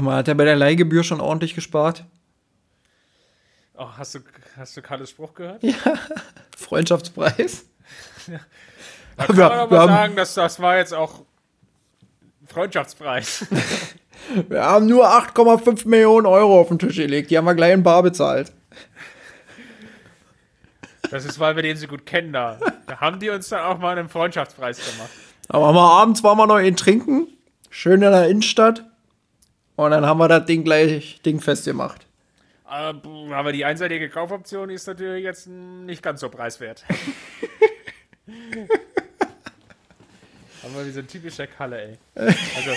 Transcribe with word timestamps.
Man 0.00 0.14
hat 0.14 0.28
ja 0.28 0.34
bei 0.34 0.44
der 0.44 0.56
Leihgebühr 0.56 1.02
schon 1.02 1.20
ordentlich 1.20 1.54
gespart. 1.54 2.04
Oh, 3.76 3.88
hast 3.96 4.14
du, 4.14 4.20
hast 4.56 4.76
du 4.76 4.82
Karls 4.82 5.10
Spruch 5.10 5.34
gehört? 5.34 5.62
Ja, 5.62 5.74
Freundschaftspreis. 6.56 7.64
Da 9.16 9.26
kann 9.26 9.36
Wir- 9.36 9.48
man 9.48 9.58
aber 9.58 9.86
sagen, 9.86 10.16
dass 10.16 10.34
das 10.34 10.60
war 10.60 10.76
jetzt 10.76 10.94
auch 10.94 11.22
Freundschaftspreis. 12.46 13.46
Wir 14.48 14.62
haben 14.62 14.86
nur 14.86 15.06
8,5 15.08 15.88
Millionen 15.88 16.26
Euro 16.26 16.60
auf 16.60 16.68
den 16.68 16.78
Tisch 16.78 16.96
gelegt. 16.96 17.30
Die 17.30 17.38
haben 17.38 17.46
wir 17.46 17.54
gleich 17.54 17.72
in 17.72 17.82
Bar 17.82 18.02
bezahlt. 18.02 18.52
Das 21.10 21.24
ist, 21.24 21.38
weil 21.38 21.56
wir 21.56 21.62
den 21.62 21.76
so 21.76 21.86
gut 21.86 22.04
kennen 22.04 22.32
da. 22.32 22.58
Da 22.86 23.00
haben 23.00 23.18
die 23.20 23.30
uns 23.30 23.48
dann 23.48 23.60
auch 23.60 23.78
mal 23.78 23.96
einen 23.96 24.08
Freundschaftspreis 24.10 24.78
gemacht. 24.78 25.08
Aber 25.48 25.72
mal 25.72 26.02
abends 26.02 26.22
waren 26.24 26.36
wir 26.36 26.46
noch 26.46 26.58
in 26.58 26.76
Trinken. 26.76 27.28
Schön 27.70 28.02
in 28.02 28.10
der 28.10 28.28
Innenstadt. 28.28 28.84
Und 29.78 29.92
dann 29.92 30.04
haben 30.04 30.18
wir 30.18 30.26
das 30.26 30.44
Ding 30.44 30.64
gleich 30.64 31.20
dingfest 31.24 31.64
gemacht. 31.64 32.04
Aber, 32.64 32.98
puh, 32.98 33.32
aber 33.32 33.52
die 33.52 33.64
einseitige 33.64 34.08
Kaufoption 34.08 34.70
ist 34.70 34.88
natürlich 34.88 35.22
jetzt 35.22 35.46
nicht 35.46 36.02
ganz 36.02 36.18
so 36.18 36.28
preiswert. 36.28 36.84
aber 40.64 40.84
wie 40.84 40.90
so 40.90 40.98
ein 40.98 41.06
typischer 41.06 41.46
Kalle, 41.46 41.80
ey. 41.80 41.96
Also, 42.16 42.72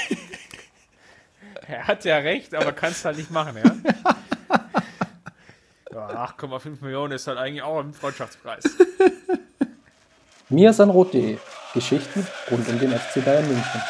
er 1.68 1.88
hat 1.88 2.06
ja 2.06 2.18
recht, 2.18 2.54
aber 2.54 2.72
kannst 2.72 3.04
halt 3.04 3.18
nicht 3.18 3.32
machen, 3.32 3.58
ja? 3.58 3.74
Ja, 5.92 6.08
8,5 6.40 6.82
Millionen 6.82 7.14
ist 7.14 7.26
halt 7.26 7.40
eigentlich 7.40 7.64
auch 7.64 7.80
ein 7.80 7.94
Freundschaftspreis. 7.94 8.64
mirsanrot.de 10.50 11.40
Geschichten 11.74 12.28
rund 12.52 12.70
um 12.70 12.80
den 12.80 12.92
FC 12.92 13.26
Bayern 13.26 13.48
München. 13.48 13.82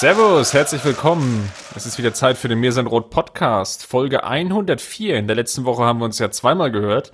Servus, 0.00 0.54
herzlich 0.54 0.82
willkommen. 0.82 1.52
Es 1.76 1.84
ist 1.84 1.98
wieder 1.98 2.14
Zeit 2.14 2.38
für 2.38 2.48
den 2.48 2.58
Mir 2.58 2.72
sind 2.72 2.86
Rot 2.86 3.10
Podcast, 3.10 3.84
Folge 3.84 4.24
104. 4.24 5.18
In 5.18 5.26
der 5.26 5.36
letzten 5.36 5.66
Woche 5.66 5.84
haben 5.84 5.98
wir 5.98 6.06
uns 6.06 6.18
ja 6.18 6.30
zweimal 6.30 6.70
gehört, 6.70 7.12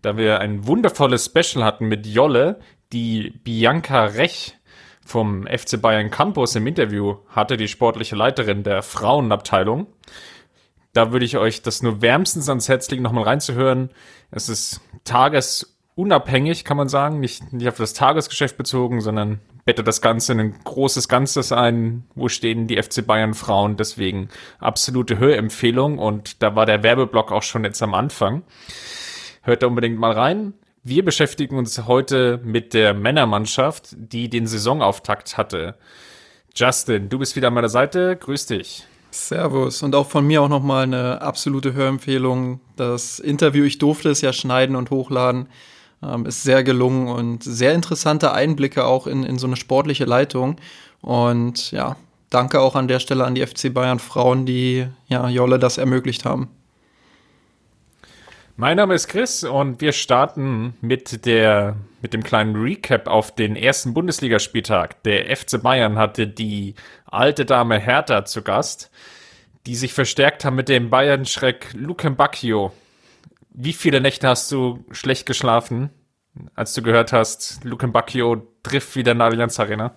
da 0.00 0.16
wir 0.16 0.40
ein 0.40 0.66
wundervolles 0.66 1.26
Special 1.26 1.62
hatten 1.62 1.88
mit 1.88 2.06
Jolle, 2.06 2.58
die 2.90 3.38
Bianca 3.44 4.04
Rech 4.04 4.56
vom 5.04 5.46
FC 5.46 5.78
Bayern 5.78 6.10
Campus 6.10 6.54
im 6.54 6.66
Interview 6.66 7.16
hatte, 7.28 7.58
die 7.58 7.68
sportliche 7.68 8.16
Leiterin 8.16 8.62
der 8.62 8.82
Frauenabteilung. 8.82 9.88
Da 10.94 11.12
würde 11.12 11.26
ich 11.26 11.36
euch 11.36 11.60
das 11.60 11.82
nur 11.82 12.00
wärmstens 12.00 12.48
ans 12.48 12.66
Herz 12.66 12.90
legen, 12.90 13.02
nochmal 13.02 13.24
reinzuhören. 13.24 13.90
Es 14.30 14.48
ist 14.48 14.80
tagesunabhängig, 15.96 16.64
kann 16.64 16.76
man 16.76 16.88
sagen, 16.88 17.20
nicht, 17.20 17.52
nicht 17.52 17.68
auf 17.68 17.76
das 17.76 17.92
Tagesgeschäft 17.92 18.56
bezogen, 18.56 19.00
sondern 19.00 19.40
bettet 19.64 19.86
das 19.86 20.00
Ganze 20.00 20.32
in 20.32 20.40
ein 20.40 20.54
großes 20.64 21.08
Ganzes 21.08 21.52
ein, 21.52 22.04
wo 22.14 22.28
stehen 22.28 22.66
die 22.66 22.82
FC 22.82 23.06
Bayern 23.06 23.34
Frauen, 23.34 23.76
deswegen 23.76 24.28
absolute 24.58 25.18
Hörempfehlung 25.18 25.98
und 25.98 26.42
da 26.42 26.56
war 26.56 26.66
der 26.66 26.82
Werbeblock 26.82 27.30
auch 27.30 27.42
schon 27.42 27.64
jetzt 27.64 27.82
am 27.82 27.94
Anfang. 27.94 28.42
Hört 29.42 29.62
da 29.62 29.66
unbedingt 29.66 29.98
mal 29.98 30.12
rein. 30.12 30.54
Wir 30.84 31.04
beschäftigen 31.04 31.58
uns 31.58 31.86
heute 31.86 32.40
mit 32.42 32.74
der 32.74 32.92
Männermannschaft, 32.94 33.94
die 33.96 34.28
den 34.28 34.46
Saisonauftakt 34.46 35.36
hatte. 35.36 35.76
Justin, 36.54 37.08
du 37.08 37.18
bist 37.18 37.36
wieder 37.36 37.48
an 37.48 37.54
meiner 37.54 37.68
Seite. 37.68 38.16
Grüß 38.16 38.46
dich. 38.46 38.84
Servus. 39.12 39.82
Und 39.82 39.94
auch 39.94 40.08
von 40.08 40.26
mir 40.26 40.42
auch 40.42 40.48
nochmal 40.48 40.84
eine 40.84 41.22
absolute 41.22 41.74
Hörempfehlung. 41.74 42.60
Das 42.76 43.20
Interview, 43.20 43.64
ich 43.64 43.78
durfte 43.78 44.10
es 44.10 44.22
ja 44.22 44.32
schneiden 44.32 44.74
und 44.74 44.90
hochladen, 44.90 45.48
ähm, 46.02 46.26
ist 46.26 46.42
sehr 46.42 46.64
gelungen 46.64 47.08
und 47.08 47.42
sehr 47.44 47.72
interessante 47.74 48.32
Einblicke 48.32 48.84
auch 48.84 49.06
in, 49.06 49.24
in 49.24 49.38
so 49.38 49.46
eine 49.46 49.56
sportliche 49.56 50.04
Leitung. 50.04 50.56
Und 51.00 51.70
ja, 51.72 51.96
danke 52.30 52.60
auch 52.60 52.76
an 52.76 52.88
der 52.88 52.98
Stelle 52.98 53.24
an 53.24 53.34
die 53.34 53.46
FC 53.46 53.72
Bayern 53.72 53.98
Frauen, 53.98 54.46
die 54.46 54.86
ja 55.08 55.28
Jolle 55.28 55.58
das 55.58 55.78
ermöglicht 55.78 56.24
haben. 56.24 56.48
Mein 58.56 58.76
Name 58.76 58.94
ist 58.94 59.08
Chris 59.08 59.44
und 59.44 59.80
wir 59.80 59.92
starten 59.92 60.74
mit 60.82 61.24
der 61.24 61.76
mit 62.02 62.12
dem 62.12 62.22
kleinen 62.22 62.54
Recap 62.56 63.06
auf 63.06 63.34
den 63.34 63.56
ersten 63.56 63.94
Bundesligaspieltag. 63.94 65.02
Der 65.04 65.34
FC 65.34 65.62
Bayern 65.62 65.96
hatte 65.96 66.26
die 66.26 66.74
alte 67.06 67.44
Dame 67.46 67.78
Hertha 67.78 68.24
zu 68.24 68.42
Gast, 68.42 68.90
die 69.66 69.76
sich 69.76 69.94
verstärkt 69.94 70.44
haben 70.44 70.56
mit 70.56 70.68
dem 70.68 70.90
Bayern-Schreck 70.90 71.70
Lukem 71.74 72.16
Bacchio. 72.16 72.72
Wie 73.54 73.74
viele 73.74 74.00
Nächte 74.00 74.28
hast 74.28 74.50
du 74.50 74.84
schlecht 74.92 75.26
geschlafen, 75.26 75.90
als 76.54 76.72
du 76.72 76.80
gehört 76.80 77.12
hast, 77.12 77.62
Lukem 77.64 77.92
Bacchio 77.92 78.46
trifft 78.62 78.96
wieder 78.96 79.12
in 79.12 79.18
der 79.18 79.26
Allianz 79.26 79.60
Arena? 79.60 79.92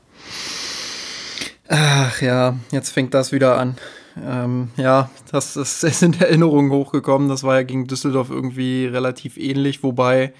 Ach 1.69 2.21
ja, 2.21 2.57
jetzt 2.71 2.89
fängt 2.89 3.13
das 3.13 3.31
wieder 3.31 3.57
an. 3.57 3.77
Ähm, 4.21 4.71
ja, 4.75 5.09
das, 5.31 5.53
das 5.53 5.83
ist 5.83 6.03
in 6.03 6.19
Erinnerungen 6.19 6.71
hochgekommen. 6.71 7.29
Das 7.29 7.43
war 7.43 7.55
ja 7.55 7.63
gegen 7.63 7.87
Düsseldorf 7.87 8.29
irgendwie 8.29 8.87
relativ 8.87 9.37
ähnlich, 9.37 9.83
wobei, 9.83 10.33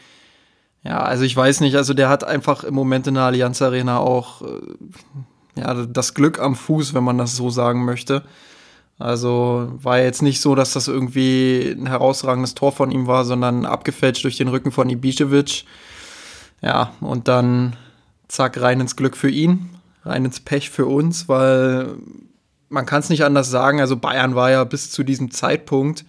ja, 0.83 0.99
also 0.99 1.23
ich 1.23 1.35
weiß 1.35 1.61
nicht, 1.61 1.77
also 1.77 1.93
der 1.93 2.09
hat 2.09 2.25
einfach 2.25 2.65
im 2.65 2.73
Moment 2.73 3.07
in 3.07 3.13
der 3.13 3.23
Allianz 3.23 3.61
Arena 3.61 3.99
auch 3.99 4.41
äh, 4.41 4.61
ja, 5.57 5.73
das 5.85 6.15
Glück 6.15 6.39
am 6.39 6.55
Fuß, 6.55 6.93
wenn 6.93 7.03
man 7.05 7.17
das 7.17 7.35
so 7.35 7.49
sagen 7.49 7.85
möchte. 7.85 8.23
Also 8.97 9.73
war 9.75 9.99
jetzt 9.99 10.21
nicht 10.21 10.39
so, 10.39 10.55
dass 10.55 10.73
das 10.73 10.87
irgendwie 10.87 11.75
ein 11.77 11.87
herausragendes 11.87 12.55
Tor 12.55 12.71
von 12.71 12.91
ihm 12.91 13.07
war, 13.07 13.25
sondern 13.25 13.65
abgefälscht 13.65 14.23
durch 14.23 14.37
den 14.37 14.47
Rücken 14.47 14.71
von 14.71 14.89
Ibišević. 14.89 15.65
Ja, 16.61 16.93
und 17.01 17.27
dann 17.27 17.75
zack, 18.27 18.59
rein 18.61 18.79
ins 18.79 18.95
Glück 18.95 19.17
für 19.17 19.29
ihn, 19.29 19.69
rein 20.03 20.25
ins 20.25 20.39
Pech 20.39 20.69
für 20.69 20.85
uns, 20.85 21.27
weil 21.27 21.95
man 22.69 22.85
kann 22.85 23.01
es 23.01 23.09
nicht 23.09 23.23
anders 23.23 23.51
sagen. 23.51 23.81
Also 23.81 23.97
Bayern 23.97 24.35
war 24.35 24.49
ja 24.49 24.63
bis 24.63 24.91
zu 24.91 25.03
diesem 25.03 25.29
Zeitpunkt, 25.29 26.05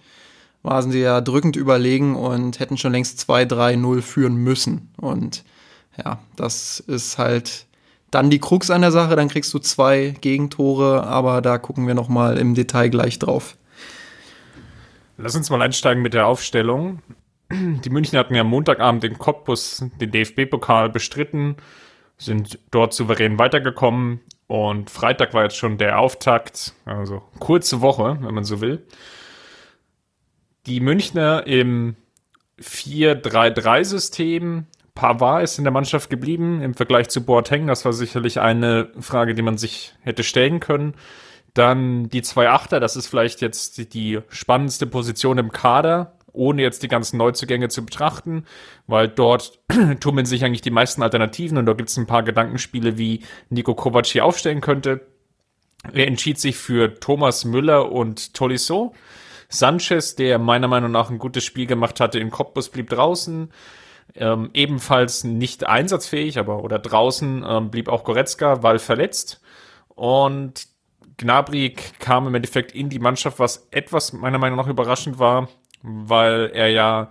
waren 0.63 0.89
sie 0.89 1.01
ja 1.01 1.21
drückend 1.21 1.55
überlegen 1.57 2.15
und 2.15 2.59
hätten 2.59 2.77
schon 2.77 2.93
längst 2.93 3.29
2-3-0 3.29 4.01
führen 4.01 4.35
müssen. 4.37 4.89
Und 4.97 5.43
ja, 6.03 6.19
das 6.35 6.79
ist 6.79 7.17
halt 7.17 7.66
dann 8.11 8.29
die 8.29 8.39
Krux 8.39 8.69
an 8.69 8.81
der 8.81 8.91
Sache. 8.91 9.15
Dann 9.15 9.29
kriegst 9.29 9.53
du 9.53 9.59
zwei 9.59 10.15
Gegentore, 10.21 11.03
aber 11.03 11.41
da 11.41 11.57
gucken 11.57 11.87
wir 11.87 11.93
noch 11.93 12.09
mal 12.09 12.37
im 12.37 12.55
Detail 12.55 12.89
gleich 12.89 13.19
drauf. 13.19 13.57
Lass 15.17 15.35
uns 15.35 15.49
mal 15.49 15.61
einsteigen 15.61 16.03
mit 16.03 16.13
der 16.13 16.27
Aufstellung. 16.27 17.01
Die 17.51 17.89
München 17.89 18.19
hatten 18.19 18.35
ja 18.35 18.41
am 18.41 18.49
Montagabend 18.49 19.03
den 19.03 19.17
Cottbus, 19.17 19.85
den 20.01 20.11
DFB-Pokal 20.11 20.89
bestritten, 20.89 21.55
sind 22.17 22.59
dort 22.71 22.93
souverän 22.93 23.39
weitergekommen 23.39 24.19
und 24.47 24.89
Freitag 24.89 25.33
war 25.33 25.43
jetzt 25.43 25.57
schon 25.57 25.77
der 25.77 25.99
Auftakt, 25.99 26.73
also 26.85 27.21
kurze 27.39 27.81
Woche, 27.81 28.17
wenn 28.21 28.33
man 28.33 28.43
so 28.43 28.61
will. 28.61 28.85
Die 30.65 30.81
Münchner 30.81 31.47
im 31.47 31.95
4-3-3-System. 32.61 34.65
Pavard 34.97 35.43
ist 35.43 35.59
in 35.59 35.63
der 35.63 35.71
Mannschaft 35.71 36.09
geblieben 36.09 36.59
im 36.63 36.73
Vergleich 36.73 37.07
zu 37.09 37.23
Boateng. 37.23 37.67
Das 37.67 37.85
war 37.85 37.93
sicherlich 37.93 38.39
eine 38.39 38.89
Frage, 38.99 39.35
die 39.35 39.43
man 39.43 39.55
sich 39.55 39.93
hätte 40.01 40.23
stellen 40.23 40.59
können. 40.59 40.95
Dann 41.53 42.09
die 42.09 42.23
zwei 42.23 42.49
Achter, 42.49 42.79
das 42.79 42.95
ist 42.95 43.05
vielleicht 43.05 43.41
jetzt 43.41 43.93
die 43.93 44.19
spannendste 44.29 44.87
Position 44.87 45.37
im 45.37 45.51
Kader, 45.51 46.17
ohne 46.33 46.63
jetzt 46.63 46.81
die 46.81 46.87
ganzen 46.87 47.17
Neuzugänge 47.17 47.69
zu 47.69 47.85
betrachten, 47.85 48.45
weil 48.87 49.07
dort 49.07 49.59
tummeln 49.99 50.25
sich 50.25 50.43
eigentlich 50.43 50.61
die 50.61 50.71
meisten 50.71 51.03
Alternativen 51.03 51.59
und 51.59 51.67
da 51.67 51.73
gibt 51.73 51.89
es 51.89 51.97
ein 51.97 52.07
paar 52.07 52.23
Gedankenspiele, 52.23 52.97
wie 52.97 53.23
Nico 53.49 53.75
Kovac 53.75 54.07
hier 54.07 54.25
aufstellen 54.25 54.61
könnte. 54.61 55.01
Er 55.93 56.07
entschied 56.07 56.39
sich 56.39 56.57
für 56.57 56.99
Thomas 56.99 57.45
Müller 57.45 57.91
und 57.91 58.33
Tolisso. 58.33 58.95
Sanchez, 59.47 60.15
der 60.15 60.39
meiner 60.39 60.67
Meinung 60.67 60.91
nach 60.91 61.11
ein 61.11 61.19
gutes 61.19 61.43
Spiel 61.45 61.67
gemacht 61.67 61.99
hatte 61.99 62.17
in 62.17 62.31
Cottbus, 62.31 62.69
blieb 62.69 62.89
draußen. 62.89 63.51
Ähm, 64.15 64.49
ebenfalls 64.53 65.23
nicht 65.23 65.67
einsatzfähig, 65.67 66.39
aber 66.39 66.63
oder 66.63 66.79
draußen 66.79 67.45
ähm, 67.47 67.69
blieb 67.69 67.87
auch 67.87 68.03
Goretzka, 68.03 68.63
weil 68.63 68.79
verletzt. 68.79 69.41
Und 69.89 70.67
Gnabry 71.17 71.75
kam 71.99 72.27
im 72.27 72.35
Endeffekt 72.35 72.71
in 72.73 72.89
die 72.89 72.99
Mannschaft, 72.99 73.39
was 73.39 73.67
etwas 73.71 74.13
meiner 74.13 74.37
Meinung 74.37 74.57
nach 74.57 74.67
überraschend 74.67 75.19
war, 75.19 75.49
weil 75.81 76.51
er 76.53 76.69
ja 76.69 77.09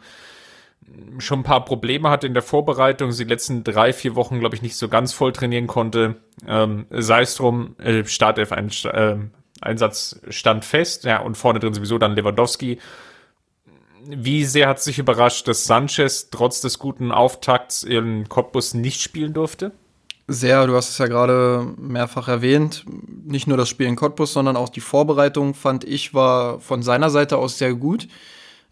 schon 1.18 1.40
ein 1.40 1.44
paar 1.44 1.64
Probleme 1.64 2.10
hatte 2.10 2.26
in 2.26 2.34
der 2.34 2.42
Vorbereitung, 2.42 3.12
sie 3.12 3.24
letzten 3.24 3.64
drei, 3.64 3.92
vier 3.92 4.14
Wochen, 4.14 4.38
glaube 4.38 4.54
ich, 4.54 4.62
nicht 4.62 4.76
so 4.76 4.88
ganz 4.88 5.12
voll 5.12 5.32
trainieren 5.32 5.66
konnte. 5.66 6.16
Ähm, 6.46 6.86
sei 6.90 7.22
es 7.22 7.34
drum, 7.36 7.76
äh, 7.78 8.04
Startelf 8.04 8.52
ein, 8.52 8.70
äh, 8.84 9.16
stand 10.28 10.64
fest, 10.64 11.04
ja, 11.04 11.20
und 11.20 11.36
vorne 11.36 11.58
drin 11.58 11.74
sowieso 11.74 11.98
dann 11.98 12.14
Lewandowski. 12.14 12.78
Wie 14.08 14.44
sehr 14.44 14.68
hat 14.68 14.80
sich 14.80 14.98
überrascht, 14.98 15.48
dass 15.48 15.64
Sanchez 15.64 16.30
trotz 16.30 16.60
des 16.60 16.78
guten 16.78 17.12
Auftakts 17.12 17.82
in 17.82 18.28
Cottbus 18.28 18.74
nicht 18.74 19.00
spielen 19.00 19.32
durfte? 19.32 19.72
Sehr, 20.28 20.66
du 20.66 20.74
hast 20.74 20.90
es 20.90 20.98
ja 20.98 21.06
gerade 21.06 21.74
mehrfach 21.78 22.26
erwähnt. 22.26 22.84
Nicht 23.24 23.46
nur 23.46 23.56
das 23.56 23.68
Spiel 23.68 23.86
in 23.86 23.94
Cottbus, 23.94 24.32
sondern 24.32 24.56
auch 24.56 24.68
die 24.68 24.80
Vorbereitung, 24.80 25.54
fand 25.54 25.84
ich, 25.84 26.14
war 26.14 26.58
von 26.58 26.82
seiner 26.82 27.10
Seite 27.10 27.36
aus 27.36 27.58
sehr 27.58 27.74
gut. 27.74 28.08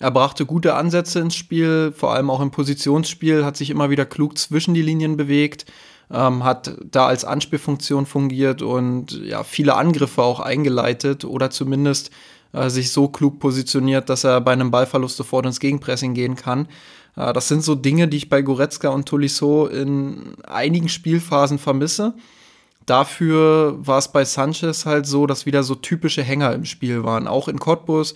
Er 0.01 0.11
brachte 0.11 0.47
gute 0.47 0.75
Ansätze 0.75 1.21
ins 1.21 1.37
Spiel, 1.37 1.93
vor 1.97 2.13
allem 2.13 2.29
auch 2.29 2.41
im 2.41 2.51
Positionsspiel, 2.51 3.45
hat 3.45 3.57
sich 3.57 3.71
immer 3.71 3.91
wieder 3.91 4.05
klug 4.05 4.37
zwischen 4.37 4.75
die 4.75 4.83
Linien 4.83 5.17
bewegt, 5.17 5.67
ähm, 6.11 6.43
hat 6.43 6.77
da 6.85 7.07
als 7.07 7.25
Anspielfunktion 7.25 8.05
fungiert 8.05 8.61
und 8.61 9.13
ja, 9.13 9.45
viele 9.45 9.77
Angriffe 9.77 10.23
auch 10.23 10.41
eingeleitet 10.41 11.25
oder 11.25 11.51
zumindest 11.51 12.11
äh, 12.55 12.71
sich 12.71 12.93
so 12.93 13.09
klug 13.09 13.39
positioniert, 13.39 14.09
dass 14.09 14.25
er 14.25 14.41
bei 14.41 14.53
einem 14.53 14.71
Ballverlust 14.71 15.17
sofort 15.17 15.45
ins 15.47 15.61
Gegenpressing 15.61 16.15
gehen 16.15 16.37
kann. 16.37 16.69
Äh, 17.17 17.33
das 17.33 17.49
sind 17.49 17.63
so 17.63 17.75
Dinge, 17.75 18.09
die 18.09 18.17
ich 18.17 18.29
bei 18.29 18.43
Goretzka 18.43 18.89
und 18.89 19.07
Tolisso 19.07 19.67
in 19.67 20.35
einigen 20.47 20.89
Spielphasen 20.89 21.59
vermisse. 21.59 22.15
Dafür 22.87 23.77
war 23.79 23.99
es 23.99 24.09
bei 24.09 24.25
Sanchez 24.25 24.85
halt 24.87 25.07
so, 25.07 25.27
dass 25.27 25.47
wieder 25.47 25.63
so 25.63 25.75
typische 25.75 26.23
Hänger 26.23 26.53
im 26.53 26.65
Spiel 26.65 27.03
waren. 27.03 27.27
Auch 27.27 27.49
in 27.49 27.59
Cottbus, 27.59 28.15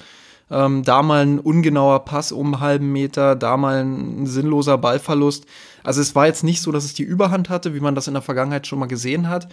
ähm, 0.50 0.82
da 0.82 1.02
mal 1.02 1.24
ein 1.24 1.38
ungenauer 1.38 2.04
Pass 2.04 2.32
um 2.32 2.54
einen 2.54 2.60
halben 2.60 2.92
Meter, 2.92 3.34
da 3.34 3.56
mal 3.56 3.82
ein 3.82 4.26
sinnloser 4.26 4.78
Ballverlust. 4.78 5.46
Also 5.82 6.00
es 6.02 6.14
war 6.14 6.26
jetzt 6.26 6.44
nicht 6.44 6.60
so, 6.60 6.70
dass 6.70 6.84
es 6.84 6.94
die 6.94 7.02
Überhand 7.02 7.48
hatte, 7.48 7.74
wie 7.74 7.80
man 7.80 7.94
das 7.94 8.08
in 8.08 8.14
der 8.14 8.22
Vergangenheit 8.22 8.66
schon 8.66 8.78
mal 8.78 8.86
gesehen 8.86 9.28
hat. 9.28 9.48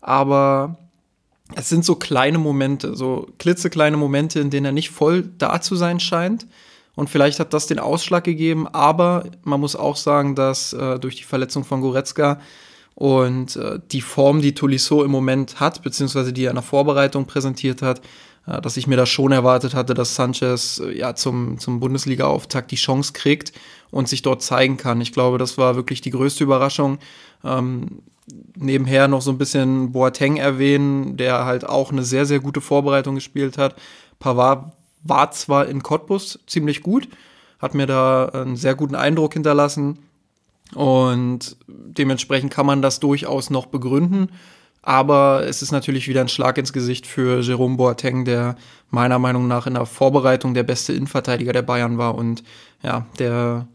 Aber 0.00 0.78
es 1.54 1.68
sind 1.68 1.84
so 1.84 1.94
kleine 1.94 2.38
Momente, 2.38 2.96
so 2.96 3.28
klitzekleine 3.38 3.96
Momente, 3.96 4.40
in 4.40 4.50
denen 4.50 4.66
er 4.66 4.72
nicht 4.72 4.90
voll 4.90 5.28
da 5.38 5.60
zu 5.60 5.76
sein 5.76 6.00
scheint. 6.00 6.46
Und 6.96 7.10
vielleicht 7.10 7.38
hat 7.40 7.52
das 7.52 7.66
den 7.66 7.78
Ausschlag 7.78 8.24
gegeben, 8.24 8.66
aber 8.66 9.26
man 9.44 9.60
muss 9.60 9.76
auch 9.76 9.96
sagen, 9.96 10.34
dass 10.34 10.72
äh, 10.72 10.98
durch 10.98 11.16
die 11.16 11.24
Verletzung 11.24 11.62
von 11.62 11.82
Goretzka 11.82 12.40
und 12.94 13.54
äh, 13.56 13.78
die 13.92 14.00
Form, 14.00 14.40
die 14.40 14.54
Tolisso 14.54 15.04
im 15.04 15.10
Moment 15.10 15.60
hat, 15.60 15.82
beziehungsweise 15.82 16.32
die 16.32 16.44
er 16.44 16.50
in 16.50 16.56
der 16.56 16.62
Vorbereitung 16.62 17.26
präsentiert 17.26 17.82
hat, 17.82 18.00
äh, 18.46 18.62
dass 18.62 18.78
ich 18.78 18.86
mir 18.86 18.96
da 18.96 19.04
schon 19.04 19.32
erwartet 19.32 19.74
hatte, 19.74 19.92
dass 19.92 20.14
Sanchez 20.14 20.78
äh, 20.78 20.96
ja 20.96 21.14
zum, 21.14 21.58
zum 21.58 21.80
Bundesliga-Auftakt 21.80 22.70
die 22.70 22.76
Chance 22.76 23.12
kriegt 23.12 23.52
und 23.90 24.08
sich 24.08 24.22
dort 24.22 24.42
zeigen 24.42 24.78
kann. 24.78 25.02
Ich 25.02 25.12
glaube, 25.12 25.36
das 25.36 25.58
war 25.58 25.76
wirklich 25.76 26.00
die 26.00 26.10
größte 26.10 26.44
Überraschung. 26.44 26.98
Ähm, 27.44 28.00
nebenher 28.56 29.08
noch 29.08 29.22
so 29.22 29.30
ein 29.30 29.38
bisschen 29.38 29.92
Boateng 29.92 30.36
erwähnen, 30.36 31.16
der 31.16 31.44
halt 31.44 31.68
auch 31.68 31.92
eine 31.92 32.02
sehr, 32.02 32.26
sehr 32.26 32.40
gute 32.40 32.60
Vorbereitung 32.60 33.14
gespielt 33.14 33.58
hat. 33.58 33.76
Pavard 34.18 34.72
war 35.02 35.30
zwar 35.30 35.66
in 35.66 35.82
Cottbus 35.82 36.40
ziemlich 36.46 36.82
gut, 36.82 37.08
hat 37.58 37.74
mir 37.74 37.86
da 37.86 38.26
einen 38.26 38.56
sehr 38.56 38.74
guten 38.74 38.94
Eindruck 38.94 39.34
hinterlassen 39.34 39.98
und 40.74 41.56
dementsprechend 41.66 42.52
kann 42.52 42.66
man 42.66 42.82
das 42.82 43.00
durchaus 43.00 43.50
noch 43.50 43.66
begründen. 43.66 44.30
Aber 44.82 45.44
es 45.44 45.62
ist 45.62 45.72
natürlich 45.72 46.06
wieder 46.06 46.20
ein 46.20 46.28
Schlag 46.28 46.58
ins 46.58 46.72
Gesicht 46.72 47.08
für 47.08 47.40
Jerome 47.40 47.76
Boateng, 47.76 48.24
der 48.24 48.54
meiner 48.90 49.18
Meinung 49.18 49.48
nach 49.48 49.66
in 49.66 49.74
der 49.74 49.84
Vorbereitung 49.84 50.54
der 50.54 50.62
beste 50.62 50.92
Innenverteidiger 50.92 51.52
der 51.52 51.62
Bayern 51.62 51.98
war 51.98 52.14
und 52.14 52.44
ja, 52.82 53.04
der 53.18 53.66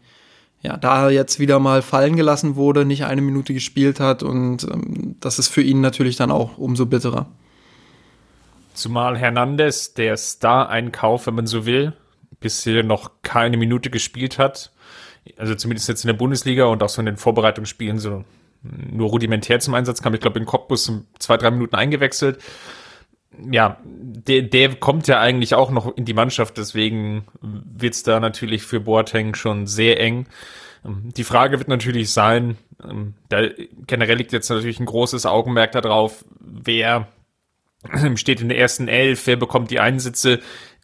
ja, 0.62 0.76
da 0.76 1.10
jetzt 1.10 1.40
wieder 1.40 1.58
mal 1.58 1.82
fallen 1.82 2.16
gelassen 2.16 2.54
wurde, 2.56 2.84
nicht 2.84 3.04
eine 3.04 3.20
Minute 3.20 3.52
gespielt 3.52 3.98
hat 4.00 4.22
und 4.22 4.64
ähm, 4.64 5.16
das 5.20 5.38
ist 5.38 5.48
für 5.48 5.62
ihn 5.62 5.80
natürlich 5.80 6.16
dann 6.16 6.30
auch 6.30 6.56
umso 6.56 6.86
bitterer. 6.86 7.26
Zumal 8.72 9.18
Hernandez, 9.18 9.92
der 9.92 10.16
Star-Einkauf, 10.16 11.26
wenn 11.26 11.34
man 11.34 11.46
so 11.46 11.66
will, 11.66 11.92
bisher 12.40 12.82
noch 12.84 13.10
keine 13.22 13.56
Minute 13.56 13.90
gespielt 13.90 14.38
hat. 14.38 14.72
Also 15.36 15.54
zumindest 15.54 15.88
jetzt 15.88 16.04
in 16.04 16.08
der 16.08 16.14
Bundesliga 16.14 16.64
und 16.64 16.82
auch 16.82 16.88
so 16.88 17.02
in 17.02 17.06
den 17.06 17.16
Vorbereitungsspielen 17.16 17.98
so 17.98 18.24
nur 18.62 19.10
rudimentär 19.10 19.60
zum 19.60 19.74
Einsatz 19.74 20.02
kam. 20.02 20.14
Ich 20.14 20.20
glaube, 20.20 20.38
in 20.38 20.46
Cottbus 20.46 20.90
zwei, 21.18 21.36
drei 21.36 21.50
Minuten 21.50 21.74
eingewechselt. 21.74 22.38
Ja, 23.50 23.78
der, 23.84 24.42
der 24.42 24.74
kommt 24.76 25.08
ja 25.08 25.20
eigentlich 25.20 25.54
auch 25.54 25.70
noch 25.70 25.96
in 25.96 26.04
die 26.04 26.14
Mannschaft, 26.14 26.58
deswegen 26.58 27.24
wird's 27.40 28.02
da 28.02 28.20
natürlich 28.20 28.62
für 28.62 28.80
Boateng 28.80 29.34
schon 29.34 29.66
sehr 29.66 30.00
eng. 30.00 30.26
Die 30.84 31.24
Frage 31.24 31.58
wird 31.58 31.68
natürlich 31.68 32.10
sein, 32.10 32.56
ähm, 32.82 33.14
da 33.28 33.42
generell 33.86 34.16
liegt 34.16 34.32
jetzt 34.32 34.50
natürlich 34.50 34.80
ein 34.80 34.86
großes 34.86 35.26
Augenmerk 35.26 35.72
darauf, 35.72 36.24
wer 36.40 37.08
steht 38.16 38.40
in 38.40 38.48
der 38.48 38.58
ersten 38.58 38.88
Elf, 38.88 39.26
wer 39.26 39.36
bekommt 39.36 39.70
die 39.70 39.80
Einsätze. 39.80 40.40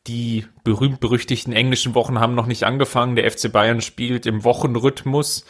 Die 0.06 0.46
berühmt-berüchtigten 0.64 1.52
englischen 1.52 1.94
Wochen 1.94 2.18
haben 2.18 2.34
noch 2.34 2.46
nicht 2.46 2.64
angefangen. 2.64 3.16
Der 3.16 3.30
FC 3.30 3.52
Bayern 3.52 3.80
spielt 3.80 4.24
im 4.24 4.44
Wochenrhythmus, 4.44 5.44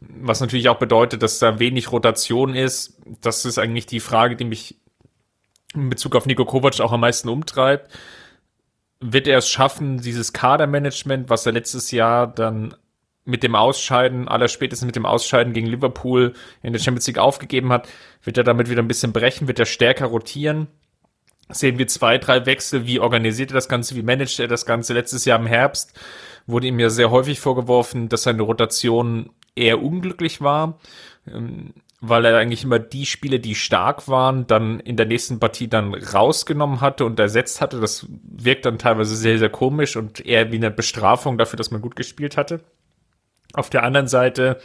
was 0.00 0.40
natürlich 0.40 0.68
auch 0.68 0.78
bedeutet, 0.78 1.22
dass 1.22 1.38
da 1.38 1.60
wenig 1.60 1.92
Rotation 1.92 2.54
ist. 2.54 2.98
Das 3.20 3.44
ist 3.44 3.58
eigentlich 3.58 3.86
die 3.86 4.00
Frage, 4.00 4.34
die 4.34 4.44
mich 4.44 4.76
in 5.74 5.90
Bezug 5.90 6.16
auf 6.16 6.26
Nico 6.26 6.44
Kovac 6.44 6.80
auch 6.80 6.92
am 6.92 7.00
meisten 7.00 7.28
umtreibt. 7.28 7.90
Wird 9.00 9.26
er 9.26 9.38
es 9.38 9.48
schaffen, 9.48 9.98
dieses 9.98 10.32
Kadermanagement, 10.32 11.28
was 11.28 11.46
er 11.46 11.52
letztes 11.52 11.90
Jahr 11.90 12.26
dann 12.26 12.74
mit 13.24 13.42
dem 13.42 13.54
Ausscheiden, 13.54 14.28
aller 14.28 14.48
spätestens 14.48 14.86
mit 14.86 14.96
dem 14.96 15.06
Ausscheiden 15.06 15.52
gegen 15.52 15.66
Liverpool 15.66 16.34
in 16.62 16.72
der 16.72 16.80
Champions 16.80 17.06
League 17.06 17.18
aufgegeben 17.18 17.72
hat, 17.72 17.88
wird 18.22 18.38
er 18.38 18.44
damit 18.44 18.68
wieder 18.68 18.82
ein 18.82 18.88
bisschen 18.88 19.12
brechen, 19.12 19.48
wird 19.48 19.58
er 19.58 19.66
stärker 19.66 20.06
rotieren? 20.06 20.68
sehen 21.54 21.78
wir 21.78 21.86
zwei, 21.86 22.18
drei 22.18 22.46
Wechsel. 22.46 22.86
Wie 22.86 23.00
organisiert 23.00 23.50
er 23.50 23.54
das 23.54 23.68
Ganze? 23.68 23.94
Wie 23.94 24.02
managt 24.02 24.38
er 24.40 24.48
das 24.48 24.66
Ganze? 24.66 24.94
Letztes 24.94 25.24
Jahr 25.24 25.38
im 25.38 25.46
Herbst 25.46 25.98
wurde 26.46 26.66
ihm 26.66 26.78
ja 26.78 26.90
sehr 26.90 27.10
häufig 27.10 27.40
vorgeworfen, 27.40 28.08
dass 28.08 28.24
seine 28.24 28.42
Rotation 28.42 29.30
eher 29.54 29.82
unglücklich 29.82 30.40
war, 30.40 30.78
ähm, 31.26 31.74
weil 32.04 32.24
er 32.24 32.36
eigentlich 32.36 32.64
immer 32.64 32.80
die 32.80 33.06
Spiele, 33.06 33.38
die 33.38 33.54
stark 33.54 34.08
waren, 34.08 34.46
dann 34.48 34.80
in 34.80 34.96
der 34.96 35.06
nächsten 35.06 35.38
Partie 35.38 35.68
dann 35.68 35.94
rausgenommen 35.94 36.80
hatte 36.80 37.04
und 37.04 37.18
ersetzt 37.20 37.60
hatte. 37.60 37.80
Das 37.80 38.06
wirkt 38.24 38.66
dann 38.66 38.76
teilweise 38.78 39.14
sehr, 39.14 39.38
sehr 39.38 39.50
komisch 39.50 39.96
und 39.96 40.24
eher 40.26 40.50
wie 40.50 40.56
eine 40.56 40.72
Bestrafung 40.72 41.38
dafür, 41.38 41.56
dass 41.56 41.70
man 41.70 41.80
gut 41.80 41.94
gespielt 41.94 42.36
hatte. 42.36 42.60
Auf 43.54 43.70
der 43.70 43.84
anderen 43.84 44.08
Seite 44.08 44.58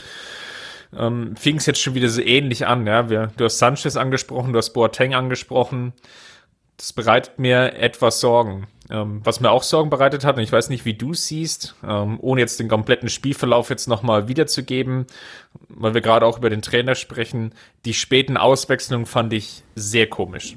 ähm, 0.97 1.35
fing 1.35 1.57
es 1.57 1.67
jetzt 1.67 1.79
schon 1.79 1.93
wieder 1.93 2.09
so 2.09 2.21
ähnlich 2.21 2.65
an. 2.65 2.87
Ja, 2.87 3.09
wir, 3.09 3.31
du 3.37 3.45
hast 3.45 3.59
Sanchez 3.59 3.97
angesprochen, 3.97 4.51
du 4.51 4.57
hast 4.57 4.73
Boateng 4.73 5.13
angesprochen 5.13 5.93
das 6.77 6.93
bereitet 6.93 7.39
mir 7.39 7.73
etwas 7.73 8.19
Sorgen. 8.19 8.67
Ähm, 8.89 9.21
was 9.23 9.41
mir 9.41 9.51
auch 9.51 9.63
Sorgen 9.63 9.89
bereitet 9.89 10.23
hat, 10.23 10.37
und 10.37 10.43
ich 10.43 10.51
weiß 10.51 10.69
nicht, 10.69 10.85
wie 10.85 10.93
du 10.93 11.13
siehst, 11.13 11.75
ähm, 11.85 12.17
ohne 12.21 12.41
jetzt 12.41 12.59
den 12.59 12.69
kompletten 12.69 13.09
Spielverlauf 13.09 13.69
jetzt 13.69 13.87
nochmal 13.87 14.27
wiederzugeben, 14.29 15.05
weil 15.67 15.93
wir 15.93 16.01
gerade 16.01 16.25
auch 16.25 16.37
über 16.37 16.49
den 16.49 16.61
Trainer 16.61 16.95
sprechen, 16.95 17.53
die 17.85 17.93
späten 17.93 18.37
Auswechslungen 18.37 19.05
fand 19.05 19.33
ich 19.33 19.63
sehr 19.75 20.07
komisch. 20.07 20.55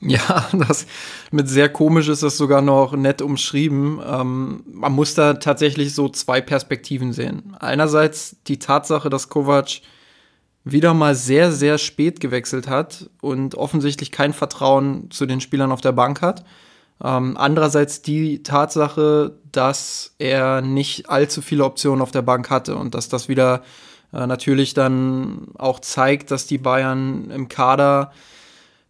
Ja, 0.00 0.48
das 0.68 0.86
mit 1.30 1.48
sehr 1.48 1.68
komisch 1.70 2.08
ist 2.08 2.22
das 2.22 2.36
sogar 2.36 2.60
noch 2.60 2.92
nett 2.92 3.22
umschrieben. 3.22 4.00
Ähm, 4.06 4.62
man 4.66 4.92
muss 4.92 5.14
da 5.14 5.34
tatsächlich 5.34 5.94
so 5.94 6.08
zwei 6.08 6.40
Perspektiven 6.40 7.12
sehen. 7.12 7.56
Einerseits 7.58 8.36
die 8.46 8.58
Tatsache, 8.58 9.08
dass 9.08 9.30
Kovac 9.30 9.80
wieder 10.64 10.94
mal 10.94 11.14
sehr, 11.14 11.52
sehr 11.52 11.78
spät 11.78 12.20
gewechselt 12.20 12.68
hat 12.68 13.10
und 13.20 13.54
offensichtlich 13.54 14.10
kein 14.10 14.32
Vertrauen 14.32 15.10
zu 15.10 15.26
den 15.26 15.40
Spielern 15.40 15.72
auf 15.72 15.82
der 15.82 15.92
Bank 15.92 16.22
hat. 16.22 16.44
Ähm, 17.04 17.36
andererseits 17.36 18.00
die 18.00 18.42
Tatsache, 18.42 19.36
dass 19.52 20.14
er 20.18 20.62
nicht 20.62 21.10
allzu 21.10 21.42
viele 21.42 21.64
Optionen 21.64 22.00
auf 22.00 22.10
der 22.10 22.22
Bank 22.22 22.48
hatte 22.48 22.76
und 22.76 22.94
dass 22.94 23.10
das 23.10 23.28
wieder 23.28 23.62
äh, 24.14 24.26
natürlich 24.26 24.72
dann 24.72 25.48
auch 25.58 25.80
zeigt, 25.80 26.30
dass 26.30 26.46
die 26.46 26.56
Bayern 26.56 27.30
im 27.30 27.48
Kader 27.48 28.10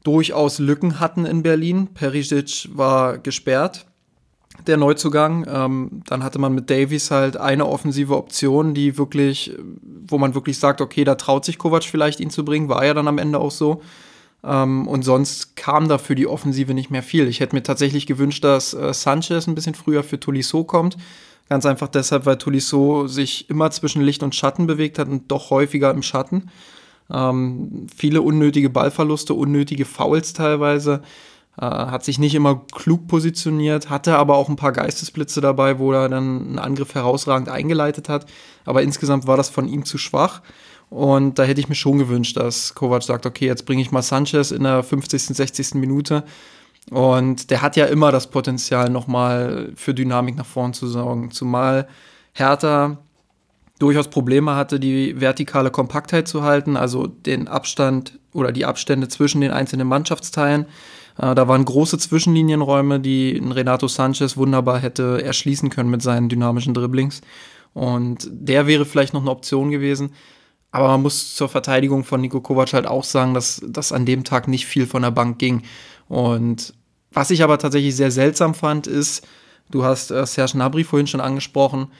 durchaus 0.04 0.60
Lücken 0.60 1.00
hatten 1.00 1.26
in 1.26 1.42
Berlin. 1.42 1.88
Perisic 1.88 2.68
war 2.72 3.18
gesperrt 3.18 3.86
der 4.68 4.76
Neuzugang. 4.76 5.44
Ähm, 5.48 6.02
dann 6.06 6.22
hatte 6.22 6.38
man 6.38 6.54
mit 6.54 6.70
Davies 6.70 7.10
halt 7.10 7.36
eine 7.36 7.66
offensive 7.66 8.16
Option, 8.16 8.74
die 8.74 8.96
wirklich, 8.96 9.56
wo 10.06 10.18
man 10.18 10.36
wirklich 10.36 10.58
sagt, 10.58 10.80
okay, 10.80 11.02
da 11.02 11.16
traut 11.16 11.44
sich 11.44 11.58
Kovac 11.58 11.82
vielleicht 11.84 12.20
ihn 12.20 12.30
zu 12.30 12.44
bringen, 12.44 12.68
war 12.68 12.84
ja 12.84 12.94
dann 12.94 13.08
am 13.08 13.18
Ende 13.18 13.40
auch 13.40 13.50
so. 13.50 13.82
Ähm, 14.44 14.86
und 14.86 15.02
sonst 15.02 15.56
kam 15.56 15.88
da 15.88 15.98
für 15.98 16.14
die 16.14 16.26
Offensive 16.26 16.74
nicht 16.74 16.90
mehr 16.90 17.02
viel. 17.02 17.28
Ich 17.28 17.40
hätte 17.40 17.56
mir 17.56 17.62
tatsächlich 17.62 18.06
gewünscht, 18.06 18.44
dass 18.44 18.74
äh, 18.74 18.92
Sanchez 18.92 19.46
ein 19.46 19.54
bisschen 19.54 19.74
früher 19.74 20.02
für 20.02 20.20
Tolisso 20.20 20.64
kommt. 20.64 20.96
Ganz 21.48 21.66
einfach 21.66 21.88
deshalb, 21.88 22.26
weil 22.26 22.38
Tolisso 22.38 23.06
sich 23.06 23.50
immer 23.50 23.70
zwischen 23.70 24.02
Licht 24.02 24.22
und 24.22 24.34
Schatten 24.34 24.66
bewegt 24.66 24.98
hat 24.98 25.08
und 25.08 25.30
doch 25.30 25.50
häufiger 25.50 25.90
im 25.90 26.02
Schatten. 26.02 26.50
Ähm, 27.10 27.86
viele 27.94 28.22
unnötige 28.22 28.70
Ballverluste, 28.70 29.34
unnötige 29.34 29.84
Fouls 29.84 30.32
teilweise. 30.32 31.02
Äh, 31.56 31.66
hat 31.66 32.04
sich 32.04 32.18
nicht 32.18 32.34
immer 32.34 32.62
klug 32.72 33.06
positioniert, 33.06 33.88
hatte 33.88 34.16
aber 34.16 34.36
auch 34.36 34.48
ein 34.48 34.56
paar 34.56 34.72
Geistesblitze 34.72 35.40
dabei, 35.40 35.78
wo 35.78 35.92
er 35.92 36.08
dann 36.08 36.40
einen 36.40 36.58
Angriff 36.58 36.94
herausragend 36.94 37.48
eingeleitet 37.48 38.08
hat. 38.08 38.26
Aber 38.64 38.82
insgesamt 38.82 39.26
war 39.26 39.36
das 39.36 39.48
von 39.48 39.68
ihm 39.68 39.84
zu 39.84 39.98
schwach. 39.98 40.42
Und 40.94 41.40
da 41.40 41.42
hätte 41.42 41.60
ich 41.60 41.68
mir 41.68 41.74
schon 41.74 41.98
gewünscht, 41.98 42.36
dass 42.36 42.72
Kovac 42.76 43.02
sagt, 43.02 43.26
okay, 43.26 43.46
jetzt 43.46 43.66
bringe 43.66 43.82
ich 43.82 43.90
mal 43.90 44.00
Sanchez 44.00 44.52
in 44.52 44.62
der 44.62 44.84
50., 44.84 45.22
60. 45.22 45.74
Minute. 45.74 46.22
Und 46.88 47.50
der 47.50 47.62
hat 47.62 47.74
ja 47.74 47.86
immer 47.86 48.12
das 48.12 48.30
Potenzial, 48.30 48.90
nochmal 48.90 49.72
für 49.74 49.92
Dynamik 49.92 50.36
nach 50.36 50.46
vorn 50.46 50.72
zu 50.72 50.86
sorgen. 50.86 51.32
Zumal 51.32 51.88
Hertha 52.32 52.98
durchaus 53.80 54.06
Probleme 54.06 54.54
hatte, 54.54 54.78
die 54.78 55.20
vertikale 55.20 55.72
Kompaktheit 55.72 56.28
zu 56.28 56.44
halten, 56.44 56.76
also 56.76 57.08
den 57.08 57.48
Abstand 57.48 58.20
oder 58.32 58.52
die 58.52 58.64
Abstände 58.64 59.08
zwischen 59.08 59.40
den 59.40 59.50
einzelnen 59.50 59.88
Mannschaftsteilen. 59.88 60.66
Äh, 61.18 61.34
da 61.34 61.48
waren 61.48 61.64
große 61.64 61.98
Zwischenlinienräume, 61.98 63.00
die 63.00 63.42
Renato 63.44 63.88
Sanchez 63.88 64.36
wunderbar 64.36 64.78
hätte 64.78 65.20
erschließen 65.24 65.70
können 65.70 65.90
mit 65.90 66.02
seinen 66.02 66.28
dynamischen 66.28 66.72
Dribblings. 66.72 67.20
Und 67.72 68.28
der 68.30 68.68
wäre 68.68 68.84
vielleicht 68.84 69.12
noch 69.12 69.22
eine 69.22 69.32
Option 69.32 69.72
gewesen. 69.72 70.12
Aber 70.74 70.88
man 70.88 71.02
muss 71.02 71.36
zur 71.36 71.48
Verteidigung 71.48 72.02
von 72.02 72.20
Nico 72.20 72.40
Kovac 72.40 72.72
halt 72.72 72.88
auch 72.88 73.04
sagen, 73.04 73.32
dass, 73.32 73.62
dass 73.64 73.92
an 73.92 74.06
dem 74.06 74.24
Tag 74.24 74.48
nicht 74.48 74.66
viel 74.66 74.88
von 74.88 75.02
der 75.02 75.12
Bank 75.12 75.38
ging. 75.38 75.62
Und 76.08 76.74
was 77.12 77.30
ich 77.30 77.44
aber 77.44 77.58
tatsächlich 77.58 77.94
sehr 77.94 78.10
seltsam 78.10 78.56
fand, 78.56 78.88
ist, 78.88 79.24
du 79.70 79.84
hast 79.84 80.10
äh, 80.10 80.26
Serge 80.26 80.58
Nabri 80.58 80.82
vorhin 80.82 81.06
schon 81.06 81.20
angesprochen, 81.20 81.92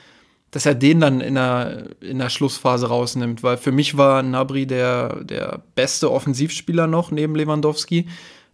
dass 0.51 0.65
er 0.65 0.75
den 0.75 0.99
dann 0.99 1.21
in 1.21 1.35
der, 1.35 1.85
in 2.01 2.19
der 2.19 2.29
Schlussphase 2.29 2.87
rausnimmt, 2.87 3.43
weil 3.43 3.55
für 3.55 3.71
mich 3.71 3.95
war 3.95 4.21
Nabri 4.23 4.65
der, 4.67 5.23
der 5.23 5.63
beste 5.75 6.11
Offensivspieler 6.11 6.85
noch 6.85 7.11
neben 7.11 7.33
Lewandowski, 7.33 8.09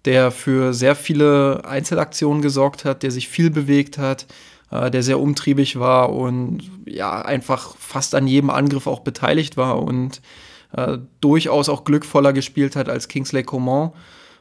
der 0.06 0.30
für 0.30 0.76
sehr 0.76 0.96
viele 0.96 1.66
Einzelaktionen 1.66 2.44
gesorgt 2.44 2.86
hat, 2.86 3.02
der 3.02 3.10
sich 3.10 3.28
viel 3.28 3.50
bewegt 3.50 3.98
hat, 3.98 4.28
äh, 4.72 4.90
der 4.90 5.04
sehr 5.04 5.20
umtriebig 5.20 5.80
war 5.80 6.12
und 6.14 6.64
ja, 6.86 7.22
einfach 7.22 7.76
fast 7.78 8.16
an 8.16 8.28
jedem 8.28 8.50
Angriff 8.50 8.88
auch 8.88 9.02
beteiligt 9.02 9.58
war 9.58 9.82
und 9.82 10.22
äh, 10.76 10.98
durchaus 11.20 11.70
auch 11.70 11.84
glückvoller 11.84 12.34
gespielt 12.34 12.76
hat 12.76 12.90
als 12.90 13.08
Kingsley 13.08 13.44
Coman. 13.44 13.92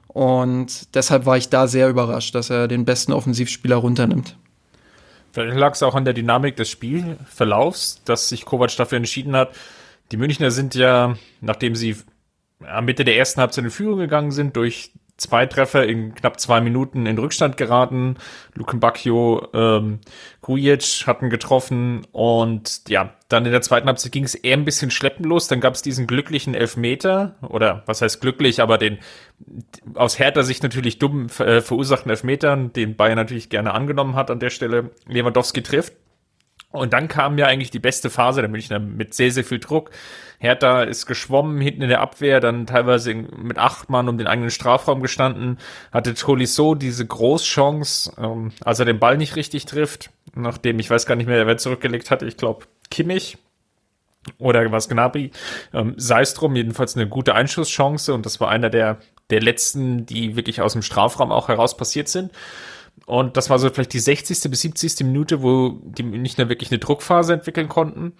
Und 0.06 0.94
deshalb 0.94 1.26
war 1.26 1.36
ich 1.36 1.50
da 1.50 1.68
sehr 1.68 1.88
überrascht, 1.88 2.34
dass 2.34 2.50
er 2.50 2.66
den 2.66 2.84
besten 2.84 3.12
Offensivspieler 3.12 3.76
runternimmt. 3.76 4.36
Vielleicht 5.32 5.56
lag 5.56 5.74
es 5.74 5.82
auch 5.84 5.94
an 5.94 6.04
der 6.04 6.14
Dynamik 6.14 6.56
des 6.56 6.68
Spielverlaufs, 6.68 8.02
dass 8.04 8.28
sich 8.28 8.44
Kovac 8.44 8.76
dafür 8.76 8.96
entschieden 8.96 9.36
hat. 9.36 9.54
Die 10.10 10.16
Münchner 10.16 10.50
sind 10.50 10.74
ja, 10.74 11.16
nachdem 11.40 11.76
sie 11.76 11.96
am 12.66 12.84
Mitte 12.84 13.04
der 13.04 13.16
ersten 13.16 13.40
Halbzeit 13.40 13.64
in 13.64 13.70
Führung 13.70 14.00
gegangen 14.00 14.32
sind, 14.32 14.56
durch 14.56 14.90
zwei 15.20 15.44
Treffer 15.46 15.84
in 15.84 16.14
knapp 16.14 16.40
zwei 16.40 16.60
Minuten 16.60 17.04
in 17.04 17.18
Rückstand 17.18 17.56
geraten. 17.56 18.16
Luken 18.54 18.80
Bacchio, 18.80 19.46
ähm, 19.52 20.00
Grujic 20.40 21.04
hatten 21.06 21.28
getroffen 21.28 22.06
und 22.10 22.88
ja, 22.88 23.14
dann 23.28 23.44
in 23.44 23.52
der 23.52 23.60
zweiten 23.60 23.86
Halbzeit 23.86 24.12
ging 24.12 24.24
es 24.24 24.34
eher 24.34 24.56
ein 24.56 24.64
bisschen 24.64 24.90
schleppenlos. 24.90 25.46
Dann 25.46 25.60
gab 25.60 25.74
es 25.74 25.82
diesen 25.82 26.06
glücklichen 26.06 26.54
Elfmeter 26.54 27.36
oder 27.42 27.82
was 27.86 28.00
heißt 28.00 28.20
glücklich, 28.20 28.62
aber 28.62 28.78
den 28.78 28.98
aus 29.94 30.18
härter 30.18 30.42
Sicht 30.42 30.62
natürlich 30.62 30.98
dumm 30.98 31.26
äh, 31.38 31.60
verursachten 31.60 32.10
Elfmetern, 32.10 32.72
den 32.72 32.96
Bayern 32.96 33.16
natürlich 33.16 33.50
gerne 33.50 33.74
angenommen 33.74 34.16
hat 34.16 34.30
an 34.30 34.40
der 34.40 34.50
Stelle. 34.50 34.90
Lewandowski 35.06 35.62
trifft. 35.62 35.92
Und 36.72 36.92
dann 36.92 37.08
kam 37.08 37.36
ja 37.36 37.46
eigentlich 37.46 37.70
die 37.70 37.80
beste 37.80 38.10
Phase 38.10 38.42
der 38.42 38.50
Münchner 38.50 38.78
mit 38.78 39.12
sehr, 39.12 39.32
sehr 39.32 39.44
viel 39.44 39.58
Druck. 39.58 39.90
Hertha 40.38 40.84
ist 40.84 41.06
geschwommen 41.06 41.60
hinten 41.60 41.82
in 41.82 41.88
der 41.88 42.00
Abwehr, 42.00 42.40
dann 42.40 42.66
teilweise 42.66 43.12
mit 43.12 43.58
acht 43.58 43.90
Mann 43.90 44.08
um 44.08 44.18
den 44.18 44.28
eigenen 44.28 44.50
Strafraum 44.50 45.02
gestanden, 45.02 45.58
hatte 45.92 46.14
Tolisso 46.14 46.74
diese 46.74 47.04
Großchance, 47.06 48.12
ähm, 48.18 48.52
als 48.64 48.78
er 48.78 48.86
den 48.86 49.00
Ball 49.00 49.18
nicht 49.18 49.36
richtig 49.36 49.66
trifft, 49.66 50.10
nachdem 50.34 50.78
ich 50.78 50.88
weiß 50.88 51.06
gar 51.06 51.16
nicht 51.16 51.26
mehr, 51.26 51.46
wer 51.46 51.58
zurückgelegt 51.58 52.10
hatte, 52.10 52.24
ich 52.26 52.36
glaube 52.36 52.66
Kimmich 52.90 53.36
oder 54.38 54.70
was 54.70 54.88
Gnabry, 54.88 55.32
ähm, 55.74 55.94
sei 55.96 56.22
es 56.22 56.34
drum, 56.34 56.54
jedenfalls 56.54 56.96
eine 56.96 57.08
gute 57.08 57.34
Einschusschance 57.34 58.14
und 58.14 58.24
das 58.24 58.40
war 58.40 58.48
einer 58.48 58.70
der, 58.70 58.98
der 59.30 59.40
letzten, 59.42 60.06
die 60.06 60.36
wirklich 60.36 60.62
aus 60.62 60.72
dem 60.74 60.82
Strafraum 60.82 61.32
auch 61.32 61.48
heraus 61.48 61.76
passiert 61.76 62.08
sind. 62.08 62.32
Und 63.10 63.36
das 63.36 63.50
war 63.50 63.58
so 63.58 63.68
vielleicht 63.70 63.92
die 63.92 63.98
60. 63.98 64.48
bis 64.48 64.60
70. 64.60 65.04
Minute, 65.04 65.42
wo 65.42 65.80
die 65.82 66.04
nicht 66.04 66.38
mehr 66.38 66.48
wirklich 66.48 66.70
eine 66.70 66.78
Druckphase 66.78 67.32
entwickeln 67.32 67.68
konnten. 67.68 68.12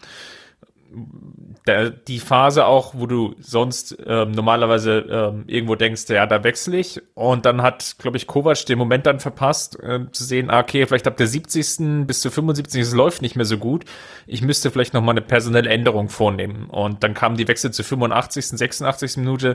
Die 2.09 2.19
Phase 2.19 2.67
auch, 2.67 2.95
wo 2.97 3.07
du 3.07 3.37
sonst 3.39 3.97
ähm, 4.05 4.33
normalerweise 4.33 5.07
ähm, 5.09 5.45
irgendwo 5.47 5.77
denkst, 5.77 6.09
ja, 6.09 6.27
da 6.27 6.43
wechsle 6.43 6.77
ich. 6.77 7.01
Und 7.15 7.47
dann 7.47 7.63
hat, 7.63 7.99
glaube 7.99 8.17
ich, 8.17 8.27
Kovac 8.27 8.67
den 8.67 8.79
Moment 8.79 9.07
dann 9.07 9.21
verpasst, 9.21 9.79
äh, 9.81 10.11
zu 10.11 10.25
sehen, 10.25 10.51
ah, 10.51 10.59
okay, 10.59 10.85
vielleicht 10.87 11.07
ab 11.07 11.17
der 11.17 11.29
70. 11.29 12.09
bis 12.09 12.21
zur 12.21 12.33
75. 12.33 12.83
es 12.83 12.93
läuft 12.93 13.23
nicht 13.23 13.37
mehr 13.37 13.45
so 13.45 13.59
gut. 13.59 13.85
Ich 14.27 14.43
müsste 14.43 14.73
vielleicht 14.73 14.93
noch 14.93 15.03
mal 15.03 15.13
eine 15.13 15.23
personelle 15.23 15.71
Änderung 15.71 16.09
vornehmen. 16.09 16.69
Und 16.69 17.05
dann 17.05 17.15
kamen 17.15 17.37
die 17.37 17.47
Wechsel 17.47 17.71
zur 17.71 17.85
85., 17.85 18.59
86. 18.59 19.19
Minute. 19.19 19.55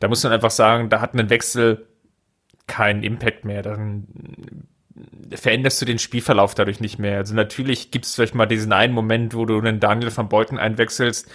Da 0.00 0.08
muss 0.08 0.22
man 0.22 0.34
einfach 0.34 0.50
sagen, 0.50 0.90
da 0.90 1.00
hat 1.00 1.14
ein 1.14 1.30
Wechsel 1.30 1.86
keinen 2.66 3.02
Impact 3.02 3.46
mehr. 3.46 3.62
Dann 3.62 4.68
veränderst 5.32 5.80
du 5.80 5.86
den 5.86 5.98
Spielverlauf 5.98 6.54
dadurch 6.54 6.80
nicht 6.80 6.98
mehr. 6.98 7.18
Also 7.18 7.34
natürlich 7.34 7.90
gibt 7.90 8.04
es 8.04 8.14
vielleicht 8.14 8.34
mal 8.34 8.46
diesen 8.46 8.72
einen 8.72 8.92
Moment, 8.92 9.34
wo 9.34 9.44
du 9.46 9.58
einen 9.58 9.80
Daniel 9.80 10.14
van 10.16 10.28
Beuten 10.28 10.58
einwechselst, 10.58 11.30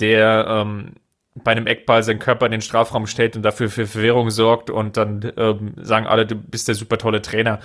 der 0.00 0.46
ähm, 0.48 0.94
bei 1.34 1.52
einem 1.52 1.66
Eckball 1.66 2.02
seinen 2.02 2.18
Körper 2.18 2.46
in 2.46 2.52
den 2.52 2.60
Strafraum 2.60 3.06
stellt 3.06 3.36
und 3.36 3.42
dafür 3.42 3.70
für 3.70 3.86
Verwirrung 3.86 4.30
sorgt 4.30 4.70
und 4.70 4.96
dann 4.96 5.32
ähm, 5.36 5.74
sagen 5.76 6.06
alle, 6.06 6.26
du 6.26 6.34
bist 6.34 6.68
der 6.68 6.74
super 6.74 6.98
tolle 6.98 7.22
Trainer. 7.22 7.60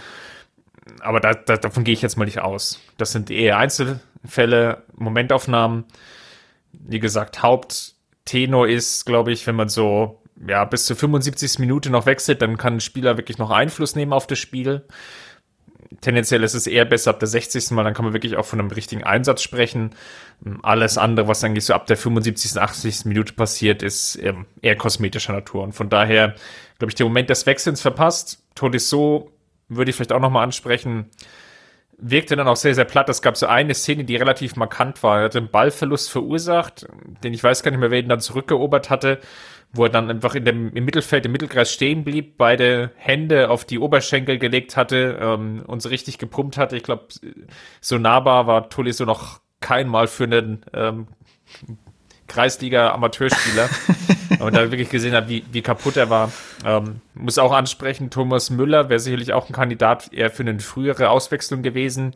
Aber 1.00 1.20
da, 1.20 1.34
da, 1.34 1.58
davon 1.58 1.84
gehe 1.84 1.94
ich 1.94 2.02
jetzt 2.02 2.18
mal 2.18 2.26
nicht 2.26 2.42
aus. 2.42 2.82
Das 2.98 3.12
sind 3.12 3.32
eher 3.32 3.58
Einzelfälle, 3.58 4.84
Momentaufnahmen. 4.96 5.86
Wie 6.72 7.00
gesagt, 7.00 7.42
Haupttenor 7.42 8.68
ist, 8.68 9.06
glaube 9.06 9.32
ich, 9.32 9.48
wenn 9.48 9.56
man 9.56 9.70
so 9.70 10.24
ja, 10.48 10.66
bis 10.66 10.86
zur 10.86 10.96
75. 10.96 11.60
Minute 11.60 11.90
noch 11.90 12.06
wechselt, 12.06 12.42
dann 12.42 12.58
kann 12.58 12.76
ein 12.76 12.82
Spieler 12.82 13.18
wirklich 13.18 13.38
noch 13.38 13.52
Einfluss 13.52 13.96
nehmen 13.96 14.14
auf 14.14 14.28
das 14.28 14.40
Spiel. 14.40 14.86
Tendenziell 16.02 16.44
ist 16.44 16.54
es 16.54 16.68
eher 16.68 16.86
besser 16.86 17.12
ab 17.12 17.20
der 17.20 17.28
60. 17.28 17.72
Mal, 17.72 17.84
dann 17.84 17.94
kann 17.94 18.06
man 18.06 18.14
wirklich 18.14 18.36
auch 18.36 18.46
von 18.46 18.60
einem 18.60 18.72
richtigen 18.72 19.04
Einsatz 19.04 19.42
sprechen. 19.42 19.92
Alles 20.62 20.98
andere, 20.98 21.28
was 21.28 21.44
eigentlich 21.44 21.66
so 21.66 21.74
ab 21.74 21.88
der 21.88 21.98
75., 21.98 22.62
80. 22.62 23.06
Minute 23.06 23.34
passiert, 23.34 23.84
ist 23.84 24.18
ähm, 24.22 24.46
eher 24.62 24.76
kosmetischer 24.76 25.34
Natur. 25.34 25.64
Und 25.64 25.74
von 25.74 25.90
daher, 25.90 26.36
glaube 26.80 26.92
ich, 26.92 26.96
der 26.96 27.06
Moment 27.06 27.30
des 27.30 27.46
Wechselns 27.46 27.82
verpasst. 27.82 28.44
Todisso 28.56 29.32
würde 29.70 29.90
ich 29.90 29.96
vielleicht 29.96 30.14
auch 30.14 30.20
nochmal 30.20 30.44
ansprechen 30.44 31.10
wirkte 31.98 32.36
dann 32.36 32.48
auch 32.48 32.56
sehr, 32.56 32.76
sehr 32.76 32.86
platt. 32.86 33.08
Es 33.10 33.22
gab 33.22 33.38
so 33.38 33.48
eine 33.48 33.74
Szene, 33.74 34.04
die 34.04 34.16
relativ 34.16 34.56
markant 34.56 35.02
war. 35.04 35.20
Er 35.20 35.26
hat 35.26 35.36
einen 35.36 35.50
Ballverlust 35.50 36.12
verursacht, 36.12 36.86
den 37.24 37.34
ich 37.34 37.44
weiß 37.44 37.64
gar 37.64 37.72
nicht 37.72 37.80
mehr, 37.80 37.92
wer 37.92 38.00
ihn 38.00 38.10
dann 38.10 38.20
zurückerobert 38.20 38.90
hatte 38.90 39.20
wo 39.74 39.86
er 39.86 39.90
dann 39.90 40.10
einfach 40.10 40.36
in 40.36 40.46
dem, 40.46 40.72
im 40.74 40.86
Mittelfeld, 40.86 41.26
im 41.26 41.32
Mittelkreis 41.32 41.74
stehen 41.74 42.04
blieb, 42.04 42.38
beide 42.38 42.92
Hände 42.96 43.50
auf 43.50 43.66
die 43.66 43.80
Oberschenkel 43.80 44.38
gelegt 44.38 44.78
hatte 44.78 45.18
ähm, 45.20 45.64
und 45.66 45.82
so 45.82 45.90
richtig 45.90 46.20
gepumpt 46.20 46.58
hatte. 46.58 46.78
Ich 46.78 46.84
glaube, 46.84 47.08
so 47.82 47.98
nahbar 47.98 48.46
war 48.46 48.70
Tolisso 48.70 49.06
noch 49.06 49.42
kein 49.60 49.88
Mal 49.88 50.08
für 50.08 50.26
einen 50.26 50.64
ähm, 50.74 51.08
Kreisliga-Amateurspieler. 52.28 53.70
und 54.40 54.56
da 54.56 54.72
wirklich 54.72 54.90
gesehen 54.90 55.14
hat, 55.14 55.28
wie, 55.28 55.44
wie 55.52 55.62
kaputt 55.62 55.98
er 55.98 56.10
war. 56.10 56.32
Ähm, 56.66 57.02
muss 57.16 57.38
auch 57.38 57.52
ansprechen, 57.52 58.10
Thomas 58.10 58.50
Müller 58.50 58.90
wäre 58.90 59.00
sicherlich 59.00 59.34
auch 59.34 59.50
ein 59.50 59.54
Kandidat 59.54 60.14
eher 60.14 60.30
für 60.30 60.44
eine 60.44 60.60
frühere 60.60 61.10
Auswechslung 61.10 61.64
gewesen 61.64 62.14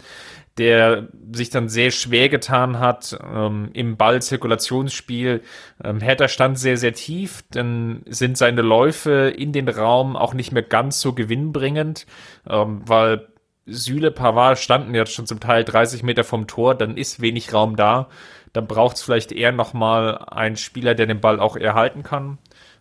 der 0.57 1.07
sich 1.31 1.49
dann 1.49 1.69
sehr 1.69 1.91
schwer 1.91 2.29
getan 2.29 2.79
hat 2.79 3.17
ähm, 3.33 3.69
im 3.73 3.97
Ballzirkulationsspiel. 3.97 5.41
Ähm, 5.83 5.99
Hertha 5.99 6.27
stand 6.27 6.57
sehr, 6.57 6.77
sehr 6.77 6.93
tief, 6.93 7.43
dann 7.51 8.01
sind 8.07 8.37
seine 8.37 8.61
Läufe 8.61 9.33
in 9.35 9.51
den 9.51 9.69
Raum 9.69 10.15
auch 10.15 10.33
nicht 10.33 10.51
mehr 10.51 10.63
ganz 10.63 10.99
so 10.99 11.13
gewinnbringend, 11.13 12.07
ähm, 12.49 12.81
weil 12.85 13.27
Süle, 13.65 14.11
Pavard 14.11 14.57
standen 14.57 14.95
jetzt 14.95 15.13
schon 15.13 15.27
zum 15.27 15.39
Teil 15.39 15.63
30 15.63 16.01
Meter 16.01 16.23
vom 16.23 16.47
Tor, 16.47 16.73
dann 16.73 16.97
ist 16.97 17.21
wenig 17.21 17.53
Raum 17.53 17.75
da. 17.75 18.07
Dann 18.53 18.65
braucht 18.65 18.95
es 18.95 19.03
vielleicht 19.03 19.33
eher 19.33 19.51
nochmal 19.51 20.17
einen 20.29 20.55
Spieler, 20.55 20.95
der 20.95 21.05
den 21.05 21.19
Ball 21.19 21.39
auch 21.39 21.57
erhalten 21.57 22.01
kann. 22.01 22.37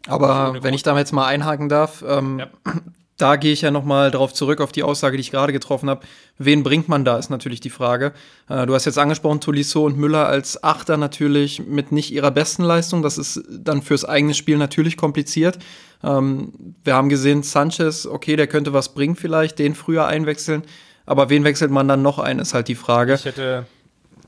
Aber 0.06 0.62
wenn 0.62 0.74
ich 0.74 0.84
da 0.84 0.96
jetzt 0.96 1.12
mal 1.12 1.26
einhaken 1.26 1.68
darf, 1.68 2.04
ähm, 2.06 2.38
ja 2.38 2.46
da 3.16 3.36
gehe 3.36 3.52
ich 3.52 3.62
ja 3.62 3.70
nochmal 3.70 4.10
darauf 4.10 4.34
zurück, 4.34 4.60
auf 4.60 4.72
die 4.72 4.82
Aussage, 4.82 5.16
die 5.16 5.22
ich 5.22 5.30
gerade 5.30 5.52
getroffen 5.52 5.88
habe. 5.88 6.06
Wen 6.38 6.62
bringt 6.62 6.88
man 6.88 7.04
da, 7.04 7.18
ist 7.18 7.30
natürlich 7.30 7.60
die 7.60 7.70
Frage. 7.70 8.12
Äh, 8.48 8.66
du 8.66 8.74
hast 8.74 8.84
jetzt 8.84 8.98
angesprochen, 8.98 9.40
Tolisso 9.40 9.84
und 9.84 9.96
Müller 9.96 10.26
als 10.26 10.62
Achter 10.62 10.96
natürlich 10.96 11.66
mit 11.66 11.92
nicht 11.92 12.12
ihrer 12.12 12.30
besten 12.30 12.62
Leistung. 12.62 13.02
Das 13.02 13.16
ist 13.16 13.42
dann 13.50 13.80
fürs 13.82 14.04
eigene 14.04 14.34
Spiel 14.34 14.58
natürlich 14.58 14.96
kompliziert. 14.96 15.58
Ähm, 16.04 16.52
wir 16.84 16.94
haben 16.94 17.08
gesehen, 17.08 17.42
Sanchez, 17.42 18.06
okay, 18.06 18.36
der 18.36 18.48
könnte 18.48 18.74
was 18.74 18.92
bringen 18.92 19.16
vielleicht, 19.16 19.58
den 19.58 19.74
früher 19.74 20.06
einwechseln. 20.06 20.62
Aber 21.06 21.30
wen 21.30 21.44
wechselt 21.44 21.70
man 21.70 21.88
dann 21.88 22.02
noch 22.02 22.18
ein, 22.18 22.38
ist 22.38 22.52
halt 22.52 22.68
die 22.68 22.74
Frage. 22.74 23.14
Ich 23.14 23.24
hätte, 23.24 23.66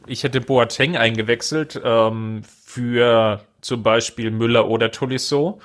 ich 0.06 0.22
hätte 0.22 0.40
Boateng 0.40 0.96
eingewechselt 0.96 1.78
ähm, 1.84 2.42
für 2.64 3.42
zum 3.60 3.82
Beispiel 3.82 4.30
Müller 4.30 4.68
oder 4.68 4.90
Tolisso 4.90 5.60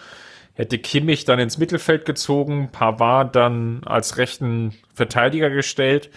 hätte 0.53 0.77
Kimmich 0.77 1.25
dann 1.25 1.39
ins 1.39 1.57
Mittelfeld 1.57 2.05
gezogen, 2.05 2.69
Pavard 2.72 3.36
dann 3.36 3.81
als 3.86 4.17
rechten 4.17 4.75
Verteidiger 4.93 5.50
gestellt, 5.50 6.10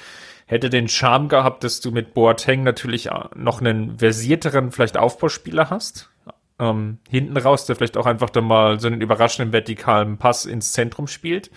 hätte 0.47 0.71
den 0.71 0.89
Charme 0.89 1.29
gehabt, 1.29 1.65
dass 1.65 1.81
du 1.81 1.91
mit 1.91 2.15
Boateng 2.15 2.63
natürlich 2.63 3.09
noch 3.35 3.61
einen 3.61 3.99
versierteren, 3.99 4.73
vielleicht 4.73 4.97
Aufbauspieler 4.97 5.71
hast. 5.71 6.11
Ähm, 6.59 6.99
hinten 7.11 7.37
raus, 7.37 7.67
der 7.67 7.77
vielleicht 7.77 7.99
auch 7.99 8.07
einfach 8.07 8.31
dann 8.31 8.45
mal 8.45 8.81
so 8.81 8.87
einen 8.87 9.03
überraschenden 9.03 9.53
vertikalen 9.53 10.17
Pass 10.17 10.47
ins 10.47 10.73
Zentrum 10.73 11.07
spielt. 11.07 11.51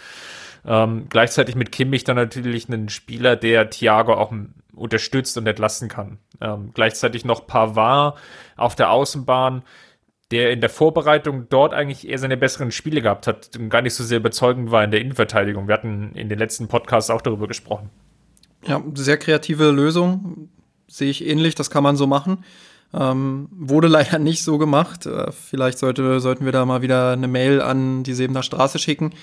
Ähm, 0.66 1.06
gleichzeitig 1.08 1.56
mit 1.56 1.72
Kimmich 1.72 2.04
dann 2.04 2.18
natürlich 2.18 2.68
einen 2.68 2.90
Spieler, 2.90 3.36
der 3.38 3.70
Thiago 3.70 4.14
auch 4.14 4.34
unterstützt 4.76 5.38
und 5.38 5.48
entlasten 5.48 5.88
kann. 5.88 6.18
Ähm, 6.42 6.72
gleichzeitig 6.74 7.24
noch 7.24 7.48
Pavard 7.48 8.18
auf 8.58 8.76
der 8.76 8.92
Außenbahn, 8.92 9.64
der 10.32 10.52
in 10.52 10.62
der 10.62 10.70
Vorbereitung 10.70 11.48
dort 11.50 11.74
eigentlich 11.74 12.08
eher 12.08 12.20
seine 12.20 12.38
besseren 12.38 12.72
Spiele 12.72 13.02
gehabt 13.02 13.26
hat 13.26 13.50
und 13.58 13.70
gar 13.70 13.82
nicht 13.82 13.96
so 13.96 14.04
sehr 14.04 14.20
überzeugend 14.20 14.72
war 14.72 14.84
in 14.84 14.92
der 14.92 15.02
Innenverteidigung. 15.02 15.68
Wir 15.68 15.74
hatten 15.74 16.12
in 16.14 16.30
den 16.30 16.38
letzten 16.38 16.68
Podcasts 16.68 17.10
auch 17.10 17.22
darüber 17.22 17.48
gesprochen. 17.48 17.90
Ja, 18.66 18.84
sehr 18.94 19.18
kreative 19.18 19.72
Lösung. 19.72 20.50
Sehe 20.88 21.10
ich 21.10 21.26
ähnlich, 21.26 21.56
das 21.56 21.70
kann 21.70 21.84
man 21.84 21.96
so 21.96 22.08
machen. 22.08 22.44
Ähm, 22.94 23.50
wurde 23.52 23.88
leider 23.88 24.20
nicht 24.20 24.44
so 24.44 24.58
gemacht. 24.58 25.06
Äh, 25.06 25.32
vielleicht 25.32 25.80
sollte, 25.80 26.20
sollten 26.20 26.46
wir 26.46 26.52
da 26.52 26.66
mal 26.66 26.82
wieder 26.82 27.12
eine 27.12 27.28
Mail 27.28 27.62
an 27.62 28.04
die 28.04 28.14
Sebener 28.14 28.44
Straße 28.44 28.80
schicken 28.80 29.14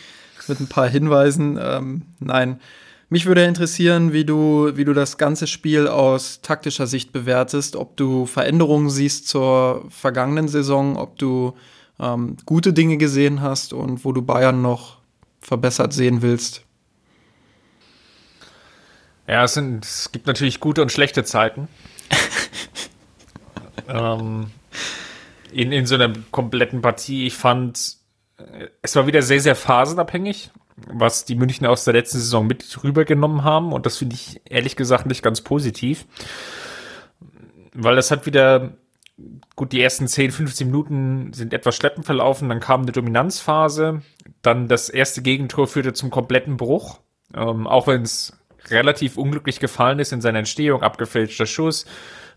mit 0.48 0.60
ein 0.60 0.68
paar 0.68 0.88
Hinweisen. 0.88 1.58
Ähm, 1.60 2.02
nein, 2.20 2.60
mich 3.08 3.26
würde 3.26 3.44
interessieren, 3.44 4.12
wie 4.12 4.25
du, 4.25 4.72
wie 4.75 4.84
du 4.84 4.92
das 4.92 5.16
ganze 5.16 5.46
Spiel 5.46 5.86
aus 5.86 6.40
taktischer 6.40 6.86
Sicht 6.86 7.12
bewertest, 7.12 7.76
ob 7.76 7.96
du 7.96 8.26
Veränderungen 8.26 8.90
siehst 8.90 9.28
zur 9.28 9.86
vergangenen 9.90 10.48
Saison, 10.48 10.96
ob 10.96 11.16
du 11.18 11.54
ähm, 12.00 12.36
gute 12.46 12.72
Dinge 12.72 12.96
gesehen 12.96 13.42
hast 13.42 13.72
und 13.72 14.04
wo 14.04 14.12
du 14.12 14.22
Bayern 14.22 14.60
noch 14.60 14.98
verbessert 15.40 15.92
sehen 15.92 16.20
willst. 16.22 16.64
Ja, 19.28 19.44
es, 19.44 19.54
sind, 19.54 19.84
es 19.84 20.10
gibt 20.10 20.26
natürlich 20.26 20.58
gute 20.58 20.82
und 20.82 20.90
schlechte 20.90 21.22
Zeiten. 21.22 21.68
ähm, 23.88 24.50
in, 25.52 25.70
in 25.70 25.86
so 25.86 25.94
einer 25.94 26.12
kompletten 26.32 26.82
Partie. 26.82 27.26
Ich 27.26 27.34
fand, 27.34 27.96
es 28.82 28.96
war 28.96 29.06
wieder 29.06 29.22
sehr, 29.22 29.40
sehr 29.40 29.54
phasenabhängig 29.54 30.50
was 30.76 31.25
die 31.25 31.37
Münchner 31.37 31.71
aus 31.71 31.85
der 31.85 31.95
letzten 31.95 32.18
Saison 32.18 32.47
mit 32.47 32.85
rübergenommen 32.85 33.45
haben. 33.45 33.73
Und 33.73 33.87
das 33.87 33.99
finde 33.99 34.14
ich 34.14 34.40
ehrlich 34.45 34.76
gesagt 34.76 35.06
nicht 35.06 35.23
ganz 35.23 35.40
positiv. 35.40 36.06
Weil 37.73 37.97
das 37.97 38.11
hat 38.11 38.26
wieder, 38.26 38.75
gut, 39.54 39.73
die 39.73 39.80
ersten 39.80 40.06
10, 40.06 40.33
15 40.33 40.66
Minuten 40.66 41.33
sind 41.33 41.52
etwas 41.52 41.76
schleppend 41.76 42.06
verlaufen. 42.06 42.49
Dann 42.49 42.61
kam 42.61 42.83
eine 42.83 42.92
Dominanzphase. 42.92 44.02
Dann 44.42 44.68
das 44.68 44.88
erste 44.88 45.23
Gegentor 45.23 45.66
führte 45.66 45.92
zum 45.92 46.11
kompletten 46.11 46.56
Bruch. 46.56 47.00
Ähm, 47.35 47.66
auch 47.66 47.87
wenn 47.87 48.02
es 48.02 48.38
relativ 48.68 49.16
unglücklich 49.16 49.61
gefallen 49.61 49.99
ist 49.99 50.12
in 50.12 50.21
seiner 50.21 50.40
Entstehung, 50.40 50.83
abgefälschter 50.83 51.47
Schuss. 51.47 51.87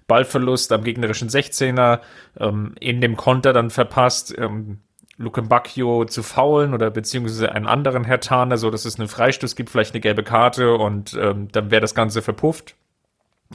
Ballverlust 0.08 0.72
am 0.72 0.84
gegnerischen 0.84 1.29
16er, 1.29 2.00
ähm, 2.39 2.74
in 2.79 3.00
dem 3.00 3.15
Konter 3.15 3.53
dann 3.53 3.69
verpasst, 3.69 4.36
ähm, 4.38 4.79
Luke 5.19 5.41
Bacchio 5.41 6.05
zu 6.05 6.23
faulen 6.23 6.73
oder 6.73 6.89
beziehungsweise 6.89 7.51
einen 7.51 7.67
anderen 7.67 8.05
Herr 8.05 8.13
Hertaner, 8.13 8.57
so 8.57 8.71
dass 8.71 8.85
es 8.85 8.97
einen 8.97 9.09
Freistoß 9.09 9.55
gibt, 9.55 9.69
vielleicht 9.69 9.93
eine 9.93 9.99
gelbe 9.99 10.23
Karte 10.23 10.75
und 10.75 11.13
ähm, 11.19 11.49
dann 11.51 11.71
wäre 11.71 11.81
das 11.81 11.93
Ganze 11.93 12.21
verpufft. 12.21 12.75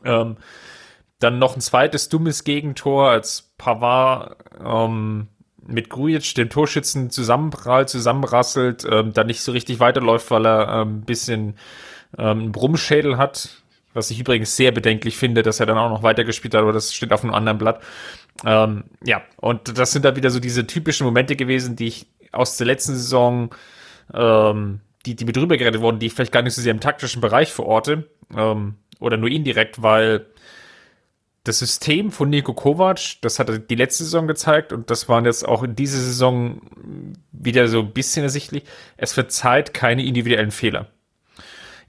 Ähm, 0.04 0.36
dann 1.20 1.38
noch 1.38 1.56
ein 1.56 1.62
zweites 1.62 2.10
dummes 2.10 2.44
Gegentor, 2.44 3.08
als 3.08 3.54
Pavard 3.56 4.36
ähm, 4.62 5.28
mit 5.66 5.88
Grujic, 5.88 6.34
dem 6.34 6.50
Torschützen, 6.50 7.08
zusammenprallt, 7.08 7.88
zusammenrasselt, 7.88 8.86
ähm, 8.90 9.14
dann 9.14 9.26
nicht 9.26 9.40
so 9.40 9.52
richtig 9.52 9.80
weiterläuft, 9.80 10.30
weil 10.30 10.46
er 10.46 10.68
ein 10.68 10.88
ähm, 10.88 11.00
bisschen 11.00 11.56
ähm, 12.18 12.40
einen 12.40 12.52
Brummschädel 12.52 13.16
hat. 13.16 13.63
Was 13.94 14.10
ich 14.10 14.20
übrigens 14.20 14.56
sehr 14.56 14.72
bedenklich 14.72 15.16
finde, 15.16 15.42
dass 15.42 15.60
er 15.60 15.66
dann 15.66 15.78
auch 15.78 15.88
noch 15.88 16.02
weitergespielt 16.02 16.54
hat, 16.54 16.62
aber 16.62 16.72
das 16.72 16.92
steht 16.92 17.12
auf 17.12 17.24
einem 17.24 17.32
anderen 17.32 17.58
Blatt. 17.58 17.80
Ähm, 18.44 18.84
ja, 19.04 19.22
und 19.36 19.78
das 19.78 19.92
sind 19.92 20.04
dann 20.04 20.16
wieder 20.16 20.30
so 20.30 20.40
diese 20.40 20.66
typischen 20.66 21.06
Momente 21.06 21.36
gewesen, 21.36 21.76
die 21.76 21.86
ich 21.86 22.06
aus 22.32 22.56
der 22.56 22.66
letzten 22.66 22.94
Saison, 22.94 23.54
ähm, 24.12 24.80
die, 25.06 25.14
die 25.14 25.24
mit 25.24 25.36
drüber 25.36 25.56
geredet 25.56 25.80
wurden, 25.80 26.00
die 26.00 26.06
ich 26.06 26.14
vielleicht 26.14 26.32
gar 26.32 26.42
nicht 26.42 26.54
so 26.54 26.60
sehr 26.60 26.72
im 26.72 26.80
taktischen 26.80 27.20
Bereich 27.20 27.52
verorte, 27.52 28.08
ähm, 28.36 28.74
oder 29.00 29.16
nur 29.16 29.30
indirekt, 29.30 29.82
weil 29.82 30.26
das 31.44 31.58
System 31.58 32.10
von 32.10 32.30
Nico 32.30 32.54
Kovac, 32.54 33.20
das 33.20 33.38
hat 33.38 33.50
er 33.50 33.58
die 33.58 33.74
letzte 33.74 34.04
Saison 34.04 34.26
gezeigt 34.26 34.72
und 34.72 34.90
das 34.90 35.08
waren 35.10 35.26
jetzt 35.26 35.46
auch 35.46 35.62
in 35.62 35.76
dieser 35.76 35.98
Saison 35.98 36.62
wieder 37.32 37.68
so 37.68 37.80
ein 37.80 37.92
bisschen 37.92 38.22
ersichtlich. 38.22 38.64
Es 38.96 39.12
verzeiht 39.12 39.74
keine 39.74 40.04
individuellen 40.04 40.50
Fehler 40.50 40.88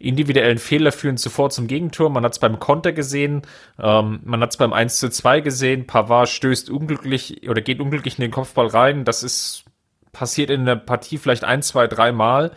individuellen 0.06 0.58
Fehler 0.58 0.92
führen 0.92 1.18
sofort 1.18 1.54
zum 1.54 1.68
Gegentor. 1.68 2.10
Man 2.10 2.24
hat 2.24 2.34
es 2.34 2.40
beim 2.40 2.60
Konter 2.60 2.94
gesehen, 2.94 3.42
ähm, 3.80 4.20
man 4.24 4.42
hat 4.42 4.52
es 4.52 4.58
beim 4.58 4.74
1 4.74 5.00
zu 5.00 5.10
2 5.10 5.42
gesehen. 5.42 5.88
Pavard 5.88 6.30
stößt 6.30 6.70
unglücklich 6.70 7.50
oder 7.50 7.62
geht 7.62 7.80
unglücklich 7.80 8.18
in 8.18 8.22
den 8.22 8.32
Kopfball 8.32 8.68
rein. 8.68 9.06
Das 9.06 9.24
ist 9.24 9.66
passiert 10.12 10.50
in 10.50 10.66
der 10.66 10.78
Partie 10.78 11.18
vielleicht 11.18 11.44
ein, 11.44 11.62
zwei, 11.62 11.88
drei 11.88 12.12
Mal. 12.12 12.52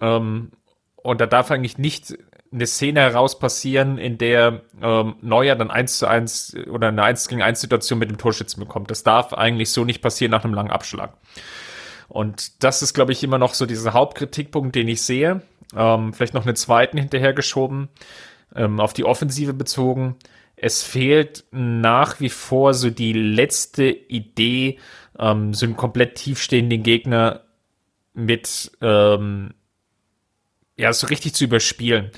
Ähm, 0.00 0.50
und 0.96 1.20
da 1.20 1.26
darf 1.26 1.50
eigentlich 1.50 1.78
nicht 1.78 2.18
eine 2.52 2.66
Szene 2.66 3.00
heraus 3.00 3.38
passieren, 3.38 3.96
in 3.96 4.18
der 4.18 4.62
ähm, 4.82 5.14
Neuer 5.20 5.54
dann 5.54 5.70
1 5.70 5.98
zu 5.98 6.06
1 6.06 6.56
oder 6.70 6.88
eine 6.88 7.02
1 7.04 7.28
gegen 7.28 7.42
1 7.42 7.60
Situation 7.60 7.98
mit 7.98 8.10
dem 8.10 8.18
Torschützen 8.18 8.60
bekommt. 8.60 8.90
Das 8.90 9.04
darf 9.04 9.32
eigentlich 9.32 9.70
so 9.70 9.84
nicht 9.84 10.02
passieren 10.02 10.32
nach 10.32 10.44
einem 10.44 10.54
langen 10.54 10.70
Abschlag. 10.70 11.14
Und 12.08 12.64
das 12.64 12.82
ist, 12.82 12.92
glaube 12.92 13.12
ich, 13.12 13.22
immer 13.22 13.38
noch 13.38 13.54
so 13.54 13.66
dieser 13.66 13.92
Hauptkritikpunkt, 13.92 14.74
den 14.74 14.88
ich 14.88 15.02
sehe. 15.02 15.42
Ähm, 15.76 16.12
vielleicht 16.12 16.34
noch 16.34 16.46
einen 16.46 16.56
zweiten 16.56 16.98
hinterhergeschoben, 16.98 17.88
ähm, 18.54 18.80
auf 18.80 18.92
die 18.92 19.04
Offensive 19.04 19.54
bezogen. 19.54 20.16
Es 20.56 20.82
fehlt 20.82 21.44
nach 21.52 22.20
wie 22.20 22.28
vor 22.28 22.74
so 22.74 22.90
die 22.90 23.12
letzte 23.12 23.84
Idee, 23.84 24.78
ähm, 25.18 25.54
so 25.54 25.66
einen 25.66 25.76
komplett 25.76 26.16
tiefstehenden 26.16 26.82
Gegner 26.82 27.42
mit 28.14 28.72
ähm, 28.82 29.54
ja 30.76 30.92
so 30.92 31.06
richtig 31.06 31.34
zu 31.34 31.44
überspielen. 31.44 32.10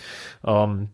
Ähm, 0.45 0.89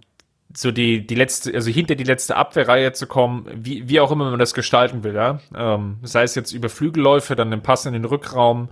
so 0.55 0.73
die, 0.73 1.07
die 1.07 1.15
letzte, 1.15 1.55
also 1.55 1.71
hinter 1.71 1.95
die 1.95 2.05
letzte 2.05 2.37
Abwehrreihe 2.37 2.93
zu 2.93 3.07
kommen, 3.07 3.47
wie, 3.55 3.89
wie 3.89 4.01
auch 4.01 4.11
immer 4.11 4.31
man 4.31 4.39
das 4.39 4.55
gestalten 4.55 5.05
will, 5.05 5.15
ja. 5.15 5.41
Ähm, 5.55 5.99
sei 6.03 6.23
es 6.23 6.35
jetzt 6.35 6.53
über 6.53 6.69
Flügelläufe, 6.69 7.37
dann 7.37 7.51
den 7.51 7.63
Pass 7.63 7.87
in 7.87 7.93
den 7.93 8.07
Rückraum, 8.07 8.71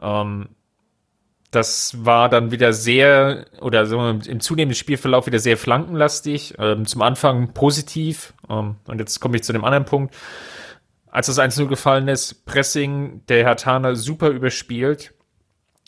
ähm, 0.00 0.48
das 1.52 2.04
war 2.04 2.30
dann 2.30 2.50
wieder 2.50 2.72
sehr, 2.72 3.44
oder 3.60 3.84
so 3.84 4.00
im 4.08 4.40
zunehmenden 4.40 4.74
Spielverlauf 4.74 5.26
wieder 5.26 5.38
sehr 5.38 5.58
flankenlastig. 5.58 6.54
Ähm, 6.58 6.86
zum 6.86 7.02
Anfang 7.02 7.52
positiv. 7.52 8.32
Ähm, 8.48 8.76
und 8.86 8.98
jetzt 8.98 9.20
komme 9.20 9.36
ich 9.36 9.44
zu 9.44 9.52
dem 9.52 9.64
anderen 9.64 9.84
Punkt. 9.84 10.16
Als 11.10 11.26
das 11.26 11.38
1-0 11.38 11.66
gefallen 11.66 12.08
ist, 12.08 12.46
Pressing, 12.46 13.20
der 13.28 13.44
Herr 13.44 13.56
Tana 13.56 13.94
super 13.94 14.30
überspielt. 14.30 15.12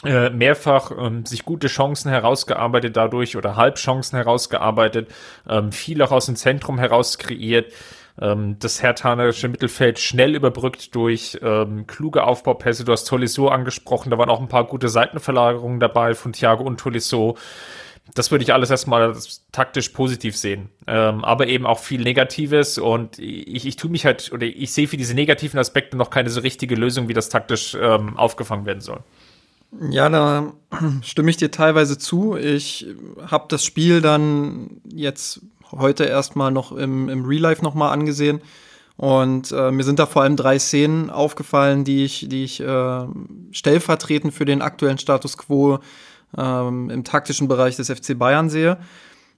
Äh, 0.04 0.28
mehrfach 0.28 0.90
ähm, 0.98 1.24
sich 1.24 1.46
gute 1.46 1.68
Chancen 1.68 2.10
herausgearbeitet 2.10 2.94
dadurch 2.94 3.38
oder 3.38 3.56
Halbchancen 3.56 4.18
herausgearbeitet, 4.18 5.08
ähm, 5.48 5.72
viel 5.72 6.02
auch 6.02 6.12
aus 6.12 6.26
dem 6.26 6.36
Zentrum 6.36 6.78
heraus 6.78 7.16
kreiert 7.16 7.72
ähm, 8.20 8.56
das 8.58 8.82
hertanerische 8.82 9.48
Mittelfeld 9.48 9.98
schnell 9.98 10.34
überbrückt 10.34 10.94
durch 10.94 11.38
ähm, 11.42 11.86
kluge 11.86 12.24
Aufbaupässe. 12.24 12.84
Du 12.84 12.92
hast 12.92 13.04
Tolisso 13.04 13.48
angesprochen, 13.48 14.10
da 14.10 14.18
waren 14.18 14.30
auch 14.30 14.40
ein 14.40 14.48
paar 14.48 14.64
gute 14.64 14.88
Seitenverlagerungen 14.88 15.80
dabei 15.80 16.14
von 16.14 16.32
Thiago 16.32 16.64
und 16.64 16.78
Tolisso. 16.78 17.36
Das 18.14 18.30
würde 18.30 18.44
ich 18.44 18.52
alles 18.52 18.70
erstmal 18.70 19.16
taktisch 19.50 19.88
positiv 19.88 20.36
sehen. 20.36 20.68
Ähm, 20.86 21.24
aber 21.24 21.46
eben 21.46 21.64
auch 21.64 21.78
viel 21.78 22.02
Negatives 22.02 22.78
und 22.78 23.18
ich, 23.18 23.66
ich 23.66 23.76
tue 23.76 23.90
mich 23.90 24.04
halt, 24.04 24.30
oder 24.32 24.46
ich 24.46 24.72
sehe 24.72 24.86
für 24.86 24.98
diese 24.98 25.14
negativen 25.14 25.58
Aspekte 25.58 25.96
noch 25.96 26.10
keine 26.10 26.28
so 26.28 26.40
richtige 26.40 26.74
Lösung, 26.74 27.08
wie 27.08 27.14
das 27.14 27.30
taktisch 27.30 27.76
ähm, 27.80 28.16
aufgefangen 28.16 28.66
werden 28.66 28.82
soll. 28.82 29.00
Ja, 29.90 30.08
da 30.08 30.52
stimme 31.02 31.30
ich 31.30 31.36
dir 31.36 31.50
teilweise 31.50 31.98
zu. 31.98 32.36
Ich 32.36 32.86
habe 33.26 33.46
das 33.48 33.64
Spiel 33.64 34.00
dann 34.00 34.80
jetzt 34.84 35.40
heute 35.72 36.04
erstmal 36.04 36.50
noch 36.50 36.72
im, 36.72 37.08
im 37.08 37.24
Real 37.24 37.42
Life 37.42 37.62
nochmal 37.62 37.92
angesehen. 37.92 38.40
Und 38.96 39.50
äh, 39.50 39.72
mir 39.72 39.82
sind 39.82 39.98
da 39.98 40.06
vor 40.06 40.22
allem 40.22 40.36
drei 40.36 40.58
Szenen 40.58 41.10
aufgefallen, 41.10 41.84
die 41.84 42.04
ich, 42.04 42.26
die 42.28 42.44
ich 42.44 42.60
äh, 42.60 43.06
stellvertretend 43.50 44.32
für 44.32 44.44
den 44.44 44.62
aktuellen 44.62 44.98
Status 44.98 45.36
quo 45.36 45.80
ähm, 46.36 46.90
im 46.90 47.02
taktischen 47.02 47.48
Bereich 47.48 47.76
des 47.76 47.90
FC 47.90 48.16
Bayern 48.16 48.50
sehe. 48.50 48.78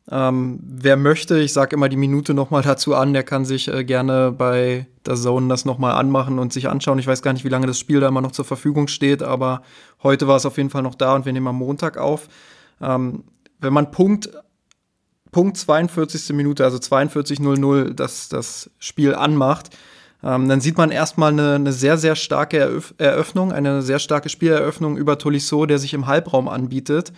Ähm, 0.08 0.60
wer 0.62 0.96
möchte, 0.96 1.38
ich 1.38 1.52
sage 1.52 1.74
immer 1.74 1.88
die 1.88 1.96
Minute 1.96 2.32
nochmal 2.32 2.62
dazu 2.62 2.94
an, 2.94 3.12
der 3.12 3.24
kann 3.24 3.44
sich 3.44 3.66
äh, 3.66 3.82
gerne 3.82 4.30
bei 4.30 4.86
der 5.04 5.16
Zone 5.16 5.48
das 5.48 5.64
nochmal 5.64 5.94
anmachen 5.94 6.38
und 6.38 6.52
sich 6.52 6.68
anschauen. 6.68 6.98
Ich 7.00 7.08
weiß 7.08 7.22
gar 7.22 7.32
nicht, 7.32 7.44
wie 7.44 7.48
lange 7.48 7.66
das 7.66 7.78
Spiel 7.78 7.98
da 7.98 8.08
immer 8.08 8.20
noch 8.20 8.30
zur 8.30 8.44
Verfügung 8.44 8.86
steht, 8.86 9.22
aber 9.22 9.62
heute 10.02 10.28
war 10.28 10.36
es 10.36 10.46
auf 10.46 10.58
jeden 10.58 10.70
Fall 10.70 10.82
noch 10.82 10.94
da 10.94 11.14
und 11.14 11.24
wir 11.24 11.32
nehmen 11.32 11.48
am 11.48 11.56
Montag 11.56 11.96
auf. 11.96 12.28
Ähm, 12.80 13.24
wenn 13.58 13.72
man 13.72 13.90
Punkt 13.90 14.30
Punkt 15.32 15.56
42. 15.56 16.34
Minute, 16.34 16.64
also 16.64 16.78
42.00, 16.78 17.94
das, 17.94 18.28
das 18.28 18.70
Spiel 18.78 19.14
anmacht, 19.14 19.70
ähm, 20.22 20.48
dann 20.48 20.60
sieht 20.60 20.78
man 20.78 20.90
erstmal 20.90 21.32
eine, 21.32 21.54
eine 21.54 21.72
sehr, 21.72 21.98
sehr 21.98 22.16
starke 22.16 22.58
Eröff 22.58 22.94
Eröffnung, 22.98 23.52
eine 23.52 23.82
sehr 23.82 23.98
starke 23.98 24.28
Spieleröffnung 24.28 24.96
über 24.96 25.18
Tolisso, 25.18 25.66
der 25.66 25.78
sich 25.78 25.94
im 25.94 26.06
Halbraum 26.06 26.48
anbietet, 26.48 27.12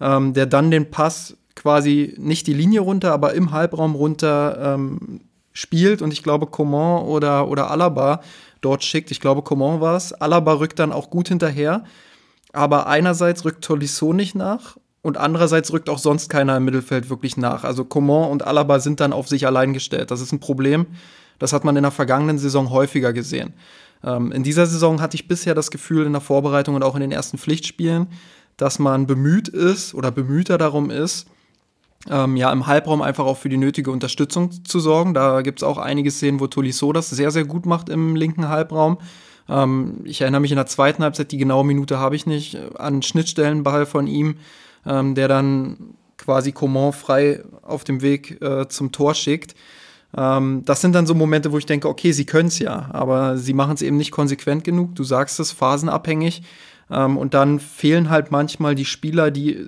ähm, 0.00 0.34
der 0.34 0.46
dann 0.46 0.70
den 0.70 0.90
Pass 0.90 1.36
quasi 1.54 2.14
nicht 2.18 2.46
die 2.46 2.54
Linie 2.54 2.80
runter, 2.80 3.12
aber 3.12 3.34
im 3.34 3.52
Halbraum 3.52 3.94
runter 3.94 4.74
ähm, 4.74 5.20
spielt 5.52 6.02
und 6.02 6.12
ich 6.12 6.22
glaube 6.22 6.46
Coman 6.46 7.04
oder, 7.04 7.48
oder 7.48 7.70
Alaba 7.70 8.22
dort 8.60 8.84
schickt. 8.84 9.10
Ich 9.10 9.20
glaube 9.20 9.42
Coman 9.42 9.80
war 9.80 9.96
es. 9.96 10.12
Alaba 10.12 10.54
rückt 10.54 10.78
dann 10.78 10.92
auch 10.92 11.10
gut 11.10 11.28
hinterher 11.28 11.84
aber 12.52 12.86
einerseits 12.86 13.44
rückt 13.44 13.64
Tolisso 13.64 14.12
nicht 14.12 14.34
nach 14.34 14.76
und 15.02 15.16
andererseits 15.16 15.72
rückt 15.72 15.88
auch 15.88 15.98
sonst 15.98 16.28
keiner 16.28 16.56
im 16.56 16.64
Mittelfeld 16.64 17.08
wirklich 17.08 17.36
nach. 17.36 17.64
Also 17.64 17.84
Coman 17.84 18.30
und 18.30 18.46
Alaba 18.46 18.80
sind 18.80 19.00
dann 19.00 19.12
auf 19.12 19.28
sich 19.28 19.46
allein 19.46 19.72
gestellt. 19.72 20.10
Das 20.10 20.20
ist 20.20 20.32
ein 20.32 20.40
Problem. 20.40 20.86
Das 21.38 21.52
hat 21.52 21.64
man 21.64 21.76
in 21.76 21.82
der 21.82 21.90
vergangenen 21.90 22.38
Saison 22.38 22.70
häufiger 22.70 23.12
gesehen. 23.12 23.54
Ähm, 24.04 24.30
in 24.32 24.42
dieser 24.42 24.66
Saison 24.66 25.00
hatte 25.00 25.14
ich 25.14 25.26
bisher 25.26 25.54
das 25.54 25.70
Gefühl 25.70 26.06
in 26.06 26.12
der 26.12 26.20
Vorbereitung 26.20 26.74
und 26.74 26.82
auch 26.82 26.94
in 26.94 27.00
den 27.00 27.12
ersten 27.12 27.38
Pflichtspielen, 27.38 28.08
dass 28.56 28.78
man 28.78 29.06
bemüht 29.06 29.48
ist 29.48 29.94
oder 29.94 30.10
bemühter 30.10 30.58
darum 30.58 30.90
ist, 30.90 31.26
ähm, 32.08 32.36
ja, 32.36 32.52
im 32.52 32.66
Halbraum 32.66 33.02
einfach 33.02 33.24
auch 33.24 33.36
für 33.36 33.48
die 33.48 33.58
nötige 33.58 33.90
Unterstützung 33.90 34.64
zu 34.64 34.80
sorgen. 34.80 35.14
Da 35.14 35.42
gibt 35.42 35.60
es 35.60 35.62
auch 35.62 35.78
einige 35.78 36.10
Szenen, 36.10 36.40
wo 36.40 36.46
Tolisso 36.46 36.92
das 36.92 37.10
sehr, 37.10 37.30
sehr 37.30 37.44
gut 37.44 37.66
macht 37.66 37.88
im 37.88 38.16
linken 38.16 38.48
Halbraum. 38.48 38.98
Ähm, 39.48 40.00
ich 40.04 40.20
erinnere 40.20 40.40
mich 40.40 40.52
in 40.52 40.56
der 40.56 40.66
zweiten 40.66 41.02
Halbzeit, 41.02 41.32
die 41.32 41.38
genaue 41.38 41.64
Minute 41.64 41.98
habe 41.98 42.16
ich 42.16 42.26
nicht, 42.26 42.56
an 42.78 43.02
Schnittstellenball 43.02 43.84
von 43.84 44.06
ihm, 44.06 44.36
ähm, 44.86 45.14
der 45.14 45.28
dann 45.28 45.94
quasi 46.16 46.52
Coman 46.52 46.92
frei 46.92 47.42
auf 47.62 47.84
dem 47.84 48.02
Weg 48.02 48.40
äh, 48.42 48.68
zum 48.68 48.92
Tor 48.92 49.14
schickt. 49.14 49.54
Ähm, 50.16 50.62
das 50.64 50.80
sind 50.80 50.94
dann 50.94 51.06
so 51.06 51.14
Momente, 51.14 51.52
wo 51.52 51.58
ich 51.58 51.66
denke, 51.66 51.88
okay, 51.88 52.12
sie 52.12 52.26
können 52.26 52.48
es 52.48 52.58
ja, 52.58 52.88
aber 52.92 53.38
sie 53.38 53.54
machen 53.54 53.74
es 53.74 53.82
eben 53.82 53.96
nicht 53.96 54.10
konsequent 54.10 54.64
genug. 54.64 54.94
Du 54.94 55.04
sagst 55.04 55.40
es, 55.40 55.52
phasenabhängig. 55.52 56.42
Ähm, 56.90 57.16
und 57.16 57.34
dann 57.34 57.60
fehlen 57.60 58.10
halt 58.10 58.30
manchmal 58.30 58.74
die 58.74 58.84
Spieler, 58.84 59.30
die 59.30 59.66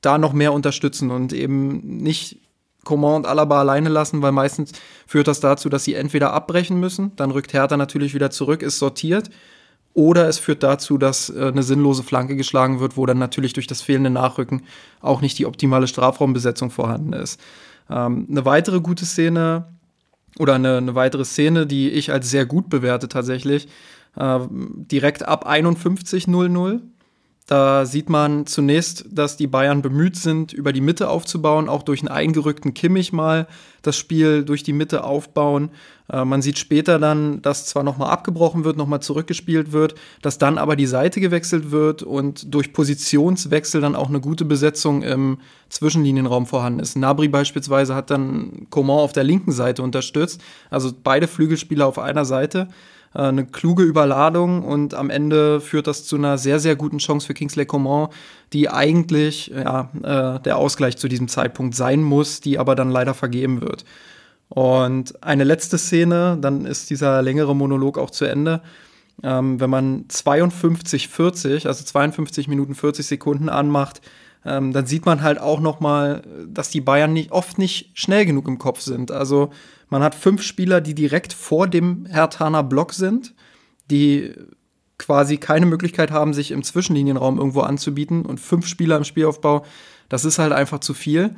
da 0.00 0.18
noch 0.18 0.32
mehr 0.32 0.52
unterstützen 0.52 1.10
und 1.10 1.32
eben 1.32 1.98
nicht 1.98 2.40
Coman 2.84 3.16
und 3.16 3.26
Alaba 3.26 3.60
alleine 3.60 3.88
lassen, 3.88 4.22
weil 4.22 4.32
meistens 4.32 4.72
führt 5.06 5.28
das 5.28 5.40
dazu, 5.40 5.68
dass 5.68 5.84
sie 5.84 5.94
entweder 5.94 6.32
abbrechen 6.32 6.80
müssen, 6.80 7.14
dann 7.16 7.30
rückt 7.30 7.52
Hertha 7.52 7.76
natürlich 7.76 8.14
wieder 8.14 8.30
zurück, 8.30 8.62
ist 8.62 8.78
sortiert, 8.78 9.30
oder 9.94 10.28
es 10.28 10.38
führt 10.38 10.62
dazu, 10.62 10.98
dass 10.98 11.28
äh, 11.30 11.48
eine 11.48 11.62
sinnlose 11.62 12.02
Flanke 12.02 12.36
geschlagen 12.36 12.80
wird, 12.80 12.96
wo 12.96 13.06
dann 13.06 13.18
natürlich 13.18 13.52
durch 13.52 13.66
das 13.66 13.82
fehlende 13.82 14.10
Nachrücken 14.10 14.62
auch 15.00 15.20
nicht 15.20 15.38
die 15.38 15.46
optimale 15.46 15.86
Strafraumbesetzung 15.86 16.70
vorhanden 16.70 17.12
ist. 17.12 17.40
Ähm, 17.90 18.26
eine 18.30 18.44
weitere 18.44 18.80
gute 18.80 19.04
Szene 19.04 19.66
oder 20.38 20.54
eine, 20.54 20.78
eine, 20.78 20.94
weitere 20.94 21.24
Szene, 21.24 21.66
die 21.66 21.90
ich 21.90 22.10
als 22.10 22.30
sehr 22.30 22.46
gut 22.46 22.70
bewerte 22.70 23.08
tatsächlich, 23.08 23.68
äh, 24.16 24.38
direkt 24.50 25.26
ab 25.28 25.46
51.00 25.46 26.80
da 27.52 27.84
sieht 27.84 28.08
man 28.08 28.46
zunächst, 28.46 29.04
dass 29.10 29.36
die 29.36 29.46
Bayern 29.46 29.82
bemüht 29.82 30.16
sind, 30.16 30.54
über 30.54 30.72
die 30.72 30.80
Mitte 30.80 31.10
aufzubauen, 31.10 31.68
auch 31.68 31.82
durch 31.82 32.00
einen 32.00 32.08
eingerückten 32.08 32.72
Kimmich 32.72 33.12
mal 33.12 33.46
das 33.82 33.98
Spiel 33.98 34.42
durch 34.42 34.62
die 34.62 34.72
Mitte 34.72 35.04
aufbauen. 35.04 35.68
Äh, 36.10 36.24
man 36.24 36.40
sieht 36.40 36.58
später 36.58 36.98
dann, 36.98 37.42
dass 37.42 37.66
zwar 37.66 37.82
nochmal 37.82 38.08
abgebrochen 38.08 38.64
wird, 38.64 38.78
nochmal 38.78 39.02
zurückgespielt 39.02 39.72
wird, 39.72 39.96
dass 40.22 40.38
dann 40.38 40.56
aber 40.56 40.76
die 40.76 40.86
Seite 40.86 41.20
gewechselt 41.20 41.70
wird 41.70 42.02
und 42.02 42.54
durch 42.54 42.72
Positionswechsel 42.72 43.82
dann 43.82 43.96
auch 43.96 44.08
eine 44.08 44.22
gute 44.22 44.46
Besetzung 44.46 45.02
im 45.02 45.36
Zwischenlinienraum 45.68 46.46
vorhanden 46.46 46.80
ist. 46.80 46.96
Nabri 46.96 47.28
beispielsweise 47.28 47.94
hat 47.94 48.10
dann 48.10 48.66
Coman 48.70 49.00
auf 49.00 49.12
der 49.12 49.24
linken 49.24 49.52
Seite 49.52 49.82
unterstützt, 49.82 50.40
also 50.70 50.90
beide 51.04 51.28
Flügelspieler 51.28 51.86
auf 51.86 51.98
einer 51.98 52.24
Seite. 52.24 52.68
Äh, 53.14 53.22
eine 53.22 53.46
kluge 53.46 53.82
Überladung 53.82 54.62
und 54.62 54.94
am 54.94 55.10
Ende 55.10 55.60
führt 55.60 55.86
das 55.86 56.04
zu 56.04 56.16
einer 56.16 56.38
sehr, 56.38 56.58
sehr 56.58 56.76
guten 56.76 56.98
Chance 56.98 57.26
für 57.26 57.34
Kingsley 57.34 57.66
Coman, 57.66 58.08
die 58.52 58.68
eigentlich 58.68 59.48
ja, 59.48 59.90
äh, 60.02 60.40
der 60.40 60.56
Ausgleich 60.56 60.96
zu 60.96 61.08
diesem 61.08 61.28
Zeitpunkt 61.28 61.74
sein 61.74 62.02
muss, 62.02 62.40
die 62.40 62.58
aber 62.58 62.74
dann 62.74 62.90
leider 62.90 63.14
vergeben 63.14 63.60
wird. 63.60 63.84
Und 64.48 65.22
eine 65.22 65.44
letzte 65.44 65.78
Szene, 65.78 66.36
dann 66.40 66.66
ist 66.66 66.90
dieser 66.90 67.22
längere 67.22 67.56
Monolog 67.56 67.96
auch 67.96 68.10
zu 68.10 68.26
Ende. 68.26 68.60
Ähm, 69.22 69.60
wenn 69.60 69.70
man 69.70 70.04
52, 70.08 71.08
40, 71.08 71.66
also 71.66 71.84
52 71.84 72.48
Minuten 72.48 72.74
40 72.74 73.06
Sekunden 73.06 73.48
anmacht, 73.48 74.02
ähm, 74.44 74.72
dann 74.72 74.86
sieht 74.86 75.06
man 75.06 75.22
halt 75.22 75.40
auch 75.40 75.60
noch 75.60 75.80
mal, 75.80 76.22
dass 76.48 76.70
die 76.70 76.80
Bayern 76.80 77.12
nicht, 77.12 77.30
oft 77.30 77.58
nicht 77.58 77.90
schnell 77.94 78.26
genug 78.26 78.48
im 78.48 78.58
Kopf 78.58 78.80
sind. 78.80 79.10
Also 79.10 79.50
man 79.88 80.02
hat 80.02 80.14
fünf 80.14 80.42
Spieler, 80.42 80.80
die 80.80 80.94
direkt 80.94 81.32
vor 81.32 81.68
dem 81.68 82.06
Hertaner 82.06 82.62
Block 82.62 82.92
sind, 82.92 83.34
die 83.90 84.32
quasi 84.98 85.36
keine 85.36 85.66
Möglichkeit 85.66 86.10
haben, 86.10 86.34
sich 86.34 86.50
im 86.50 86.62
Zwischenlinienraum 86.62 87.38
irgendwo 87.38 87.60
anzubieten. 87.60 88.24
Und 88.24 88.40
fünf 88.40 88.66
Spieler 88.66 88.96
im 88.96 89.04
Spielaufbau, 89.04 89.64
das 90.08 90.24
ist 90.24 90.38
halt 90.38 90.52
einfach 90.52 90.80
zu 90.80 90.94
viel. 90.94 91.36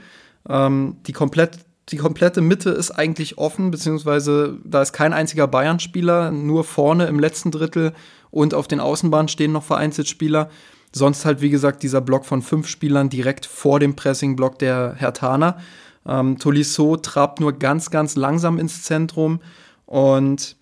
Ähm, 0.49 0.97
die, 1.07 1.13
komplett, 1.13 1.59
die 1.91 1.97
komplette 1.97 2.41
Mitte 2.41 2.71
ist 2.71 2.91
eigentlich 2.91 3.39
offen, 3.39 3.71
beziehungsweise 3.71 4.59
da 4.65 4.83
ist 4.83 4.93
kein 4.93 5.13
einziger 5.13 5.47
Bayern-Spieler, 5.47 6.31
nur 6.31 6.65
vorne 6.65 7.07
im 7.07 7.19
letzten 7.19 7.51
Drittel 7.51 7.93
und 8.31 8.55
auf 8.55 8.69
den 8.69 8.81
Außenbahnen 8.81 9.29
stehen 9.29 9.53
noch 9.53 9.65
vereinzelt 9.65 10.09
Spieler. 10.09 10.51
Sonst 10.95 11.25
halt, 11.25 11.41
wie 11.41 11.51
gesagt, 11.51 11.83
dieser 11.83 12.01
Block 12.01 12.25
von 12.25 12.41
fünf 12.41 12.69
Spielern 12.69 13.11
direkt 13.11 13.47
vor 13.47 13.81
dem 13.81 13.97
Pressing-Block 13.97 14.59
der 14.61 14.95
Hertaner. 14.97 15.59
Ähm, 16.07 16.39
Tolisso 16.39 16.97
trabt 16.97 17.41
nur 17.41 17.53
ganz, 17.59 17.91
ganz 17.91 18.15
langsam 18.15 18.59
ins 18.59 18.83
Zentrum 18.85 19.41
und 19.87 20.57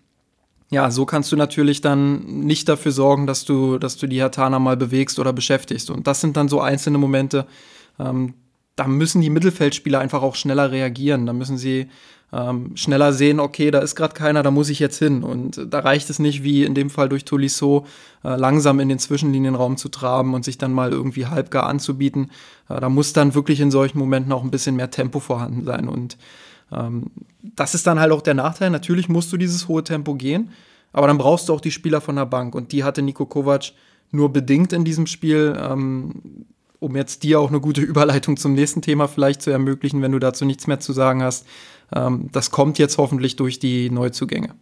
ja, 0.70 0.90
so 0.90 1.04
kannst 1.04 1.30
du 1.30 1.36
natürlich 1.36 1.82
dann 1.82 2.24
nicht 2.24 2.66
dafür 2.66 2.92
sorgen, 2.92 3.26
dass 3.26 3.44
du, 3.44 3.78
dass 3.78 3.98
du 3.98 4.06
die 4.06 4.22
Hatana 4.22 4.58
mal 4.58 4.76
bewegst 4.78 5.18
oder 5.18 5.34
beschäftigst. 5.34 5.90
Und 5.90 6.06
das 6.06 6.22
sind 6.22 6.34
dann 6.38 6.48
so 6.48 6.62
einzelne 6.62 6.96
Momente, 6.96 7.46
ähm, 7.98 8.32
da 8.74 8.86
müssen 8.86 9.20
die 9.20 9.28
Mittelfeldspieler 9.28 9.98
einfach 9.98 10.22
auch 10.22 10.34
schneller 10.34 10.72
reagieren. 10.72 11.26
Da 11.26 11.34
müssen 11.34 11.58
sie 11.58 11.88
ähm, 12.32 12.76
schneller 12.76 13.12
sehen, 13.12 13.40
okay, 13.40 13.70
da 13.70 13.80
ist 13.80 13.94
gerade 13.94 14.14
keiner, 14.14 14.42
da 14.42 14.50
muss 14.50 14.70
ich 14.70 14.78
jetzt 14.78 14.98
hin. 14.98 15.22
Und 15.22 15.66
da 15.68 15.80
reicht 15.80 16.08
es 16.08 16.18
nicht, 16.18 16.42
wie 16.42 16.64
in 16.64 16.74
dem 16.74 16.88
Fall 16.88 17.08
durch 17.10 17.24
Tolisso, 17.26 17.86
äh, 18.24 18.36
langsam 18.36 18.80
in 18.80 18.88
den 18.88 18.98
Zwischenlinienraum 18.98 19.76
zu 19.76 19.90
traben 19.90 20.32
und 20.32 20.44
sich 20.44 20.56
dann 20.56 20.72
mal 20.72 20.92
irgendwie 20.92 21.26
halbgar 21.26 21.66
anzubieten. 21.66 22.30
Äh, 22.70 22.80
da 22.80 22.88
muss 22.88 23.12
dann 23.12 23.34
wirklich 23.34 23.60
in 23.60 23.70
solchen 23.70 23.98
Momenten 23.98 24.32
auch 24.32 24.42
ein 24.42 24.50
bisschen 24.50 24.76
mehr 24.76 24.90
Tempo 24.90 25.20
vorhanden 25.20 25.64
sein. 25.64 25.88
Und 25.88 26.16
ähm, 26.72 27.10
das 27.42 27.74
ist 27.74 27.86
dann 27.86 28.00
halt 28.00 28.12
auch 28.12 28.22
der 28.22 28.34
Nachteil. 28.34 28.70
Natürlich 28.70 29.10
musst 29.10 29.30
du 29.32 29.36
dieses 29.36 29.68
hohe 29.68 29.84
Tempo 29.84 30.14
gehen, 30.14 30.50
aber 30.94 31.08
dann 31.08 31.18
brauchst 31.18 31.50
du 31.50 31.52
auch 31.52 31.60
die 31.60 31.70
Spieler 31.70 32.00
von 32.00 32.16
der 32.16 32.26
Bank. 32.26 32.54
Und 32.54 32.72
die 32.72 32.82
hatte 32.82 33.02
Nico 33.02 33.26
Kovac 33.26 33.72
nur 34.10 34.32
bedingt 34.32 34.72
in 34.72 34.84
diesem 34.84 35.06
Spiel. 35.06 35.54
Ähm, 35.60 36.46
um 36.82 36.96
jetzt 36.96 37.22
dir 37.22 37.38
auch 37.38 37.48
eine 37.48 37.60
gute 37.60 37.80
Überleitung 37.82 38.36
zum 38.36 38.54
nächsten 38.54 38.82
Thema 38.82 39.06
vielleicht 39.06 39.42
zu 39.42 39.50
ermöglichen, 39.50 40.02
wenn 40.02 40.12
du 40.12 40.18
dazu 40.18 40.44
nichts 40.44 40.66
mehr 40.66 40.80
zu 40.80 40.92
sagen 40.92 41.22
hast. 41.22 41.46
Ähm, 41.94 42.28
das 42.32 42.50
kommt 42.50 42.78
jetzt 42.78 42.98
hoffentlich 42.98 43.36
durch 43.36 43.58
die 43.58 43.90
Neuzugänge. 43.90 44.54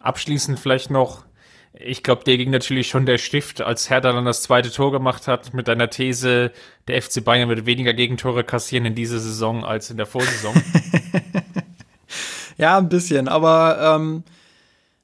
Abschließend 0.00 0.58
vielleicht 0.58 0.90
noch, 0.90 1.24
ich 1.72 2.02
glaube, 2.02 2.24
dir 2.24 2.36
ging 2.36 2.50
natürlich 2.50 2.88
schon 2.88 3.06
der 3.06 3.18
Stift, 3.18 3.60
als 3.60 3.90
Hertha 3.90 4.12
dann 4.12 4.24
das 4.24 4.42
zweite 4.42 4.70
Tor 4.70 4.92
gemacht 4.92 5.28
hat, 5.28 5.52
mit 5.54 5.68
deiner 5.68 5.90
These, 5.90 6.52
der 6.88 7.02
FC 7.02 7.22
Bayern 7.22 7.48
wird 7.48 7.66
weniger 7.66 7.92
Gegentore 7.92 8.44
kassieren 8.44 8.86
in 8.86 8.94
dieser 8.94 9.18
Saison 9.18 9.64
als 9.64 9.90
in 9.90 9.96
der 9.96 10.06
Vorsaison. 10.06 10.54
ja, 12.56 12.78
ein 12.78 12.88
bisschen, 12.88 13.28
aber 13.28 13.96
ähm, 13.96 14.24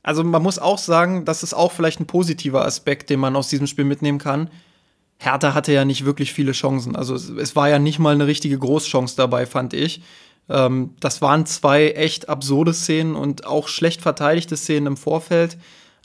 also 0.03 0.23
man 0.23 0.43
muss 0.43 0.59
auch 0.59 0.79
sagen, 0.79 1.25
das 1.25 1.43
ist 1.43 1.53
auch 1.53 1.73
vielleicht 1.73 2.01
ein 2.01 2.07
positiver 2.07 2.65
Aspekt, 2.65 3.11
den 3.11 3.21
man 3.21 3.37
aus 3.37 3.49
diesem 3.49 3.67
Spiel 3.67 3.85
mitnehmen 3.85 4.19
kann. 4.19 4.51
Hertha 5.19 5.55
hatte 5.55 5.73
ja 5.73 5.85
nicht 5.85 6.05
wirklich 6.05 6.33
viele 6.33 6.53
Chancen. 6.53 6.97
Also 6.97 7.15
es, 7.15 7.29
es 7.29 7.57
war 7.57 7.69
ja 7.69 7.79
nicht 7.79 7.99
mal 7.99 8.15
eine 8.15 8.27
richtige 8.27 8.59
Großchance 8.59 9.17
dabei, 9.17 9.47
fand 9.47 9.73
ich. 9.73 10.03
Ähm, 10.49 10.91
das 11.01 11.23
waren 11.23 11.47
zwei 11.47 11.91
echt 11.91 12.29
absurde 12.29 12.75
Szenen 12.75 13.17
und 13.17 13.47
auch 13.47 13.69
schlecht 13.69 14.03
verteidigte 14.03 14.57
Szenen 14.57 14.87
im 14.87 14.97
Vorfeld. 14.97 15.57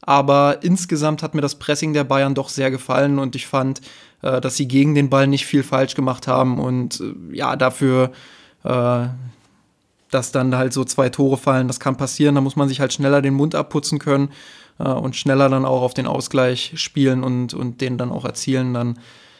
Aber 0.01 0.59
insgesamt 0.63 1.21
hat 1.21 1.35
mir 1.35 1.41
das 1.41 1.55
Pressing 1.55 1.93
der 1.93 2.03
Bayern 2.03 2.33
doch 2.33 2.49
sehr 2.49 2.71
gefallen 2.71 3.19
und 3.19 3.35
ich 3.35 3.45
fand, 3.45 3.81
äh, 4.21 4.41
dass 4.41 4.55
sie 4.55 4.67
gegen 4.67 4.95
den 4.95 5.09
Ball 5.09 5.27
nicht 5.27 5.45
viel 5.45 5.63
falsch 5.63 5.93
gemacht 5.93 6.27
haben 6.27 6.59
und 6.59 7.01
äh, 7.01 7.35
ja, 7.35 7.55
dafür, 7.55 8.11
äh, 8.63 9.07
dass 10.09 10.31
dann 10.31 10.55
halt 10.55 10.73
so 10.73 10.83
zwei 10.85 11.09
Tore 11.09 11.37
fallen, 11.37 11.67
das 11.67 11.79
kann 11.79 11.97
passieren, 11.97 12.35
da 12.35 12.41
muss 12.41 12.55
man 12.55 12.67
sich 12.67 12.79
halt 12.79 12.93
schneller 12.93 13.21
den 13.21 13.35
Mund 13.35 13.53
abputzen 13.53 13.99
können 13.99 14.29
äh, 14.83 14.89
und 14.89 15.15
schneller 15.15 15.49
dann 15.49 15.65
auch 15.65 15.81
auf 15.81 15.93
den 15.93 16.07
Ausgleich 16.07 16.73
spielen 16.75 17.23
und, 17.23 17.53
und 17.53 17.81
den 17.81 17.97
dann 17.97 18.11
auch 18.11 18.25
erzielen, 18.25 18.73
dann 18.73 18.99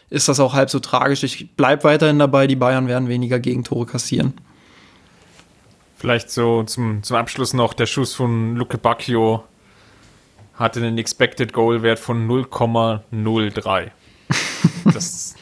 ist 0.10 0.28
das 0.28 0.40
auch 0.40 0.54
halb 0.54 0.70
so 0.70 0.80
tragisch. 0.80 1.24
Ich 1.24 1.56
bleibe 1.56 1.86
weiterhin 1.86 2.20
dabei, 2.20 2.48
die 2.48 2.56
Bayern 2.56 2.88
werden 2.88 3.08
weniger 3.08 3.40
Gegentore 3.40 3.86
kassieren. 3.86 4.34
Vielleicht 5.98 6.32
so 6.32 6.64
zum, 6.64 7.04
zum 7.04 7.16
Abschluss 7.16 7.54
noch 7.54 7.74
der 7.74 7.86
Schuss 7.86 8.14
von 8.14 8.56
Luke 8.56 8.78
Bacchio 8.78 9.44
hatte 10.56 10.80
einen 10.80 10.98
Expected 10.98 11.54
Goal 11.54 11.82
Wert 11.82 12.00
von 12.00 12.28
0,03. 12.28 13.92
das 14.94 15.36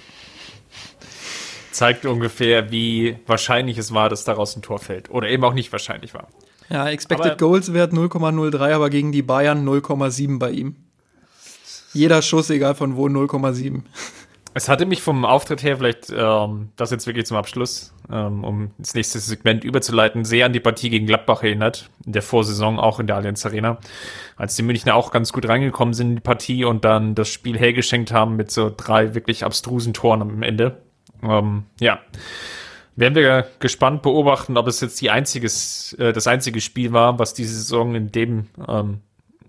zeigt 1.72 2.06
ungefähr, 2.06 2.72
wie 2.72 3.18
wahrscheinlich 3.26 3.78
es 3.78 3.94
war, 3.94 4.10
dass 4.10 4.24
daraus 4.24 4.56
ein 4.56 4.62
Tor 4.62 4.80
fällt. 4.80 5.10
Oder 5.10 5.30
eben 5.30 5.44
auch 5.44 5.54
nicht 5.54 5.72
wahrscheinlich 5.72 6.14
war. 6.14 6.28
Ja, 6.70 6.88
Expected 6.88 7.32
aber, 7.32 7.38
Goals 7.38 7.74
Wert 7.74 7.94
0,03, 7.94 8.74
aber 8.74 8.90
gegen 8.90 9.12
die 9.12 9.24
Bayern 9.24 9.68
0,7 9.68 10.40
bei 10.40 10.52
ihm. 10.52 10.76
Jeder 11.94 12.22
Schuss, 12.22 12.50
egal 12.50 12.76
von 12.76 12.96
wo, 12.96 13.08
0,7. 13.08 13.82
Es 14.54 14.68
hatte 14.68 14.86
mich 14.86 15.02
vom 15.02 15.26
Auftritt 15.26 15.64
her 15.64 15.78
vielleicht, 15.78 16.12
ähm, 16.16 16.70
das 16.76 16.92
jetzt 16.92 17.06
wirklich 17.06 17.26
zum 17.26 17.38
Abschluss, 17.38 17.94
ähm, 18.12 18.44
um 18.44 18.72
ins 18.78 18.94
nächste 18.96 19.20
Segment 19.20 19.64
überzuleiten, 19.64 20.26
sehr 20.26 20.48
an 20.48 20.54
die 20.54 20.60
Partie 20.60 20.90
gegen 20.90 21.06
Gladbach 21.06 21.44
erinnert, 21.44 21.90
in 22.06 22.14
der 22.14 22.22
Vorsaison 22.24 22.80
auch 22.80 23.00
in 23.00 23.08
der 23.08 23.16
Allianz 23.16 23.46
Arena, 23.46 23.78
als 24.38 24.56
die 24.56 24.64
Münchner 24.64 24.96
auch 24.96 25.12
ganz 25.12 25.34
gut 25.34 25.48
reingekommen 25.48 25.94
sind 25.94 26.10
in 26.10 26.16
die 26.16 26.22
Partie 26.22 26.66
und 26.66 26.84
dann 26.84 27.14
das 27.14 27.30
Spiel 27.30 27.58
hergeschenkt 27.58 28.12
haben 28.12 28.36
mit 28.36 28.50
so 28.52 28.72
drei 28.76 29.14
wirklich 29.14 29.46
abstrusen 29.46 29.94
Toren 29.94 30.22
am 30.22 30.44
Ende. 30.44 30.82
Ähm, 31.24 31.66
ja, 31.80 32.00
werden 33.00 33.16
wir 33.16 33.48
gespannt 33.60 34.02
beobachten, 34.02 34.58
ob 34.58 34.68
es 34.68 34.82
jetzt 34.82 35.00
die 35.02 35.10
einziges, 35.10 35.94
äh, 35.94 36.12
das 36.14 36.28
einzige 36.28 36.62
Spiel 36.62 36.92
war, 36.92 37.20
was 37.20 37.34
diese 37.34 37.56
Saison 37.56 37.96
in 37.96 38.12
dem 38.12 38.48
ähm, 38.68 39.02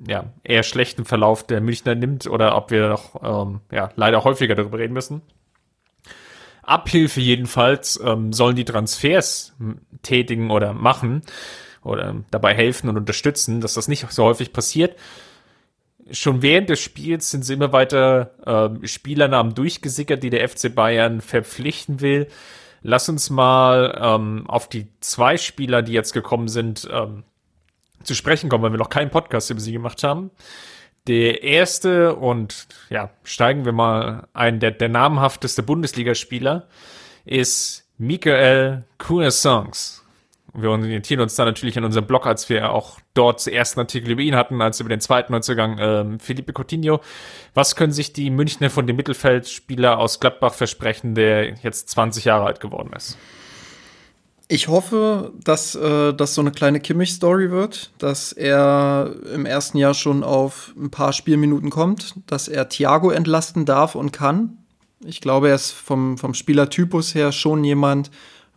ja, 0.06 0.32
eher 0.44 0.62
schlechten 0.62 1.04
Verlauf 1.04 1.46
der 1.46 1.60
Münchner 1.60 1.94
nimmt 1.94 2.26
oder 2.26 2.56
ob 2.56 2.70
wir 2.70 2.88
noch 2.88 3.22
ähm, 3.22 3.60
ja, 3.70 3.90
leider 3.96 4.24
häufiger 4.24 4.54
darüber 4.54 4.78
reden 4.78 4.94
müssen. 4.94 5.22
Abhilfe 6.62 7.20
jedenfalls 7.20 8.00
ähm, 8.02 8.32
sollen 8.32 8.56
die 8.56 8.64
Transfers 8.64 9.54
tätigen 10.02 10.50
oder 10.50 10.72
machen 10.72 11.22
oder 11.82 12.14
dabei 12.30 12.54
helfen 12.54 12.88
und 12.88 12.96
unterstützen, 12.96 13.60
dass 13.60 13.74
das 13.74 13.88
nicht 13.88 14.10
so 14.10 14.24
häufig 14.24 14.52
passiert. 14.52 14.96
Schon 16.12 16.42
während 16.42 16.68
des 16.68 16.80
Spiels 16.80 17.30
sind 17.30 17.44
sie 17.44 17.54
immer 17.54 17.72
weiter 17.72 18.78
äh, 18.82 18.86
Spielernamen 18.86 19.54
durchgesickert, 19.54 20.22
die 20.22 20.30
der 20.30 20.48
FC 20.48 20.74
Bayern 20.74 21.20
verpflichten 21.20 22.00
will. 22.00 22.28
Lass 22.82 23.08
uns 23.08 23.30
mal 23.30 23.98
ähm, 24.00 24.44
auf 24.48 24.68
die 24.68 24.88
zwei 25.00 25.36
Spieler, 25.36 25.82
die 25.82 25.92
jetzt 25.92 26.12
gekommen 26.12 26.48
sind, 26.48 26.88
ähm, 26.90 27.24
zu 28.02 28.14
sprechen 28.14 28.48
kommen, 28.48 28.64
weil 28.64 28.72
wir 28.72 28.78
noch 28.78 28.88
keinen 28.88 29.10
Podcast 29.10 29.50
über 29.50 29.60
sie 29.60 29.72
gemacht 29.72 30.02
haben. 30.02 30.30
Der 31.06 31.42
erste 31.42 32.14
und 32.16 32.68
ja, 32.88 33.10
steigen 33.24 33.64
wir 33.64 33.72
mal 33.72 34.28
ein, 34.32 34.60
der, 34.60 34.70
der 34.70 34.88
namhafteste 34.88 35.62
Bundesligaspieler 35.62 36.66
ist 37.24 37.88
Michael 37.98 38.84
Cuessons. 38.98 39.99
Wir 40.52 40.70
orientieren 40.70 41.20
uns 41.20 41.34
da 41.36 41.44
natürlich 41.44 41.78
an 41.78 41.84
unserem 41.84 42.06
Blog, 42.06 42.26
als 42.26 42.48
wir 42.48 42.72
auch 42.72 42.98
dort 43.14 43.40
zuerst 43.40 43.76
einen 43.76 43.84
Artikel 43.84 44.10
über 44.10 44.22
ihn 44.22 44.34
hatten, 44.34 44.60
als 44.60 44.80
über 44.80 44.88
den 44.88 45.00
zweiten 45.00 45.32
Neuzugang 45.32 45.78
ähm, 45.78 46.20
Felipe 46.20 46.52
Coutinho. 46.52 47.00
Was 47.54 47.76
können 47.76 47.92
sich 47.92 48.12
die 48.12 48.30
Münchner 48.30 48.70
von 48.70 48.86
dem 48.86 48.96
Mittelfeldspieler 48.96 49.98
aus 49.98 50.18
Gladbach 50.18 50.54
versprechen, 50.54 51.14
der 51.14 51.54
jetzt 51.54 51.88
20 51.90 52.24
Jahre 52.24 52.46
alt 52.46 52.60
geworden 52.60 52.92
ist? 52.96 53.16
Ich 54.52 54.66
hoffe, 54.66 55.32
dass 55.44 55.76
äh, 55.76 56.12
das 56.12 56.34
so 56.34 56.40
eine 56.40 56.50
kleine 56.50 56.80
Kimmich-Story 56.80 57.52
wird, 57.52 57.92
dass 57.98 58.32
er 58.32 59.14
im 59.32 59.46
ersten 59.46 59.78
Jahr 59.78 59.94
schon 59.94 60.24
auf 60.24 60.72
ein 60.76 60.90
paar 60.90 61.12
Spielminuten 61.12 61.70
kommt, 61.70 62.16
dass 62.26 62.48
er 62.48 62.68
Thiago 62.68 63.10
entlasten 63.10 63.64
darf 63.64 63.94
und 63.94 64.10
kann. 64.10 64.58
Ich 65.04 65.20
glaube, 65.20 65.50
er 65.50 65.54
ist 65.54 65.70
vom, 65.70 66.18
vom 66.18 66.34
Spielertypus 66.34 67.14
her 67.14 67.30
schon 67.30 67.62
jemand, 67.62 68.10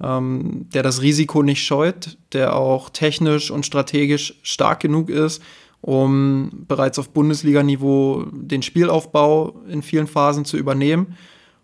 ähm, 0.03 0.67
der 0.73 0.83
das 0.83 1.01
Risiko 1.01 1.41
nicht 1.41 1.63
scheut, 1.63 2.17
der 2.33 2.55
auch 2.55 2.89
technisch 2.89 3.49
und 3.49 3.65
strategisch 3.65 4.35
stark 4.43 4.81
genug 4.81 5.09
ist, 5.09 5.41
um 5.81 6.65
bereits 6.67 6.99
auf 6.99 7.09
Bundesliga-Niveau 7.09 8.25
den 8.31 8.61
Spielaufbau 8.61 9.61
in 9.67 9.81
vielen 9.81 10.07
Phasen 10.07 10.45
zu 10.45 10.57
übernehmen 10.57 11.17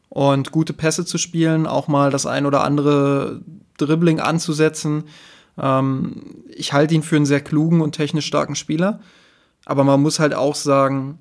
und 0.10 0.52
gute 0.52 0.74
Pässe 0.74 1.06
zu 1.06 1.18
spielen, 1.18 1.68
auch 1.68 1.88
mal 1.88 2.12
das 2.12 2.26
ein 2.26 2.46
oder 2.46 2.64
andere 2.64 3.42
Dribbling 3.78 4.20
anzusetzen. 4.20 5.04
Ähm, 5.58 6.44
ich 6.50 6.74
halte 6.74 6.96
ihn 6.96 7.04
für 7.04 7.18
einen 7.18 7.26
sehr 7.26 7.42
klugen 7.42 7.82
und 7.82 7.94
technisch 7.94 8.26
starken 8.26 8.56
Spieler. 8.56 9.02
Aber 9.66 9.84
man 9.84 10.02
muss 10.02 10.20
halt 10.20 10.34
auch 10.34 10.56
sagen, 10.56 11.20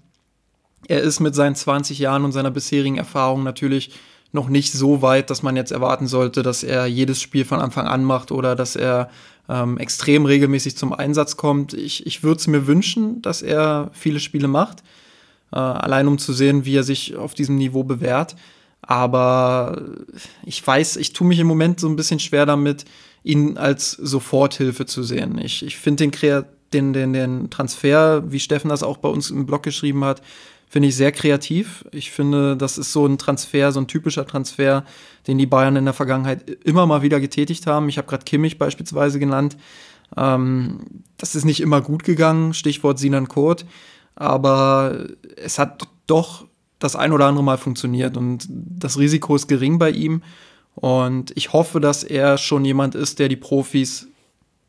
er 0.86 1.02
ist 1.02 1.20
mit 1.20 1.34
seinen 1.34 1.56
20 1.56 1.98
Jahren 1.98 2.24
und 2.24 2.32
seiner 2.32 2.50
bisherigen 2.50 2.96
Erfahrung 2.96 3.42
natürlich 3.42 3.92
noch 4.32 4.48
nicht 4.48 4.72
so 4.72 5.02
weit, 5.02 5.30
dass 5.30 5.42
man 5.42 5.56
jetzt 5.56 5.72
erwarten 5.72 6.06
sollte, 6.06 6.42
dass 6.42 6.62
er 6.62 6.86
jedes 6.86 7.20
Spiel 7.20 7.44
von 7.44 7.60
Anfang 7.60 7.86
an 7.86 8.04
macht 8.04 8.30
oder 8.30 8.54
dass 8.54 8.76
er 8.76 9.08
ähm, 9.48 9.78
extrem 9.78 10.26
regelmäßig 10.26 10.76
zum 10.76 10.92
Einsatz 10.92 11.36
kommt. 11.36 11.72
Ich, 11.72 12.06
ich 12.06 12.22
würde 12.22 12.38
es 12.38 12.46
mir 12.46 12.66
wünschen, 12.66 13.22
dass 13.22 13.40
er 13.40 13.90
viele 13.94 14.20
Spiele 14.20 14.48
macht, 14.48 14.82
äh, 15.52 15.56
allein 15.56 16.08
um 16.08 16.18
zu 16.18 16.32
sehen, 16.32 16.64
wie 16.66 16.76
er 16.76 16.82
sich 16.82 17.16
auf 17.16 17.34
diesem 17.34 17.56
Niveau 17.56 17.84
bewährt. 17.84 18.36
Aber 18.82 19.82
ich 20.44 20.64
weiß, 20.66 20.96
ich 20.96 21.12
tue 21.12 21.26
mich 21.26 21.38
im 21.38 21.46
Moment 21.46 21.80
so 21.80 21.88
ein 21.88 21.96
bisschen 21.96 22.20
schwer 22.20 22.46
damit, 22.46 22.84
ihn 23.24 23.58
als 23.58 23.92
Soforthilfe 23.92 24.86
zu 24.86 25.02
sehen. 25.02 25.38
Ich, 25.38 25.64
ich 25.64 25.76
finde 25.76 26.08
den, 26.08 26.44
den, 26.72 26.92
den, 26.92 27.12
den 27.12 27.50
Transfer, 27.50 28.30
wie 28.30 28.40
Steffen 28.40 28.68
das 28.68 28.82
auch 28.82 28.98
bei 28.98 29.08
uns 29.08 29.30
im 29.30 29.46
Blog 29.46 29.62
geschrieben 29.62 30.04
hat, 30.04 30.22
finde 30.68 30.88
ich 30.88 30.96
sehr 30.96 31.12
kreativ. 31.12 31.84
Ich 31.92 32.10
finde, 32.10 32.56
das 32.56 32.78
ist 32.78 32.92
so 32.92 33.06
ein 33.06 33.18
Transfer, 33.18 33.72
so 33.72 33.80
ein 33.80 33.86
typischer 33.86 34.26
Transfer, 34.26 34.84
den 35.26 35.38
die 35.38 35.46
Bayern 35.46 35.76
in 35.76 35.84
der 35.84 35.94
Vergangenheit 35.94 36.48
immer 36.64 36.86
mal 36.86 37.02
wieder 37.02 37.20
getätigt 37.20 37.66
haben. 37.66 37.88
Ich 37.88 37.98
habe 37.98 38.08
gerade 38.08 38.24
Kimmich 38.24 38.58
beispielsweise 38.58 39.18
genannt. 39.18 39.56
Ähm, 40.16 40.80
das 41.16 41.34
ist 41.34 41.44
nicht 41.44 41.60
immer 41.60 41.80
gut 41.80 42.04
gegangen, 42.04 42.54
Stichwort 42.54 42.98
Sinan 42.98 43.28
Kurt. 43.28 43.64
Aber 44.14 45.06
es 45.36 45.58
hat 45.58 45.88
doch 46.06 46.46
das 46.78 46.96
ein 46.96 47.12
oder 47.12 47.26
andere 47.26 47.44
Mal 47.44 47.58
funktioniert 47.58 48.16
und 48.16 48.46
das 48.48 48.98
Risiko 48.98 49.34
ist 49.36 49.48
gering 49.48 49.78
bei 49.78 49.90
ihm. 49.90 50.22
Und 50.74 51.32
ich 51.36 51.52
hoffe, 51.52 51.80
dass 51.80 52.04
er 52.04 52.38
schon 52.38 52.64
jemand 52.64 52.94
ist, 52.94 53.18
der 53.18 53.28
die 53.28 53.36
Profis 53.36 54.06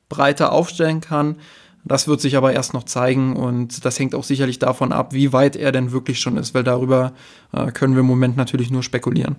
breiter 0.08 0.52
aufstellen 0.52 1.02
kann. 1.02 1.36
Das 1.90 2.08
wird 2.08 2.22
sich 2.22 2.38
aber 2.38 2.54
erst 2.54 2.76
noch 2.76 2.84
zeigen 2.84 3.36
und 3.36 3.84
das 3.84 3.98
hängt 3.98 4.14
auch 4.14 4.24
sicherlich 4.24 4.60
davon 4.60 4.92
ab, 4.92 5.12
wie 5.12 5.34
weit 5.34 5.56
er 5.56 5.72
denn 5.72 5.92
wirklich 5.92 6.20
schon 6.20 6.38
ist, 6.38 6.54
weil 6.54 6.64
darüber 6.64 7.14
äh, 7.52 7.72
können 7.72 7.96
wir 7.96 8.02
im 8.02 8.06
Moment 8.06 8.38
natürlich 8.38 8.70
nur 8.70 8.84
spekulieren. 8.84 9.38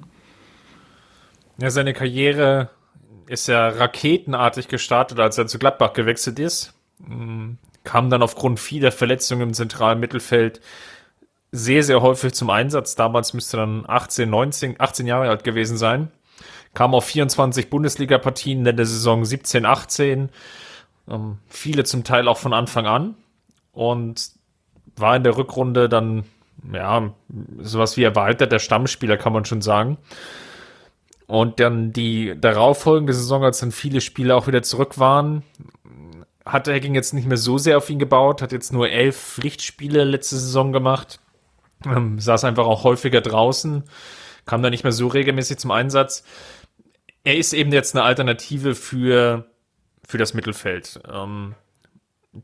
Ja, 1.58 1.70
seine 1.70 1.92
Karriere 1.92 2.70
ist 3.28 3.46
ja 3.46 3.68
raketenartig 3.68 4.66
gestartet, 4.66 5.20
als 5.20 5.38
er 5.38 5.46
zu 5.46 5.60
Gladbach 5.60 5.92
gewechselt 5.92 6.40
ist. 6.40 6.74
Hm, 7.06 7.58
kam 7.84 8.10
dann 8.10 8.20
aufgrund 8.20 8.58
vieler 8.58 8.90
Verletzungen 8.90 9.42
im 9.42 9.54
zentralen 9.54 10.00
Mittelfeld 10.00 10.60
sehr, 11.52 11.84
sehr 11.84 12.02
häufig 12.02 12.32
zum 12.32 12.50
Einsatz. 12.50 12.96
Damals 12.96 13.32
müsste 13.32 13.58
dann 13.58 13.84
18, 13.86 14.28
19, 14.28 14.74
18 14.80 15.06
Jahre 15.06 15.28
alt 15.28 15.44
gewesen 15.44 15.76
sein. 15.76 16.10
Kam 16.74 16.94
auf 16.94 17.04
24 17.04 17.70
Bundesliga-Partien 17.70 18.66
in 18.66 18.76
der 18.76 18.86
Saison 18.86 19.24
17, 19.24 19.66
18. 19.66 20.30
Ähm, 21.10 21.38
viele 21.48 21.84
zum 21.84 22.04
Teil 22.04 22.28
auch 22.28 22.38
von 22.38 22.52
Anfang 22.52 22.86
an. 22.86 23.14
Und 23.72 24.30
war 24.96 25.16
in 25.16 25.22
der 25.22 25.36
Rückrunde 25.36 25.88
dann, 25.88 26.24
ja, 26.72 27.12
sowas 27.58 27.96
wie 27.96 28.02
erweiterter 28.02 28.58
Stammspieler, 28.58 29.16
kann 29.16 29.32
man 29.32 29.44
schon 29.44 29.62
sagen. 29.62 29.98
Und 31.26 31.60
dann 31.60 31.92
die 31.92 32.34
darauffolgende 32.38 33.12
Saison, 33.12 33.44
als 33.44 33.60
dann 33.60 33.70
viele 33.70 34.00
Spieler 34.00 34.36
auch 34.36 34.46
wieder 34.46 34.62
zurück 34.62 34.98
waren, 34.98 35.42
hat 36.44 36.64
ging 36.64 36.94
jetzt 36.94 37.14
nicht 37.14 37.28
mehr 37.28 37.36
so 37.36 37.58
sehr 37.58 37.76
auf 37.76 37.88
ihn 37.90 38.00
gebaut, 38.00 38.42
hat 38.42 38.50
jetzt 38.50 38.72
nur 38.72 38.90
elf 38.90 39.16
Pflichtspiele 39.16 40.02
letzte 40.02 40.36
Saison 40.36 40.72
gemacht 40.72 41.20
ähm, 41.86 42.18
saß 42.18 42.44
einfach 42.44 42.66
auch 42.66 42.84
häufiger 42.84 43.20
draußen, 43.20 43.84
kam 44.46 44.62
da 44.62 44.70
nicht 44.70 44.84
mehr 44.84 44.92
so 44.92 45.08
regelmäßig 45.08 45.58
zum 45.58 45.70
Einsatz. 45.70 46.24
Er 47.24 47.36
ist 47.36 47.52
eben 47.52 47.72
jetzt 47.72 47.94
eine 47.94 48.04
Alternative 48.04 48.74
für, 48.74 49.49
für 50.10 50.18
das 50.18 50.34
Mittelfeld. 50.34 51.00
Ähm, 51.10 51.54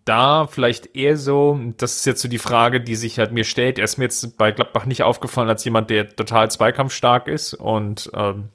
da 0.05 0.47
vielleicht 0.47 0.97
eher 0.97 1.17
so, 1.17 1.61
das 1.77 1.97
ist 1.97 2.07
jetzt 2.07 2.23
so 2.23 2.29
die 2.29 2.39
Frage, 2.39 2.81
die 2.81 2.97
sich 2.97 3.19
halt 3.19 3.33
mir 3.33 3.45
stellt. 3.45 3.79
Er 3.79 3.85
ist 3.85 3.99
mir 3.99 4.05
jetzt 4.05 4.37
bei 4.37 4.51
Gladbach 4.51 4.87
nicht 4.87 5.03
aufgefallen 5.03 5.49
als 5.49 5.65
jemand, 5.65 5.91
der 5.91 6.15
total 6.15 6.51
zweikampfstark 6.51 7.29
ist 7.29 7.55
und 7.55 8.11
ähm, 8.15 8.49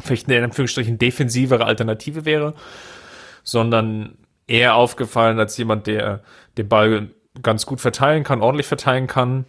vielleicht 0.00 0.28
eine 0.28 0.38
in 0.38 0.44
Anführungsstrichen 0.44 0.98
defensivere 0.98 1.64
Alternative 1.64 2.24
wäre, 2.24 2.54
sondern 3.42 4.16
eher 4.46 4.76
aufgefallen 4.76 5.38
als 5.38 5.56
jemand, 5.58 5.86
der 5.86 6.22
den 6.56 6.68
Ball 6.68 7.10
ganz 7.42 7.66
gut 7.66 7.80
verteilen 7.80 8.24
kann, 8.24 8.40
ordentlich 8.40 8.66
verteilen 8.66 9.06
kann, 9.06 9.44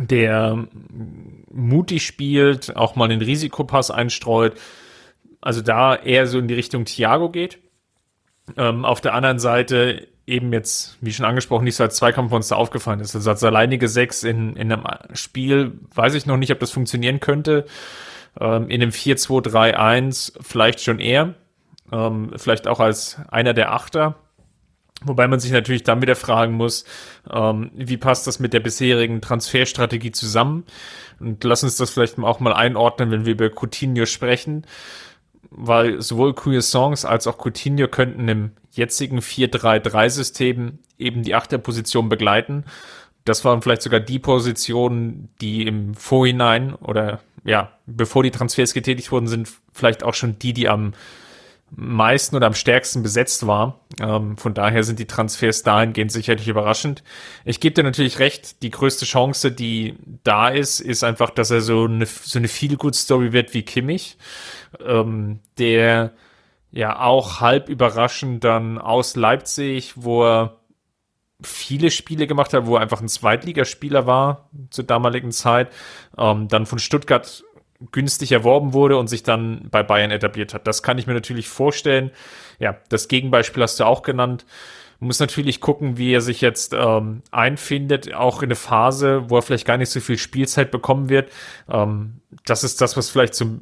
der 0.00 0.66
mutig 1.50 2.06
spielt, 2.06 2.76
auch 2.76 2.96
mal 2.96 3.08
den 3.08 3.20
Risikopass 3.20 3.90
einstreut. 3.90 4.54
Also 5.46 5.60
da 5.60 5.94
eher 5.94 6.26
so 6.26 6.40
in 6.40 6.48
die 6.48 6.54
Richtung 6.54 6.86
Thiago 6.86 7.30
geht. 7.30 7.60
Ähm, 8.56 8.84
auf 8.84 9.00
der 9.00 9.14
anderen 9.14 9.38
Seite 9.38 10.08
eben 10.26 10.52
jetzt, 10.52 10.98
wie 11.00 11.12
schon 11.12 11.24
angesprochen, 11.24 11.62
nicht 11.62 11.76
so 11.76 11.84
als 11.84 11.94
Zweikampfmonster 11.94 12.56
aufgefallen 12.56 12.98
ist. 12.98 13.14
Also 13.14 13.30
als 13.30 13.44
alleinige 13.44 13.86
Sechs 13.86 14.24
in, 14.24 14.56
in 14.56 14.72
einem 14.72 14.84
Spiel, 15.14 15.78
weiß 15.94 16.14
ich 16.14 16.26
noch 16.26 16.36
nicht, 16.36 16.50
ob 16.50 16.58
das 16.58 16.72
funktionieren 16.72 17.20
könnte. 17.20 17.64
Ähm, 18.40 18.68
in 18.68 18.82
einem 18.82 18.90
4-2-3-1 18.90 20.32
vielleicht 20.40 20.80
schon 20.80 20.98
eher. 20.98 21.34
Ähm, 21.92 22.32
vielleicht 22.34 22.66
auch 22.66 22.80
als 22.80 23.20
einer 23.28 23.54
der 23.54 23.70
Achter. 23.70 24.16
Wobei 25.04 25.28
man 25.28 25.38
sich 25.38 25.52
natürlich 25.52 25.84
dann 25.84 26.02
wieder 26.02 26.16
fragen 26.16 26.54
muss, 26.54 26.84
ähm, 27.30 27.70
wie 27.76 27.98
passt 27.98 28.26
das 28.26 28.40
mit 28.40 28.52
der 28.52 28.60
bisherigen 28.60 29.20
Transferstrategie 29.20 30.10
zusammen? 30.10 30.64
Und 31.20 31.44
lass 31.44 31.62
uns 31.62 31.76
das 31.76 31.90
vielleicht 31.90 32.18
auch 32.18 32.40
mal 32.40 32.52
einordnen, 32.52 33.12
wenn 33.12 33.26
wir 33.26 33.34
über 33.34 33.48
Coutinho 33.48 34.06
sprechen, 34.06 34.66
weil 35.56 36.00
sowohl 36.02 36.34
Songs 36.60 37.04
als 37.04 37.26
auch 37.26 37.38
Coutinho 37.38 37.88
könnten 37.88 38.28
im 38.28 38.50
jetzigen 38.72 39.20
4-3-3-System 39.20 40.78
eben 40.98 41.22
die 41.22 41.34
Achterposition 41.34 42.08
begleiten. 42.08 42.64
das 43.24 43.44
waren 43.44 43.60
vielleicht 43.60 43.82
sogar 43.82 44.00
die 44.00 44.18
Positionen, 44.18 45.28
die 45.40 45.66
im 45.66 45.94
Vorhinein 45.94 46.74
oder 46.74 47.20
ja, 47.44 47.72
bevor 47.86 48.22
die 48.22 48.30
Transfers 48.30 48.74
getätigt 48.74 49.10
wurden, 49.12 49.28
sind 49.28 49.48
vielleicht 49.72 50.02
auch 50.02 50.14
schon 50.14 50.38
die, 50.38 50.52
die 50.52 50.68
am 50.68 50.92
meisten 51.70 52.36
oder 52.36 52.46
am 52.46 52.54
stärksten 52.54 53.02
besetzt 53.02 53.46
war. 53.46 53.80
Ähm, 54.00 54.36
von 54.36 54.54
daher 54.54 54.84
sind 54.84 54.98
die 54.98 55.06
Transfers 55.06 55.62
dahingehend 55.62 56.12
sicherlich 56.12 56.48
überraschend. 56.48 57.02
Ich 57.44 57.60
gebe 57.60 57.74
dir 57.74 57.82
natürlich 57.82 58.18
recht, 58.18 58.62
die 58.62 58.70
größte 58.70 59.04
Chance, 59.04 59.50
die 59.52 59.96
da 60.22 60.48
ist, 60.48 60.80
ist 60.80 61.02
einfach, 61.02 61.30
dass 61.30 61.50
er 61.50 61.60
so 61.60 61.84
eine, 61.84 62.06
so 62.06 62.38
eine 62.38 62.48
Feel-Good-Story 62.48 63.32
wird 63.32 63.52
wie 63.52 63.62
Kimmich, 63.62 64.16
ähm, 64.84 65.40
der 65.58 66.12
ja 66.70 67.00
auch 67.00 67.40
halb 67.40 67.68
überraschend 67.68 68.44
dann 68.44 68.78
aus 68.78 69.16
Leipzig, 69.16 69.94
wo 69.96 70.24
er 70.24 70.60
viele 71.42 71.90
Spiele 71.90 72.26
gemacht 72.26 72.54
hat, 72.54 72.66
wo 72.66 72.76
er 72.76 72.82
einfach 72.82 73.00
ein 73.00 73.08
Zweitligaspieler 73.08 74.06
war 74.06 74.48
zur 74.70 74.84
damaligen 74.84 75.32
Zeit, 75.32 75.70
ähm, 76.16 76.48
dann 76.48 76.66
von 76.66 76.78
Stuttgart 76.78 77.44
günstig 77.92 78.32
erworben 78.32 78.72
wurde 78.72 78.96
und 78.96 79.08
sich 79.08 79.22
dann 79.22 79.68
bei 79.70 79.82
Bayern 79.82 80.10
etabliert 80.10 80.54
hat. 80.54 80.66
Das 80.66 80.82
kann 80.82 80.98
ich 80.98 81.06
mir 81.06 81.14
natürlich 81.14 81.48
vorstellen. 81.48 82.10
Ja, 82.58 82.76
das 82.88 83.08
Gegenbeispiel 83.08 83.62
hast 83.62 83.80
du 83.80 83.84
auch 83.84 84.02
genannt. 84.02 84.46
Muss 84.98 85.20
natürlich 85.20 85.60
gucken, 85.60 85.98
wie 85.98 86.12
er 86.12 86.22
sich 86.22 86.40
jetzt 86.40 86.72
ähm, 86.72 87.22
einfindet, 87.30 88.14
auch 88.14 88.42
in 88.42 88.46
eine 88.46 88.56
Phase, 88.56 89.28
wo 89.28 89.36
er 89.36 89.42
vielleicht 89.42 89.66
gar 89.66 89.76
nicht 89.76 89.90
so 89.90 90.00
viel 90.00 90.16
Spielzeit 90.16 90.70
bekommen 90.70 91.10
wird. 91.10 91.30
Ähm, 91.68 92.22
das 92.46 92.64
ist 92.64 92.80
das, 92.80 92.96
was 92.96 93.10
vielleicht 93.10 93.34
so 93.34 93.58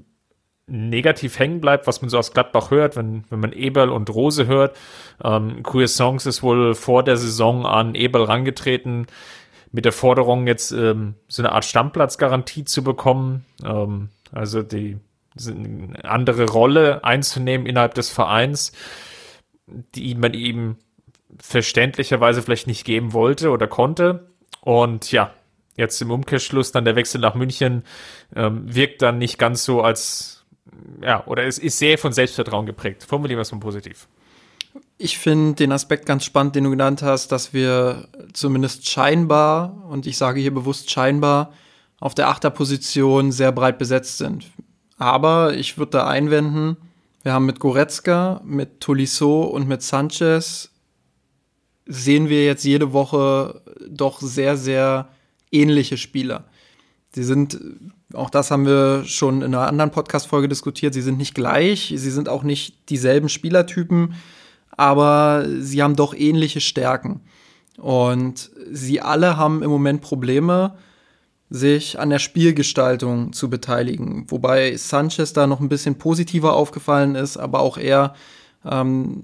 negativ 0.67 1.39
hängen 1.39 1.61
bleibt, 1.61 1.87
was 1.87 2.01
man 2.01 2.09
so 2.09 2.19
aus 2.19 2.33
Gladbach 2.33 2.71
hört, 2.71 2.97
wenn, 2.97 3.25
wenn 3.29 3.41
man 3.41 3.53
Eberl 3.53 3.91
und 3.91 4.11
Rose 4.11 4.47
hört. 4.47 4.77
Ähm, 5.23 5.63
Queer 5.63 5.89
Songs 5.89 6.25
ist 6.25 6.43
wohl 6.43 6.75
vor 6.75 7.03
der 7.03 7.17
Saison 7.17 7.67
an 7.67 7.95
Eberl 7.95 8.25
rangetreten, 8.25 9.07
mit 9.75 9.85
der 9.85 9.93
Forderung, 9.93 10.47
jetzt 10.47 10.71
ähm, 10.71 11.17
so 11.27 11.43
eine 11.43 11.51
Art 11.51 11.65
Stammplatzgarantie 11.65 12.65
zu 12.65 12.85
bekommen. 12.85 13.45
Ähm, 13.65 14.11
also 14.31 14.63
die 14.63 14.99
eine 15.45 16.05
andere 16.05 16.49
Rolle 16.49 17.03
einzunehmen 17.03 17.67
innerhalb 17.67 17.95
des 17.95 18.09
Vereins, 18.09 18.71
die 19.67 20.15
man 20.15 20.33
ihm 20.33 20.77
verständlicherweise 21.41 22.41
vielleicht 22.41 22.69
nicht 22.69 22.85
geben 22.85 23.13
wollte 23.13 23.51
oder 23.51 23.67
konnte. 23.67 24.29
Und 24.61 25.11
ja, 25.11 25.33
jetzt 25.77 26.01
im 26.01 26.13
Umkehrschluss 26.13 26.71
dann 26.71 26.85
der 26.85 26.95
Wechsel 26.95 27.21
nach 27.21 27.35
München 27.35 27.83
ähm, 28.37 28.73
wirkt 28.73 29.03
dann 29.03 29.19
nicht 29.19 29.39
ganz 29.39 29.65
so 29.65 29.83
als, 29.83 30.47
ja, 31.03 31.27
oder 31.27 31.47
es 31.47 31.59
ist 31.59 31.81
sehr 31.81 31.99
von 31.99 32.13
Selbstvertrauen 32.13 32.67
geprägt. 32.67 33.03
Formulieren 33.03 33.39
wir 33.39 33.43
es 33.43 33.51
mal 33.51 33.59
positiv. 33.59 34.07
Ich 34.99 35.19
finde 35.19 35.55
den 35.55 35.73
Aspekt 35.73 36.07
ganz 36.07 36.25
spannend, 36.25 36.57
den 36.57 36.65
du 36.65 36.71
genannt 36.71 37.03
hast, 37.03 37.33
dass 37.33 37.53
wir 37.53 38.09
zumindest 38.33 38.89
scheinbar, 38.89 39.85
und 39.89 40.07
ich 40.07 40.17
sage 40.17 40.41
hier 40.41 40.55
bewusst 40.55 40.91
scheinbar, 40.91 41.53
auf 42.01 42.15
der 42.15 42.29
Achterposition 42.29 43.33
sehr 43.33 43.53
breit 43.53 43.79
besetzt 43.79 44.19
sind. 44.19 44.47
Aber 44.97 45.55
ich 45.55 45.79
würde 45.79 45.93
da 45.93 46.07
einwenden, 46.07 46.77
wir 47.23 47.33
haben 47.33 47.47
mit 47.47 47.59
Goretzka, 47.59 48.41
mit 48.45 48.81
Tolisso 48.81 49.43
und 49.43 49.67
mit 49.67 49.83
Sanchez 49.83 50.71
sehen 51.87 52.29
wir 52.29 52.45
jetzt 52.45 52.65
jede 52.65 52.93
Woche 52.93 53.63
doch 53.89 54.21
sehr, 54.21 54.57
sehr 54.57 55.09
ähnliche 55.51 55.97
Spieler. 55.97 56.45
Sie 57.15 57.25
sind, 57.25 57.59
auch 58.13 58.31
das 58.31 58.51
haben 58.51 58.67
wir 58.67 59.05
schon 59.05 59.43
in 59.43 59.55
einer 59.55 59.69
anderen 59.69 59.91
Podcast-Folge 59.91 60.49
diskutiert, 60.49 60.95
sie 60.95 61.03
sind 61.03 61.19
nicht 61.19 61.35
gleich, 61.35 61.93
sie 61.97 62.11
sind 62.11 62.29
auch 62.29 62.43
nicht 62.43 62.91
dieselben 62.91 63.29
Spielertypen, 63.29 64.15
aber 64.77 65.47
sie 65.61 65.83
haben 65.83 65.97
doch 65.97 66.15
ähnliche 66.15 66.61
Stärken. 66.61 67.21
Und 67.79 68.51
sie 68.71 69.01
alle 69.01 69.37
haben 69.37 69.63
im 69.63 69.71
Moment 69.71 70.01
Probleme, 70.01 70.77
sich 71.51 71.99
an 71.99 72.11
der 72.11 72.19
Spielgestaltung 72.19 73.33
zu 73.33 73.49
beteiligen. 73.49 74.27
Wobei 74.29 74.77
Sanchez 74.77 75.33
da 75.33 75.47
noch 75.47 75.61
ein 75.61 75.69
bisschen 75.69 75.97
positiver 75.99 76.55
aufgefallen 76.55 77.15
ist, 77.15 77.37
aber 77.37 77.61
auch 77.61 77.79
er 77.79 78.15
ähm, 78.65 79.23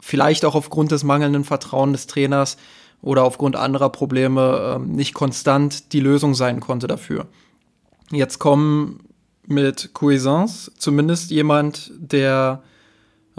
vielleicht 0.00 0.44
auch 0.44 0.54
aufgrund 0.54 0.92
des 0.92 1.04
mangelnden 1.04 1.44
Vertrauens 1.44 1.92
des 1.92 2.06
Trainers 2.06 2.56
oder 3.02 3.24
aufgrund 3.24 3.56
anderer 3.56 3.90
Probleme 3.90 4.76
ähm, 4.76 4.92
nicht 4.92 5.14
konstant 5.14 5.92
die 5.92 6.00
Lösung 6.00 6.34
sein 6.34 6.60
konnte 6.60 6.86
dafür. 6.86 7.26
Jetzt 8.10 8.38
kommen 8.38 9.00
mit 9.46 9.90
Cuisance 9.94 10.72
zumindest 10.78 11.30
jemand, 11.30 11.92
der 11.96 12.62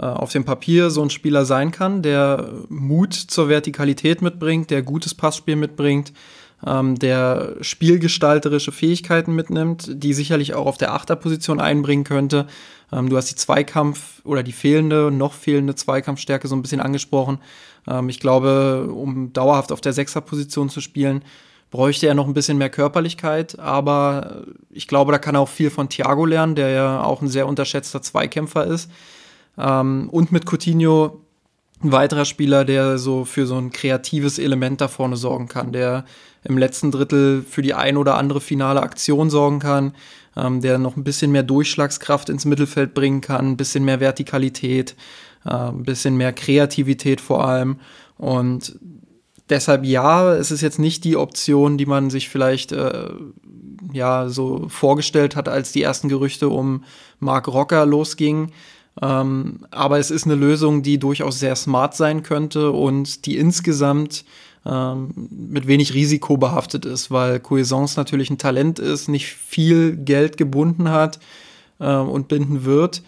auf 0.06 0.32
dem 0.32 0.44
Papier 0.44 0.90
so 0.90 1.02
ein 1.02 1.10
Spieler 1.10 1.44
sein 1.44 1.70
kann, 1.70 2.02
der 2.02 2.50
Mut 2.68 3.14
zur 3.14 3.48
Vertikalität 3.48 4.22
mitbringt, 4.22 4.70
der 4.70 4.82
gutes 4.82 5.14
Passspiel 5.14 5.56
mitbringt, 5.56 6.12
ähm, 6.66 6.98
der 6.98 7.56
spielgestalterische 7.60 8.72
Fähigkeiten 8.72 9.34
mitnimmt, 9.34 9.90
die 9.90 10.12
sicherlich 10.12 10.54
auch 10.54 10.66
auf 10.66 10.78
der 10.78 10.92
Achterposition 10.92 11.60
einbringen 11.60 12.04
könnte. 12.04 12.46
Ähm, 12.92 13.08
du 13.08 13.16
hast 13.16 13.30
die 13.30 13.36
Zweikampf- 13.36 14.20
oder 14.24 14.42
die 14.42 14.52
fehlende, 14.52 15.10
noch 15.10 15.32
fehlende 15.32 15.74
Zweikampfstärke 15.74 16.48
so 16.48 16.56
ein 16.56 16.62
bisschen 16.62 16.80
angesprochen. 16.80 17.38
Ähm, 17.88 18.08
ich 18.08 18.20
glaube, 18.20 18.88
um 18.92 19.32
dauerhaft 19.32 19.72
auf 19.72 19.80
der 19.80 19.92
Sechserposition 19.92 20.68
zu 20.68 20.80
spielen, 20.80 21.22
bräuchte 21.70 22.06
er 22.06 22.14
noch 22.14 22.26
ein 22.26 22.34
bisschen 22.34 22.58
mehr 22.58 22.70
Körperlichkeit, 22.70 23.58
aber 23.58 24.42
ich 24.70 24.88
glaube, 24.88 25.12
da 25.12 25.18
kann 25.18 25.36
er 25.36 25.40
auch 25.40 25.48
viel 25.48 25.70
von 25.70 25.88
Thiago 25.88 26.26
lernen, 26.26 26.56
der 26.56 26.70
ja 26.70 27.02
auch 27.02 27.22
ein 27.22 27.28
sehr 27.28 27.46
unterschätzter 27.46 28.02
Zweikämpfer 28.02 28.66
ist. 28.66 28.90
Ähm, 29.60 30.08
und 30.10 30.32
mit 30.32 30.46
Coutinho 30.46 31.20
ein 31.82 31.92
weiterer 31.92 32.24
Spieler, 32.24 32.64
der 32.64 32.98
so 32.98 33.24
für 33.24 33.46
so 33.46 33.56
ein 33.56 33.70
kreatives 33.70 34.38
Element 34.38 34.80
da 34.80 34.88
vorne 34.88 35.16
sorgen 35.16 35.48
kann, 35.48 35.72
der 35.72 36.04
im 36.44 36.58
letzten 36.58 36.90
Drittel 36.90 37.42
für 37.42 37.62
die 37.62 37.74
ein 37.74 37.96
oder 37.96 38.16
andere 38.16 38.40
finale 38.40 38.82
Aktion 38.82 39.30
sorgen 39.30 39.60
kann, 39.60 39.94
ähm, 40.36 40.60
der 40.60 40.78
noch 40.78 40.96
ein 40.96 41.04
bisschen 41.04 41.32
mehr 41.32 41.42
Durchschlagskraft 41.42 42.28
ins 42.28 42.44
Mittelfeld 42.44 42.94
bringen 42.94 43.20
kann, 43.20 43.52
ein 43.52 43.56
bisschen 43.56 43.84
mehr 43.84 44.00
Vertikalität, 44.00 44.94
äh, 45.44 45.50
ein 45.50 45.84
bisschen 45.84 46.16
mehr 46.16 46.32
Kreativität 46.32 47.20
vor 47.20 47.46
allem. 47.46 47.80
Und 48.18 48.78
deshalb 49.48 49.84
ja, 49.84 50.34
es 50.34 50.50
ist 50.50 50.60
jetzt 50.60 50.78
nicht 50.78 51.04
die 51.04 51.16
Option, 51.16 51.78
die 51.78 51.86
man 51.86 52.10
sich 52.10 52.28
vielleicht 52.28 52.72
äh, 52.72 53.08
ja 53.92 54.28
so 54.28 54.68
vorgestellt 54.68 55.36
hat, 55.36 55.48
als 55.48 55.72
die 55.72 55.82
ersten 55.82 56.08
Gerüchte 56.08 56.48
um 56.48 56.84
Mark 57.18 57.48
Rocker 57.48 57.86
losgingen. 57.86 58.52
Ähm, 59.00 59.66
aber 59.70 59.98
es 59.98 60.10
ist 60.10 60.24
eine 60.24 60.34
Lösung, 60.34 60.82
die 60.82 60.98
durchaus 60.98 61.38
sehr 61.38 61.56
smart 61.56 61.94
sein 61.94 62.22
könnte 62.22 62.70
und 62.70 63.26
die 63.26 63.36
insgesamt 63.36 64.24
ähm, 64.66 65.28
mit 65.28 65.66
wenig 65.66 65.94
Risiko 65.94 66.36
behaftet 66.36 66.84
ist, 66.84 67.10
weil 67.10 67.40
Cuisance 67.40 67.98
natürlich 67.98 68.30
ein 68.30 68.38
Talent 68.38 68.78
ist, 68.78 69.08
nicht 69.08 69.26
viel 69.26 69.96
Geld 69.96 70.36
gebunden 70.36 70.90
hat 70.90 71.18
äh, 71.78 71.94
und 71.94 72.28
binden 72.28 72.64
wird. 72.64 73.02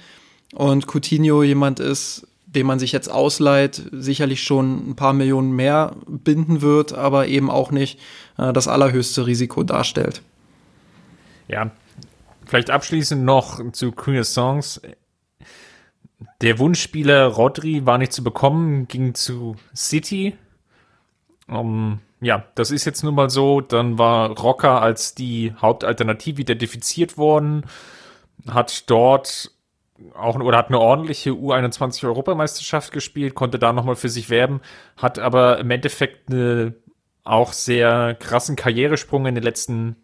Und 0.55 0.87
Coutinho 0.87 1.43
jemand 1.43 1.81
ist, 1.81 2.27
den 2.47 2.67
man 2.67 2.79
sich 2.79 2.93
jetzt 2.93 3.11
ausleiht, 3.11 3.83
sicherlich 3.93 4.43
schon 4.43 4.91
ein 4.91 4.97
paar 4.97 5.13
Millionen 5.13 5.53
mehr 5.53 5.97
binden 6.07 6.61
wird, 6.61 6.93
aber 6.93 7.27
eben 7.27 7.51
auch 7.51 7.71
nicht 7.71 7.99
äh, 8.39 8.53
das 8.53 8.69
allerhöchste 8.69 9.27
Risiko 9.27 9.63
darstellt. 9.63 10.23
Ja, 11.49 11.71
vielleicht 12.47 12.71
abschließend 12.71 13.25
noch 13.25 13.73
zu 13.73 13.93
Cuisance. 13.93 14.81
Der 16.41 16.59
Wunschspieler 16.59 17.27
Rodri 17.27 17.87
war 17.87 17.99
nicht 17.99 18.13
zu 18.13 18.23
bekommen, 18.23 18.89
ging 18.89 19.15
zu 19.15 19.57
City. 19.75 20.37
Um, 21.49 22.01
ja, 22.21 22.45
das 22.55 22.71
ist 22.71 22.85
jetzt 22.85 23.03
nun 23.03 23.15
mal 23.15 23.31
so. 23.31 23.61
Dann 23.61 23.99
war 23.99 24.31
Rocker 24.39 24.81
als 24.81 25.15
die 25.15 25.53
Hauptalternative 25.61 26.43
identifiziert 26.43 27.19
worden, 27.19 27.65
hat 28.49 28.89
dort 28.91 29.51
auch 30.15 30.35
oder 30.37 30.59
hat 30.59 30.69
eine 30.69 30.81
ordentliche 30.81 31.31
U21 31.31 32.07
Europameisterschaft 32.07 32.93
gespielt, 32.93 33.35
konnte 33.35 33.59
da 33.59 33.73
nochmal 33.73 33.97
für 33.97 34.09
sich 34.09 34.31
werben, 34.31 34.61
hat 34.97 35.19
aber 35.19 35.59
im 35.59 35.71
Endeffekt 35.71 36.31
eine 36.31 36.75
auch 37.25 37.53
sehr 37.53 38.17
krassen 38.19 38.57
Karrieresprung 38.57 39.27
in 39.27 39.35
den 39.35 39.45
letzten 39.45 39.97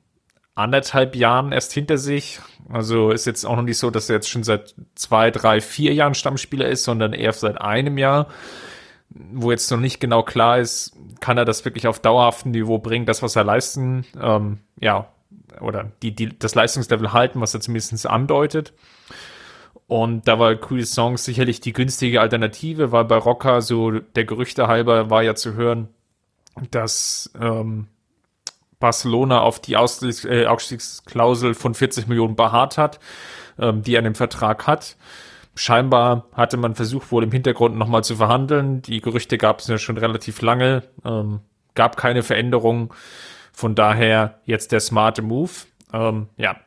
anderthalb 0.59 1.15
Jahren 1.17 1.53
erst 1.53 1.73
hinter 1.73 1.99
sich. 1.99 2.41
Also 2.69 3.11
ist 3.11 3.27
jetzt 3.27 3.45
auch 3.45 3.57
noch 3.57 3.63
nicht 3.63 3.79
so, 3.79 3.91
dass 3.91 4.11
er 4.11 4.17
jetzt 4.17 4.29
schon 4.29 4.43
seit 4.43 4.75
zwei, 4.95 5.31
drei, 5.31 5.61
vier 5.61 5.95
Jahren 5.95 6.15
Stammspieler 6.15 6.69
ist, 6.69 6.85
sondern 6.85 7.13
eher 7.13 7.33
seit 7.33 7.61
einem 7.61 7.97
Jahr, 7.97 8.29
wo 9.11 9.51
jetzt 9.51 9.71
noch 9.71 9.79
nicht 9.79 10.01
genau 10.01 10.23
klar 10.23 10.59
ist, 10.59 10.93
kann 11.21 11.39
er 11.39 11.45
das 11.45 11.65
wirklich 11.65 11.87
auf 11.87 12.01
dauerhaftem 12.01 12.51
Niveau 12.51 12.79
bringen, 12.79 13.07
das, 13.07 13.23
was 13.23 13.37
er 13.37 13.45
leisten, 13.45 14.05
ähm, 14.21 14.59
ja, 14.81 15.09
oder 15.61 15.91
die, 16.03 16.15
die, 16.15 16.39
das 16.39 16.55
Leistungslevel 16.55 17.13
halten, 17.13 17.41
was 17.41 17.55
er 17.55 17.61
zumindest 17.61 18.07
andeutet. 18.07 18.73
Und 19.87 20.29
da 20.29 20.39
war 20.39 20.55
Cool 20.71 20.85
Songs 20.85 21.25
sicherlich 21.25 21.61
die 21.61 21.73
günstige 21.73 22.21
Alternative, 22.21 22.93
weil 22.93 23.07
bei 23.07 23.17
Rocker 23.17 23.63
so 23.63 23.93
der 23.93 24.25
Gerüchte 24.25 24.67
halber 24.69 25.09
war 25.09 25.23
ja 25.23 25.35
zu 25.35 25.55
hören, 25.55 25.89
dass 26.71 27.33
ähm, 27.41 27.87
Barcelona 28.81 29.41
auf 29.41 29.61
die 29.61 29.77
Ausstiegs 29.77 30.25
äh, 30.25 30.47
Ausstiegsklausel 30.47 31.55
von 31.55 31.75
40 31.75 32.07
Millionen 32.07 32.37
beharrt 32.37 32.79
hat, 32.79 33.01
ähm, 33.59 33.83
die 33.83 33.95
er 33.95 34.05
im 34.05 34.15
Vertrag 34.15 34.67
hat. 34.67 34.97
Scheinbar 35.55 36.27
hatte 36.35 36.57
man 36.57 36.77
versucht, 36.77 37.11
wohl 37.11 37.25
im 37.25 37.33
Hintergrund 37.33 37.77
nochmal 37.77 38.05
zu 38.05 38.17
verhandeln. 38.17 38.81
Die 38.83 39.01
Gerüchte 39.01 39.39
gab 39.39 39.59
es 39.59 39.67
ja 39.67 39.79
schon 39.79 39.99
relativ 39.99 40.41
lange. 40.41 40.85
Ähm, 41.05 41.41
gab 41.75 41.97
keine 41.97 42.23
Veränderung. 42.23 42.95
Von 43.53 43.75
daher 43.75 44.41
jetzt 44.45 44.71
der 44.71 44.79
smarte 44.79 45.23
Move. 45.23 45.51
Ähm, 45.93 46.29
ja, 46.37 46.61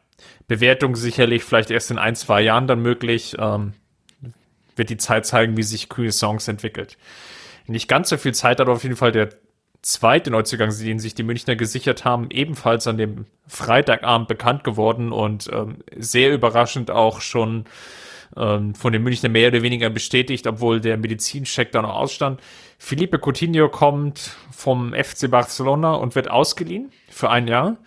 Bewertung 0.48 0.98
sicherlich 0.98 1.46
vielleicht 1.46 1.72
erst 1.72 1.92
in 1.92 2.00
ein, 2.00 2.16
zwei 2.16 2.42
Jahren 2.42 2.68
dann 2.68 2.82
möglich. 2.82 3.38
Ähm, 3.40 3.74
wird 4.76 4.90
die 4.90 4.98
Zeit 4.98 5.26
zeigen, 5.26 5.56
wie 5.56 5.64
sich 5.64 5.88
Songs 6.10 6.50
entwickelt. 6.50 6.98
Nicht 7.68 7.88
ganz 7.88 8.10
so 8.10 8.18
viel 8.18 8.34
Zeit 8.34 8.60
hat 8.60 8.68
auf 8.68 8.84
jeden 8.84 8.98
Fall 8.98 9.14
der 9.14 9.30
zweite 9.82 10.30
Neuzugang, 10.30 10.76
den 10.78 11.00
sich 11.00 11.16
die 11.16 11.24
Münchner 11.24 11.56
gesichert 11.56 12.06
haben, 12.06 12.30
ebenfalls 12.30 12.88
an 12.88 12.98
dem 12.98 13.26
Freitagabend 13.48 14.28
bekannt 14.28 14.64
geworden 14.64 15.12
und 15.12 15.50
ähm, 15.52 15.78
sehr 15.98 16.34
überraschend 16.34 16.92
auch 16.92 17.22
schon 17.22 17.66
ähm, 18.38 18.76
von 18.76 18.94
den 18.94 19.02
Münchner 19.02 19.30
mehr 19.30 19.50
oder 19.50 19.64
weniger 19.64 19.90
bestätigt, 19.90 20.46
obwohl 20.46 20.82
der 20.82 20.98
Medizincheck 20.98 21.72
da 21.72 21.82
noch 21.82 21.96
ausstand. 21.96 22.40
Felipe 22.78 23.20
Coutinho 23.20 23.70
kommt 23.70 24.36
vom 24.52 24.94
FC 24.94 25.30
Barcelona 25.30 25.94
und 25.96 26.16
wird 26.16 26.30
ausgeliehen 26.30 26.92
für 27.10 27.30
ein 27.30 27.48
Jahr. 27.48 27.78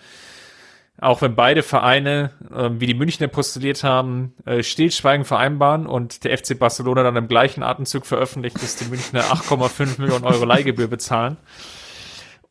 Auch 1.01 1.22
wenn 1.22 1.34
beide 1.34 1.62
Vereine, 1.62 2.30
äh, 2.53 2.70
wie 2.80 2.86
die 2.86 2.95
Münchner 2.95 3.28
postuliert 3.28 3.84
haben, 3.84 4.34
äh, 4.47 4.64
Stillschweigen 4.64 5.24
vereinbaren 5.24 5.86
und 5.86 6.24
der 6.24 6.36
FC 6.36 6.59
Barcelona 6.59 7.05
dann 7.05 7.16
im 7.16 7.28
gleichen 7.28 7.62
Atemzug 7.62 8.05
veröffentlicht, 8.05 8.61
dass 8.61 8.76
die 8.76 8.86
Münchner 8.86 9.22
8,5 9.22 10.01
Millionen 10.01 10.24
Euro 10.24 10.45
Leihgebühr 10.45 10.88
bezahlen 10.88 11.36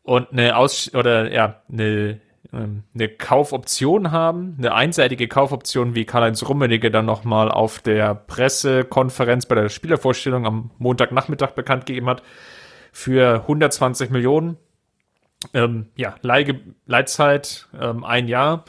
und 0.03 0.31
eine 0.31 0.57
Aus 0.57 0.93
oder 0.93 1.31
ja 1.31 1.61
eine 1.71 2.19
ähm, 2.53 2.83
eine 2.93 3.09
Kaufoption 3.09 4.11
haben, 4.11 4.55
eine 4.57 4.73
einseitige 4.73 5.27
Kaufoption, 5.27 5.95
wie 5.95 6.05
Karl-Heinz 6.05 6.47
Rummenigge 6.47 6.91
dann 6.91 7.05
nochmal 7.05 7.49
auf 7.49 7.79
der 7.79 8.13
Pressekonferenz 8.13 9.45
bei 9.47 9.55
der 9.55 9.69
Spielervorstellung 9.69 10.45
am 10.45 10.71
Montagnachmittag 10.77 11.51
bekannt 11.51 11.85
gegeben 11.85 12.09
hat, 12.09 12.21
für 12.91 13.41
120 13.41 14.11
Millionen. 14.11 14.57
Ähm, 15.53 15.87
ja, 15.95 16.15
Leih 16.21 16.53
Leitzeit 16.85 17.67
ähm, 17.79 18.03
ein 18.03 18.27
Jahr. 18.27 18.65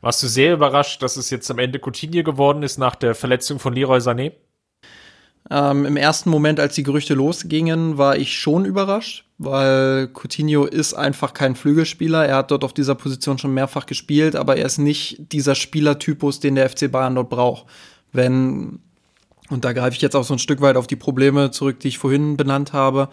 Warst 0.00 0.22
du 0.22 0.28
sehr 0.28 0.54
überrascht, 0.54 1.02
dass 1.02 1.16
es 1.16 1.30
jetzt 1.30 1.50
am 1.50 1.58
Ende 1.58 1.80
Coutinho 1.80 2.22
geworden 2.22 2.62
ist 2.62 2.78
nach 2.78 2.94
der 2.94 3.14
Verletzung 3.14 3.58
von 3.58 3.74
Leroy 3.74 3.98
Sané? 3.98 4.32
Ähm, 5.50 5.84
Im 5.84 5.96
ersten 5.96 6.30
Moment, 6.30 6.58
als 6.58 6.74
die 6.74 6.82
Gerüchte 6.82 7.14
losgingen, 7.14 7.98
war 7.98 8.16
ich 8.16 8.34
schon 8.38 8.64
überrascht, 8.64 9.26
weil 9.36 10.08
Coutinho 10.08 10.64
ist 10.64 10.94
einfach 10.94 11.34
kein 11.34 11.54
Flügelspieler. 11.54 12.26
Er 12.26 12.36
hat 12.36 12.50
dort 12.50 12.64
auf 12.64 12.72
dieser 12.72 12.94
Position 12.94 13.36
schon 13.36 13.52
mehrfach 13.52 13.84
gespielt, 13.84 14.36
aber 14.36 14.56
er 14.56 14.64
ist 14.64 14.78
nicht 14.78 15.32
dieser 15.32 15.54
Spielertypus, 15.54 16.40
den 16.40 16.54
der 16.54 16.70
FC 16.70 16.90
Bayern 16.90 17.14
dort 17.14 17.28
braucht. 17.28 17.66
Wenn, 18.12 18.80
und 19.50 19.66
da 19.66 19.74
greife 19.74 19.96
ich 19.96 20.02
jetzt 20.02 20.16
auch 20.16 20.24
so 20.24 20.34
ein 20.34 20.38
Stück 20.38 20.62
weit 20.62 20.76
auf 20.76 20.86
die 20.86 20.96
Probleme 20.96 21.50
zurück, 21.50 21.78
die 21.80 21.88
ich 21.88 21.98
vorhin 21.98 22.38
benannt 22.38 22.72
habe, 22.72 23.10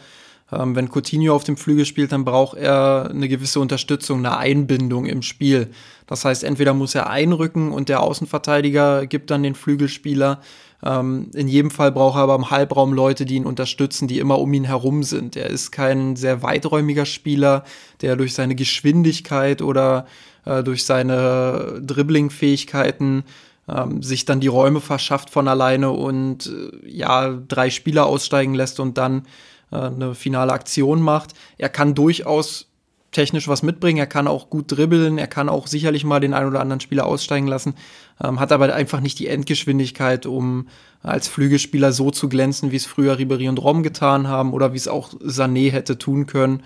ähm, 0.53 0.75
wenn 0.75 0.89
Coutinho 0.89 1.35
auf 1.35 1.43
dem 1.43 1.57
Flügel 1.57 1.85
spielt, 1.85 2.13
dann 2.13 2.23
braucht 2.23 2.57
er 2.57 3.09
eine 3.09 3.27
gewisse 3.27 3.59
Unterstützung, 3.59 4.19
eine 4.19 4.37
Einbindung 4.37 5.05
im 5.05 5.21
Spiel. 5.21 5.69
Das 6.07 6.23
heißt, 6.23 6.45
entweder 6.45 6.73
muss 6.73 6.95
er 6.95 7.09
einrücken 7.09 7.73
und 7.73 7.89
der 7.89 8.01
Außenverteidiger 8.01 9.05
gibt 9.05 9.31
dann 9.31 9.43
den 9.43 9.55
Flügelspieler 9.55 10.39
ähm, 10.83 11.29
in 11.33 11.47
jedem 11.47 11.71
Fall 11.71 11.91
braucht 11.91 12.17
er 12.17 12.23
aber 12.23 12.35
im 12.35 12.49
Halbraum 12.49 12.93
Leute, 12.93 13.25
die 13.25 13.35
ihn 13.35 13.45
unterstützen, 13.45 14.07
die 14.07 14.19
immer 14.19 14.39
um 14.39 14.51
ihn 14.53 14.63
herum 14.63 15.03
sind. 15.03 15.35
Er 15.35 15.49
ist 15.49 15.71
kein 15.71 16.15
sehr 16.15 16.41
weiträumiger 16.41 17.05
Spieler, 17.05 17.63
der 18.01 18.15
durch 18.15 18.33
seine 18.33 18.55
Geschwindigkeit 18.55 19.61
oder 19.61 20.05
äh, 20.45 20.63
durch 20.63 20.85
seine 20.85 21.81
Dribbling-Fähigkeiten 21.85 23.23
ähm, 23.69 24.01
sich 24.01 24.25
dann 24.25 24.39
die 24.39 24.47
Räume 24.47 24.81
verschafft 24.81 25.29
von 25.29 25.47
alleine 25.47 25.91
und 25.91 26.47
äh, 26.47 26.89
ja, 26.89 27.29
drei 27.47 27.69
Spieler 27.69 28.07
aussteigen 28.07 28.55
lässt 28.55 28.79
und 28.79 28.97
dann 28.97 29.27
äh, 29.71 29.77
eine 29.77 30.15
finale 30.15 30.51
Aktion 30.51 31.01
macht. 31.01 31.33
Er 31.57 31.69
kann 31.69 31.93
durchaus 31.93 32.70
technisch 33.11 33.47
was 33.47 33.61
mitbringen. 33.61 33.99
Er 33.99 34.07
kann 34.07 34.27
auch 34.27 34.49
gut 34.49 34.65
dribbeln. 34.71 35.17
Er 35.17 35.27
kann 35.27 35.49
auch 35.49 35.67
sicherlich 35.67 36.03
mal 36.03 36.19
den 36.19 36.33
einen 36.33 36.47
oder 36.47 36.61
anderen 36.61 36.79
Spieler 36.79 37.05
aussteigen 37.05 37.47
lassen. 37.47 37.75
Ähm, 38.23 38.39
hat 38.39 38.51
aber 38.51 38.73
einfach 38.73 39.01
nicht 39.01 39.19
die 39.19 39.27
Endgeschwindigkeit, 39.27 40.25
um 40.25 40.67
als 41.03 41.27
Flügelspieler 41.27 41.91
so 41.91 42.11
zu 42.11 42.29
glänzen, 42.29 42.71
wie 42.71 42.77
es 42.77 42.85
früher 42.85 43.17
Ribery 43.17 43.49
und 43.49 43.61
Rom 43.61 43.83
getan 43.83 44.27
haben 44.27 44.53
oder 44.53 44.73
wie 44.73 44.77
es 44.77 44.87
auch 44.87 45.13
Sané 45.15 45.71
hätte 45.71 45.97
tun 45.97 46.25
können. 46.25 46.63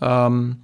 Ähm, 0.00 0.58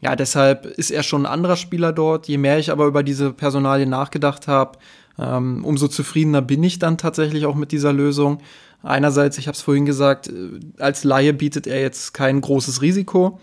ja, 0.00 0.16
deshalb 0.16 0.66
ist 0.66 0.90
er 0.90 1.04
schon 1.04 1.26
ein 1.26 1.32
anderer 1.32 1.56
Spieler 1.56 1.92
dort. 1.92 2.26
Je 2.26 2.38
mehr 2.38 2.58
ich 2.58 2.72
aber 2.72 2.86
über 2.86 3.04
diese 3.04 3.32
Personalien 3.32 3.90
nachgedacht 3.90 4.48
habe, 4.48 4.78
ähm, 5.18 5.64
umso 5.64 5.86
zufriedener 5.86 6.42
bin 6.42 6.62
ich 6.64 6.80
dann 6.80 6.98
tatsächlich 6.98 7.46
auch 7.46 7.54
mit 7.54 7.70
dieser 7.70 7.92
Lösung. 7.92 8.38
Einerseits, 8.82 9.38
ich 9.38 9.46
habe 9.46 9.54
es 9.54 9.62
vorhin 9.62 9.86
gesagt, 9.86 10.28
äh, 10.28 10.58
als 10.78 11.04
Laie 11.04 11.32
bietet 11.32 11.68
er 11.68 11.80
jetzt 11.80 12.14
kein 12.14 12.40
großes 12.40 12.82
Risiko. 12.82 13.38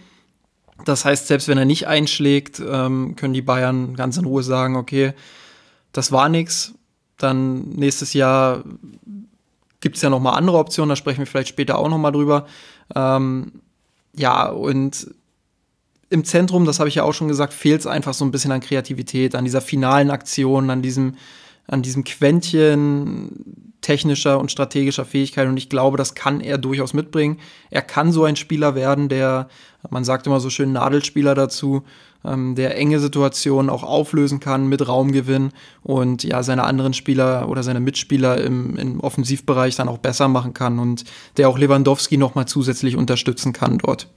Das 0.85 1.05
heißt, 1.05 1.27
selbst 1.27 1.47
wenn 1.47 1.57
er 1.57 1.65
nicht 1.65 1.87
einschlägt, 1.87 2.61
ähm, 2.65 3.15
können 3.15 3.33
die 3.33 3.41
Bayern 3.41 3.95
ganz 3.95 4.17
in 4.17 4.25
Ruhe 4.25 4.43
sagen, 4.43 4.75
okay, 4.75 5.13
das 5.91 6.11
war 6.11 6.29
nix. 6.29 6.73
Dann 7.17 7.69
nächstes 7.71 8.13
Jahr 8.13 8.63
gibt 9.81 9.95
es 9.97 10.01
ja 10.01 10.09
noch 10.09 10.19
mal 10.19 10.33
andere 10.33 10.57
Optionen, 10.57 10.89
da 10.89 10.95
sprechen 10.95 11.19
wir 11.19 11.25
vielleicht 11.25 11.49
später 11.49 11.77
auch 11.77 11.89
noch 11.89 11.97
mal 11.97 12.11
drüber. 12.11 12.47
Ähm, 12.95 13.61
ja, 14.15 14.47
und 14.47 15.13
im 16.09 16.25
Zentrum, 16.25 16.65
das 16.65 16.79
habe 16.79 16.89
ich 16.89 16.95
ja 16.95 17.03
auch 17.03 17.13
schon 17.13 17.27
gesagt, 17.27 17.53
fehlt 17.53 17.81
es 17.81 17.87
einfach 17.87 18.13
so 18.13 18.25
ein 18.25 18.31
bisschen 18.31 18.51
an 18.51 18.61
Kreativität, 18.61 19.35
an 19.35 19.45
dieser 19.45 19.61
finalen 19.61 20.09
Aktion, 20.09 20.69
an 20.69 20.81
diesem, 20.81 21.15
an 21.69 21.81
diesem 21.81 22.03
Quäntchen 22.03 23.69
technischer 23.81 24.39
und 24.39 24.51
strategischer 24.51 25.05
Fähigkeit 25.05 25.47
und 25.47 25.57
ich 25.57 25.69
glaube, 25.69 25.97
das 25.97 26.13
kann 26.13 26.41
er 26.41 26.57
durchaus 26.57 26.93
mitbringen. 26.93 27.39
Er 27.69 27.81
kann 27.81 28.11
so 28.11 28.25
ein 28.25 28.35
Spieler 28.35 28.75
werden, 28.75 29.07
der, 29.07 29.47
man 29.89 30.03
sagt 30.03 30.27
immer 30.27 30.39
so 30.39 30.49
schön 30.49 30.73
Nadelspieler 30.73 31.33
dazu, 31.33 31.83
ähm, 32.25 32.55
der 32.55 32.75
enge 32.75 32.99
Situationen 32.99 33.69
auch 33.69 33.83
auflösen 33.83 34.39
kann 34.39 34.67
mit 34.67 34.85
Raumgewinn 34.85 35.51
und 35.81 36.23
ja, 36.23 36.43
seine 36.43 36.63
anderen 36.63 36.93
Spieler 36.93 37.47
oder 37.47 37.63
seine 37.63 37.79
Mitspieler 37.79 38.41
im, 38.41 38.75
im 38.75 38.99
Offensivbereich 38.99 39.75
dann 39.77 39.87
auch 39.87 39.99
besser 39.99 40.27
machen 40.27 40.53
kann 40.53 40.79
und 40.79 41.05
der 41.37 41.47
auch 41.47 41.57
Lewandowski 41.57 42.17
nochmal 42.17 42.47
zusätzlich 42.47 42.97
unterstützen 42.97 43.53
kann 43.53 43.77
dort. 43.77 44.09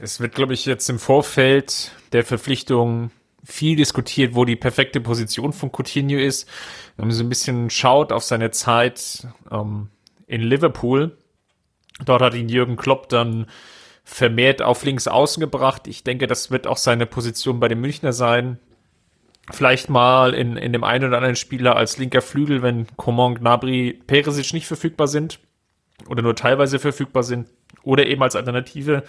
Es 0.00 0.18
wird, 0.18 0.34
glaube 0.34 0.54
ich, 0.54 0.64
jetzt 0.64 0.88
im 0.88 0.98
Vorfeld 0.98 1.92
der 2.12 2.24
Verpflichtung 2.24 3.10
viel 3.44 3.76
diskutiert, 3.76 4.34
wo 4.34 4.44
die 4.44 4.56
perfekte 4.56 5.00
Position 5.00 5.52
von 5.52 5.70
Coutinho 5.72 6.18
ist. 6.18 6.48
Wenn 6.96 7.08
man 7.08 7.16
so 7.16 7.24
ein 7.24 7.28
bisschen 7.28 7.70
schaut 7.70 8.12
auf 8.12 8.22
seine 8.22 8.50
Zeit 8.50 9.26
ähm, 9.50 9.88
in 10.26 10.42
Liverpool, 10.42 11.16
dort 12.04 12.22
hat 12.22 12.34
ihn 12.34 12.48
Jürgen 12.48 12.76
Klopp 12.76 13.08
dann 13.08 13.46
vermehrt 14.04 14.62
auf 14.62 14.84
links 14.84 15.08
außen 15.08 15.40
gebracht. 15.40 15.86
Ich 15.86 16.04
denke, 16.04 16.26
das 16.26 16.50
wird 16.50 16.66
auch 16.66 16.76
seine 16.76 17.06
Position 17.06 17.60
bei 17.60 17.68
den 17.68 17.80
Münchner 17.80 18.12
sein. 18.12 18.58
Vielleicht 19.50 19.88
mal 19.88 20.34
in, 20.34 20.56
in 20.56 20.72
dem 20.72 20.84
einen 20.84 21.06
oder 21.06 21.16
anderen 21.16 21.36
Spieler 21.36 21.76
als 21.76 21.98
linker 21.98 22.22
Flügel, 22.22 22.62
wenn 22.62 22.86
Coman, 22.96 23.36
Gnabry, 23.36 24.00
Peresic 24.06 24.52
nicht 24.52 24.66
verfügbar 24.66 25.08
sind 25.08 25.40
oder 26.08 26.22
nur 26.22 26.36
teilweise 26.36 26.78
verfügbar 26.78 27.22
sind 27.22 27.48
oder 27.82 28.06
eben 28.06 28.22
als 28.22 28.36
Alternative 28.36 29.02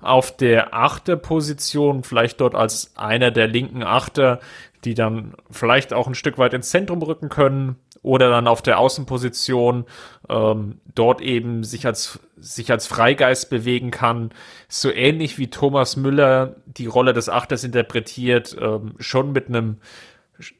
auf 0.00 0.36
der 0.36 0.74
Achterposition, 0.74 2.04
vielleicht 2.04 2.40
dort 2.40 2.54
als 2.54 2.96
einer 2.96 3.30
der 3.30 3.48
linken 3.48 3.82
Achter, 3.82 4.40
die 4.84 4.94
dann 4.94 5.34
vielleicht 5.50 5.92
auch 5.92 6.06
ein 6.06 6.14
Stück 6.14 6.38
weit 6.38 6.54
ins 6.54 6.70
Zentrum 6.70 7.02
rücken 7.02 7.28
können 7.28 7.76
oder 8.02 8.30
dann 8.30 8.46
auf 8.46 8.62
der 8.62 8.78
Außenposition 8.78 9.86
ähm, 10.28 10.80
dort 10.94 11.20
eben 11.20 11.64
sich 11.64 11.84
als 11.84 12.20
sich 12.36 12.70
als 12.70 12.86
Freigeist 12.86 13.50
bewegen 13.50 13.90
kann, 13.90 14.30
so 14.68 14.92
ähnlich 14.92 15.38
wie 15.38 15.50
Thomas 15.50 15.96
Müller 15.96 16.54
die 16.66 16.86
Rolle 16.86 17.12
des 17.12 17.28
Achters 17.28 17.64
interpretiert, 17.64 18.56
ähm, 18.60 18.94
schon 18.98 19.32
mit 19.32 19.48
einem 19.48 19.78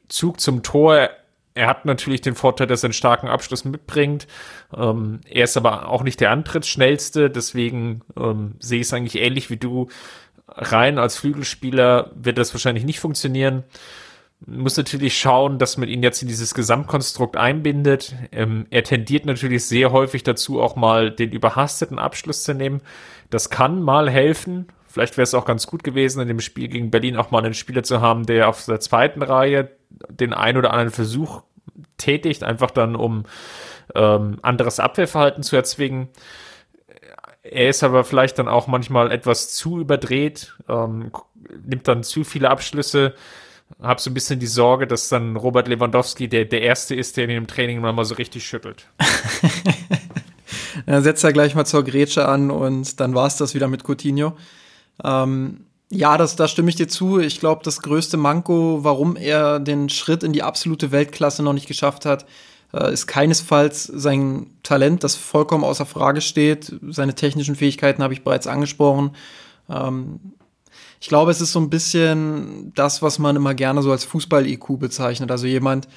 Zug 0.09 0.41
zum 0.41 0.63
Tor 0.63 1.09
er 1.55 1.67
hat 1.67 1.85
natürlich 1.85 2.21
den 2.21 2.35
Vorteil, 2.35 2.67
dass 2.67 2.83
er 2.83 2.87
einen 2.87 2.93
starken 2.93 3.27
Abschluss 3.27 3.65
mitbringt. 3.65 4.27
Ähm, 4.75 5.21
er 5.29 5.43
ist 5.43 5.57
aber 5.57 5.89
auch 5.89 6.03
nicht 6.03 6.19
der 6.21 6.31
Antrittsschnellste, 6.31 7.29
deswegen 7.29 8.01
ähm, 8.17 8.55
sehe 8.59 8.79
ich 8.79 8.87
es 8.87 8.93
eigentlich 8.93 9.21
ähnlich 9.21 9.49
wie 9.49 9.57
du. 9.57 9.87
Rein 10.47 10.97
als 10.97 11.17
Flügelspieler 11.17 12.11
wird 12.15 12.37
das 12.37 12.53
wahrscheinlich 12.53 12.85
nicht 12.85 12.99
funktionieren. 12.99 13.63
Muss 14.45 14.77
natürlich 14.77 15.17
schauen, 15.19 15.59
dass 15.59 15.75
man 15.77 15.89
ihn 15.89 16.01
jetzt 16.01 16.21
in 16.21 16.29
dieses 16.29 16.53
Gesamtkonstrukt 16.53 17.35
einbindet. 17.35 18.15
Ähm, 18.31 18.65
er 18.69 18.83
tendiert 18.83 19.25
natürlich 19.25 19.65
sehr 19.65 19.91
häufig 19.91 20.23
dazu, 20.23 20.61
auch 20.61 20.75
mal 20.77 21.11
den 21.11 21.31
überhasteten 21.31 21.99
Abschluss 21.99 22.43
zu 22.43 22.53
nehmen. 22.53 22.81
Das 23.29 23.49
kann 23.49 23.81
mal 23.81 24.09
helfen. 24.09 24.67
Vielleicht 24.89 25.17
wäre 25.17 25.23
es 25.23 25.35
auch 25.35 25.45
ganz 25.45 25.67
gut 25.67 25.83
gewesen, 25.83 26.19
in 26.19 26.27
dem 26.27 26.39
Spiel 26.39 26.67
gegen 26.67 26.89
Berlin 26.89 27.15
auch 27.15 27.29
mal 27.29 27.45
einen 27.45 27.53
Spieler 27.53 27.83
zu 27.83 28.01
haben, 28.01 28.25
der 28.25 28.49
auf 28.49 28.65
der 28.65 28.79
zweiten 28.79 29.21
Reihe 29.21 29.69
den 30.09 30.33
ein 30.33 30.57
oder 30.57 30.71
anderen 30.71 30.91
Versuch 30.91 31.43
tätigt, 31.97 32.43
einfach 32.43 32.71
dann, 32.71 32.95
um 32.95 33.25
ähm, 33.93 34.39
anderes 34.41 34.79
Abwehrverhalten 34.79 35.43
zu 35.43 35.55
erzwingen. 35.55 36.09
Er 37.43 37.69
ist 37.69 37.83
aber 37.83 38.03
vielleicht 38.03 38.39
dann 38.39 38.47
auch 38.47 38.65
manchmal 38.65 39.11
etwas 39.11 39.53
zu 39.53 39.79
überdreht, 39.79 40.55
ähm, 40.67 41.11
nimmt 41.65 41.87
dann 41.87 42.03
zu 42.03 42.23
viele 42.23 42.49
Abschlüsse. 42.49 43.13
Hab 43.79 43.99
so 43.99 44.09
ein 44.09 44.15
bisschen 44.15 44.39
die 44.39 44.47
Sorge, 44.47 44.87
dass 44.87 45.09
dann 45.09 45.35
Robert 45.35 45.67
Lewandowski 45.67 46.27
der, 46.27 46.45
der 46.45 46.63
Erste 46.63 46.95
ist, 46.95 47.17
der 47.17 47.25
ihn 47.25 47.37
im 47.37 47.47
Training 47.47 47.79
mal 47.79 48.03
so 48.05 48.15
richtig 48.15 48.47
schüttelt. 48.47 48.87
dann 50.87 51.03
setzt 51.03 51.23
er 51.23 51.33
gleich 51.33 51.53
mal 51.53 51.65
zur 51.65 51.83
Grätsche 51.83 52.27
an 52.27 52.49
und 52.49 52.99
dann 52.99 53.13
war 53.13 53.27
es 53.27 53.37
das 53.37 53.53
wieder 53.53 53.67
mit 53.67 53.83
Coutinho. 53.87 54.35
Ähm, 55.03 55.65
ja, 55.91 56.17
das, 56.17 56.35
da 56.35 56.47
stimme 56.47 56.69
ich 56.69 56.75
dir 56.75 56.87
zu. 56.87 57.19
Ich 57.19 57.39
glaube, 57.39 57.61
das 57.63 57.81
größte 57.81 58.17
Manko, 58.17 58.83
warum 58.83 59.15
er 59.15 59.59
den 59.59 59.89
Schritt 59.89 60.23
in 60.23 60.33
die 60.33 60.43
absolute 60.43 60.91
Weltklasse 60.91 61.41
noch 61.41 61.53
nicht 61.53 61.67
geschafft 61.67 62.05
hat, 62.05 62.25
äh, 62.73 62.93
ist 62.93 63.07
keinesfalls 63.07 63.85
sein 63.85 64.47
Talent, 64.61 65.03
das 65.03 65.15
vollkommen 65.15 65.63
außer 65.63 65.85
Frage 65.85 66.21
steht. 66.21 66.75
Seine 66.89 67.15
technischen 67.15 67.55
Fähigkeiten 67.55 68.03
habe 68.03 68.13
ich 68.13 68.23
bereits 68.23 68.45
angesprochen. 68.45 69.15
Ähm, 69.67 70.19
ich 71.01 71.07
glaube, 71.07 71.31
es 71.31 71.41
ist 71.41 71.53
so 71.53 71.59
ein 71.59 71.69
bisschen 71.69 72.73
das, 72.75 73.01
was 73.01 73.19
man 73.19 73.35
immer 73.35 73.55
gerne 73.55 73.81
so 73.81 73.91
als 73.91 74.03
Fußball-IQ 74.03 74.79
bezeichnet. 74.79 75.31
Also 75.31 75.47
jemand, 75.47 75.87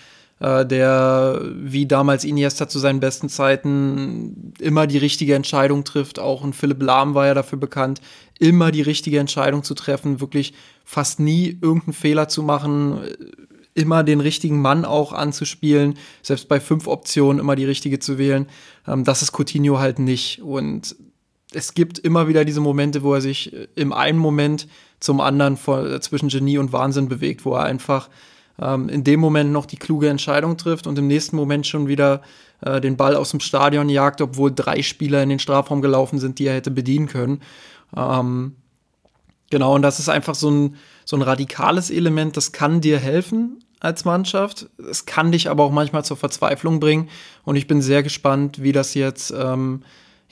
äh, 0.42 0.66
der 0.66 1.40
wie 1.54 1.86
damals 1.86 2.24
Iniesta 2.24 2.68
zu 2.68 2.80
seinen 2.80 2.98
besten 2.98 3.28
Zeiten 3.28 4.52
immer 4.58 4.88
die 4.88 4.98
richtige 4.98 5.36
Entscheidung 5.36 5.84
trifft. 5.84 6.18
Auch 6.18 6.42
ein 6.42 6.52
Philipp 6.52 6.82
Lahm 6.82 7.14
war 7.14 7.26
ja 7.26 7.34
dafür 7.34 7.58
bekannt, 7.58 8.00
immer 8.40 8.72
die 8.72 8.82
richtige 8.82 9.20
Entscheidung 9.20 9.62
zu 9.62 9.74
treffen, 9.74 10.20
wirklich 10.20 10.52
fast 10.84 11.20
nie 11.20 11.56
irgendeinen 11.60 11.92
Fehler 11.92 12.26
zu 12.26 12.42
machen, 12.42 12.98
immer 13.74 14.02
den 14.02 14.20
richtigen 14.20 14.60
Mann 14.60 14.84
auch 14.84 15.12
anzuspielen, 15.12 15.94
selbst 16.22 16.48
bei 16.48 16.58
fünf 16.58 16.88
Optionen 16.88 17.38
immer 17.38 17.54
die 17.54 17.64
richtige 17.64 18.00
zu 18.00 18.18
wählen. 18.18 18.46
Ähm, 18.88 19.04
das 19.04 19.22
ist 19.22 19.32
Coutinho 19.32 19.78
halt 19.78 20.00
nicht. 20.00 20.42
Und 20.42 20.96
es 21.54 21.74
gibt 21.74 22.00
immer 22.00 22.26
wieder 22.26 22.44
diese 22.44 22.60
Momente, 22.60 23.04
wo 23.04 23.14
er 23.14 23.20
sich 23.20 23.54
im 23.76 23.92
einen 23.92 24.18
Moment 24.18 24.66
zum 24.98 25.20
anderen 25.20 25.56
vor, 25.56 25.86
äh, 25.86 26.00
zwischen 26.00 26.30
Genie 26.30 26.58
und 26.58 26.72
Wahnsinn 26.72 27.08
bewegt, 27.08 27.44
wo 27.44 27.54
er 27.54 27.62
einfach 27.62 28.10
ähm, 28.62 28.88
in 28.88 29.04
dem 29.04 29.20
Moment 29.20 29.50
noch 29.52 29.66
die 29.66 29.76
kluge 29.76 30.08
Entscheidung 30.08 30.56
trifft 30.56 30.86
und 30.86 30.98
im 30.98 31.06
nächsten 31.06 31.36
Moment 31.36 31.66
schon 31.66 31.88
wieder 31.88 32.22
äh, 32.60 32.80
den 32.80 32.96
Ball 32.96 33.16
aus 33.16 33.30
dem 33.30 33.40
Stadion 33.40 33.88
jagt, 33.88 34.20
obwohl 34.20 34.52
drei 34.54 34.82
Spieler 34.82 35.22
in 35.22 35.28
den 35.28 35.38
Strafraum 35.38 35.82
gelaufen 35.82 36.18
sind, 36.18 36.38
die 36.38 36.46
er 36.46 36.54
hätte 36.54 36.70
bedienen 36.70 37.08
können. 37.08 37.40
Ähm, 37.96 38.56
genau, 39.50 39.74
und 39.74 39.82
das 39.82 39.98
ist 39.98 40.08
einfach 40.08 40.34
so 40.34 40.50
ein, 40.50 40.76
so 41.04 41.16
ein 41.16 41.22
radikales 41.22 41.90
Element, 41.90 42.36
das 42.36 42.52
kann 42.52 42.80
dir 42.80 42.98
helfen 42.98 43.64
als 43.80 44.04
Mannschaft. 44.04 44.68
Es 44.88 45.06
kann 45.06 45.32
dich 45.32 45.50
aber 45.50 45.64
auch 45.64 45.72
manchmal 45.72 46.04
zur 46.04 46.16
Verzweiflung 46.16 46.78
bringen. 46.78 47.08
Und 47.44 47.56
ich 47.56 47.66
bin 47.66 47.82
sehr 47.82 48.04
gespannt, 48.04 48.62
wie 48.62 48.72
das 48.72 48.94
jetzt 48.94 49.32
ähm, 49.36 49.82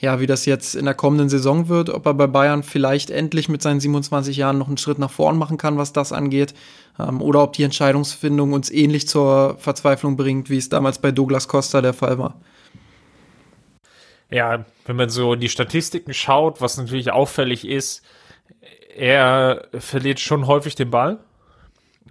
ja, 0.01 0.19
wie 0.19 0.25
das 0.25 0.47
jetzt 0.47 0.75
in 0.75 0.85
der 0.85 0.95
kommenden 0.95 1.29
Saison 1.29 1.69
wird, 1.69 1.91
ob 1.91 2.07
er 2.07 2.15
bei 2.15 2.25
Bayern 2.25 2.63
vielleicht 2.63 3.11
endlich 3.11 3.49
mit 3.49 3.61
seinen 3.61 3.79
27 3.79 4.35
Jahren 4.35 4.57
noch 4.57 4.67
einen 4.67 4.77
Schritt 4.77 4.97
nach 4.97 5.11
vorn 5.11 5.37
machen 5.37 5.57
kann, 5.57 5.77
was 5.77 5.93
das 5.93 6.11
angeht, 6.11 6.55
ähm, 6.99 7.21
oder 7.21 7.43
ob 7.43 7.53
die 7.53 7.63
Entscheidungsfindung 7.63 8.53
uns 8.53 8.71
ähnlich 8.71 9.07
zur 9.07 9.57
Verzweiflung 9.59 10.17
bringt, 10.17 10.49
wie 10.49 10.57
es 10.57 10.69
damals 10.69 10.97
bei 10.97 11.11
Douglas 11.11 11.47
Costa 11.47 11.81
der 11.81 11.93
Fall 11.93 12.17
war. 12.17 12.35
Ja, 14.31 14.65
wenn 14.87 14.95
man 14.95 15.09
so 15.09 15.35
die 15.35 15.49
Statistiken 15.49 16.15
schaut, 16.15 16.61
was 16.61 16.77
natürlich 16.77 17.11
auffällig 17.11 17.67
ist, 17.67 18.03
er 18.95 19.67
verliert 19.77 20.19
schon 20.19 20.47
häufig 20.47 20.73
den 20.73 20.89
Ball. 20.89 21.19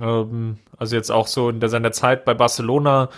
Ähm, 0.01 0.59
also 0.79 0.95
jetzt 0.95 1.11
auch 1.11 1.27
so 1.27 1.49
in 1.51 1.61
seiner 1.69 1.91
Zeit 1.91 2.25
bei 2.25 2.35
Barcelona 2.35 3.09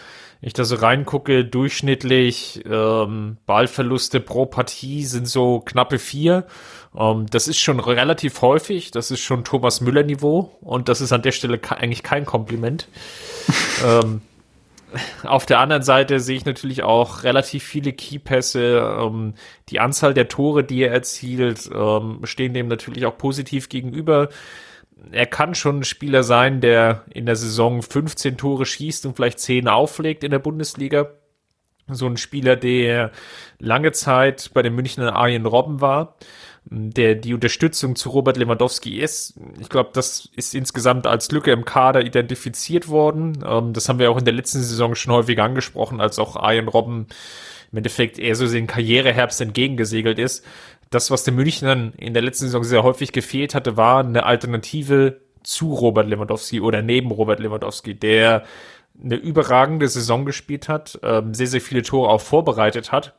ich 0.45 0.53
da 0.53 0.64
so 0.64 0.74
reingucke, 0.74 1.45
durchschnittlich 1.45 2.64
ähm, 2.68 3.36
Ballverluste 3.47 4.18
pro 4.18 4.45
Partie 4.45 5.05
sind 5.05 5.28
so 5.28 5.61
knappe 5.61 6.01
vier. 6.01 6.47
Ähm, 6.99 7.26
das 7.30 7.47
ist 7.47 7.61
schon 7.61 7.78
relativ 7.78 8.43
häufig. 8.43 8.90
Das 8.90 9.12
ist 9.12 9.20
schon 9.20 9.45
Thomas 9.45 9.80
Müller 9.80 10.03
Niveau 10.03 10.51
und 10.61 10.88
das 10.88 11.01
ist 11.01 11.12
an 11.12 11.22
der 11.22 11.30
Stelle 11.30 11.61
eigentlich 11.70 12.03
kein 12.03 12.26
Kompliment. 12.26 12.88
ähm, 13.86 14.20
auf 15.22 15.47
der 15.47 15.61
anderen 15.61 15.84
Seite 15.84 16.18
sehe 16.18 16.36
ich 16.36 16.45
natürlich 16.45 16.82
auch 16.82 17.22
relativ 17.22 17.62
viele 17.62 17.93
Keypässe. 17.93 18.97
Ähm, 19.01 19.34
die 19.68 19.78
Anzahl 19.78 20.12
der 20.12 20.26
Tore, 20.26 20.64
die 20.64 20.82
er 20.82 20.93
erzielt, 20.93 21.70
ähm, 21.72 22.18
stehen 22.24 22.53
dem 22.53 22.66
natürlich 22.66 23.07
auch 23.07 23.16
positiv 23.16 23.68
gegenüber 23.68 24.28
er 25.11 25.27
kann 25.27 25.55
schon 25.55 25.81
ein 25.81 25.85
Spieler 25.85 26.23
sein, 26.23 26.61
der 26.61 27.05
in 27.13 27.27
der 27.27 27.37
Saison 27.37 27.83
15 27.83 28.37
Tore 28.37 28.67
schießt 28.67 29.07
und 29.07 29.17
vielleicht 29.17 29.41
10 29.41 29.69
auflegt 29.69 30.23
in 30.25 30.31
der 30.31 30.39
Bundesliga. 30.39 31.11
So 31.89 32.07
ein 32.07 32.17
Spieler, 32.17 32.57
der 32.57 33.11
lange 33.59 33.93
Zeit 33.93 34.51
bei 34.55 34.63
den 34.63 34.75
Münchner 34.75 35.17
Arjen 35.17 35.47
Robben 35.47 35.81
war, 35.81 36.17
der 36.65 37.17
die 37.17 37.35
Unterstützung 37.35 37.97
zu 37.97 38.11
Robert 38.11 38.37
Lewandowski 38.37 39.01
ist. 39.01 39.35
Ich 39.61 39.69
glaube, 39.69 39.91
das 39.93 40.29
ist 40.37 40.55
insgesamt 40.55 41.09
als 41.09 41.31
Lücke 41.33 41.51
im 41.51 41.65
Kader 41.65 42.03
identifiziert 42.03 42.89
worden. 42.89 43.45
Ähm, 43.45 43.73
das 43.73 43.89
haben 43.89 43.99
wir 43.99 44.11
auch 44.11 44.19
in 44.19 44.25
der 44.25 44.35
letzten 44.35 44.61
Saison 44.61 44.95
schon 44.95 45.13
häufig 45.13 45.41
angesprochen, 45.41 46.01
als 46.01 46.21
auch 46.21 46.37
Arjen 46.37 46.69
Robben 46.69 47.09
im 47.73 47.79
Endeffekt 47.79 48.19
eher 48.19 48.37
so 48.37 48.47
den 48.47 48.67
Karriereherbst 48.67 49.41
entgegengesegelt 49.41 50.19
ist 50.19 50.45
das, 50.93 51.11
was 51.11 51.24
den 51.24 51.34
Münchnern 51.34 51.93
in 51.97 52.14
der 52.14 52.22
letzten 52.22 52.47
Saison 52.47 52.64
sehr 52.64 52.82
häufig 52.82 53.12
gefehlt 53.12 53.55
hatte, 53.55 53.76
war 53.76 54.01
eine 54.01 54.24
Alternative 54.24 55.20
zu 55.43 55.72
Robert 55.72 56.07
Lewandowski 56.07 56.61
oder 56.61 56.82
neben 56.82 57.11
Robert 57.11 57.40
Lewandowski, 57.40 57.95
der 57.95 58.45
eine 59.03 59.16
überragende 59.16 59.88
Saison 59.88 60.24
gespielt 60.24 60.68
hat, 60.68 61.01
ähm, 61.03 61.34
sehr, 61.34 61.47
sehr 61.47 61.61
viele 61.61 61.82
Tore 61.82 62.11
auch 62.11 62.20
vorbereitet 62.20 62.93
hat. 62.93 63.14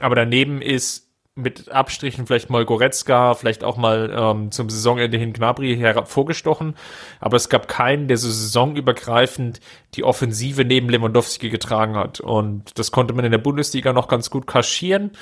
Aber 0.00 0.14
daneben 0.14 0.62
ist 0.62 1.08
mit 1.34 1.70
Abstrichen 1.70 2.26
vielleicht 2.26 2.50
mal 2.50 2.64
Goretzka, 2.64 3.34
vielleicht 3.34 3.62
auch 3.62 3.76
mal 3.76 4.12
ähm, 4.12 4.50
zum 4.50 4.68
Saisonende 4.68 5.18
hin 5.18 5.32
Gnabry 5.32 5.76
hervorgestochen. 5.76 6.74
Aber 7.20 7.36
es 7.36 7.48
gab 7.48 7.68
keinen, 7.68 8.08
der 8.08 8.16
so 8.16 8.28
saisonübergreifend 8.28 9.60
die 9.94 10.02
Offensive 10.02 10.64
neben 10.64 10.88
Lewandowski 10.88 11.48
getragen 11.48 11.94
hat. 11.96 12.18
Und 12.18 12.76
das 12.78 12.90
konnte 12.90 13.14
man 13.14 13.24
in 13.24 13.30
der 13.30 13.38
Bundesliga 13.38 13.92
noch 13.92 14.08
ganz 14.08 14.30
gut 14.30 14.48
kaschieren 14.48 15.12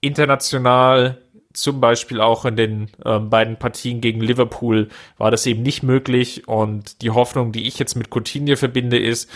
international, 0.00 1.18
zum 1.52 1.80
Beispiel 1.80 2.20
auch 2.20 2.44
in 2.44 2.56
den 2.56 2.90
ähm, 3.04 3.28
beiden 3.28 3.56
Partien 3.56 4.00
gegen 4.00 4.20
Liverpool, 4.20 4.88
war 5.18 5.30
das 5.30 5.46
eben 5.46 5.62
nicht 5.62 5.82
möglich. 5.82 6.46
Und 6.46 7.02
die 7.02 7.10
Hoffnung, 7.10 7.52
die 7.52 7.66
ich 7.66 7.78
jetzt 7.78 7.96
mit 7.96 8.08
Coutinho 8.10 8.56
verbinde, 8.56 8.98
ist, 8.98 9.30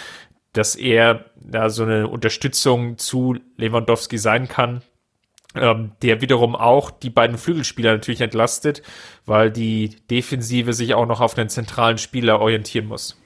dass 0.52 0.76
er 0.76 1.24
da 1.36 1.68
so 1.68 1.82
eine 1.82 2.08
Unterstützung 2.08 2.96
zu 2.98 3.36
Lewandowski 3.56 4.18
sein 4.18 4.48
kann, 4.48 4.82
ähm, 5.56 5.92
der 6.02 6.20
wiederum 6.20 6.54
auch 6.54 6.90
die 6.90 7.10
beiden 7.10 7.38
Flügelspieler 7.38 7.92
natürlich 7.92 8.20
entlastet, 8.20 8.82
weil 9.26 9.50
die 9.50 9.96
Defensive 10.10 10.72
sich 10.72 10.94
auch 10.94 11.06
noch 11.06 11.20
auf 11.20 11.34
den 11.34 11.48
zentralen 11.48 11.98
Spieler 11.98 12.40
orientieren 12.40 12.86
muss. 12.86 13.20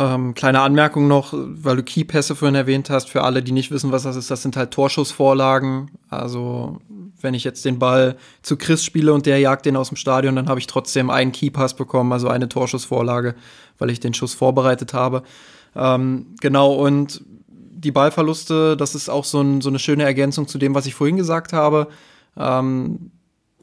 Ähm, 0.00 0.34
kleine 0.34 0.60
Anmerkung 0.60 1.08
noch, 1.08 1.34
weil 1.34 1.74
du 1.74 1.82
Keypässe 1.82 2.36
vorhin 2.36 2.54
erwähnt 2.54 2.88
hast, 2.88 3.10
für 3.10 3.24
alle, 3.24 3.42
die 3.42 3.50
nicht 3.50 3.72
wissen, 3.72 3.90
was 3.90 4.04
das 4.04 4.14
ist, 4.14 4.30
das 4.30 4.42
sind 4.42 4.56
halt 4.56 4.70
Torschussvorlagen. 4.70 5.90
Also 6.08 6.78
wenn 7.20 7.34
ich 7.34 7.42
jetzt 7.42 7.64
den 7.64 7.80
Ball 7.80 8.16
zu 8.42 8.56
Chris 8.56 8.84
spiele 8.84 9.12
und 9.12 9.26
der 9.26 9.40
jagt 9.40 9.66
den 9.66 9.76
aus 9.76 9.88
dem 9.88 9.96
Stadion, 9.96 10.36
dann 10.36 10.48
habe 10.48 10.60
ich 10.60 10.68
trotzdem 10.68 11.10
einen 11.10 11.32
Keypass 11.32 11.74
bekommen, 11.74 12.12
also 12.12 12.28
eine 12.28 12.48
Torschussvorlage, 12.48 13.34
weil 13.78 13.90
ich 13.90 13.98
den 13.98 14.14
Schuss 14.14 14.34
vorbereitet 14.34 14.94
habe. 14.94 15.24
Ähm, 15.74 16.26
genau, 16.40 16.74
und 16.74 17.24
die 17.48 17.90
Ballverluste, 17.90 18.76
das 18.76 18.94
ist 18.94 19.08
auch 19.08 19.24
so, 19.24 19.40
ein, 19.40 19.60
so, 19.60 19.68
eine 19.68 19.80
schöne 19.80 20.04
Ergänzung 20.04 20.46
zu 20.46 20.58
dem, 20.58 20.76
was 20.76 20.86
ich 20.86 20.94
vorhin 20.94 21.16
gesagt 21.16 21.52
habe. 21.52 21.88
Ähm, 22.36 23.10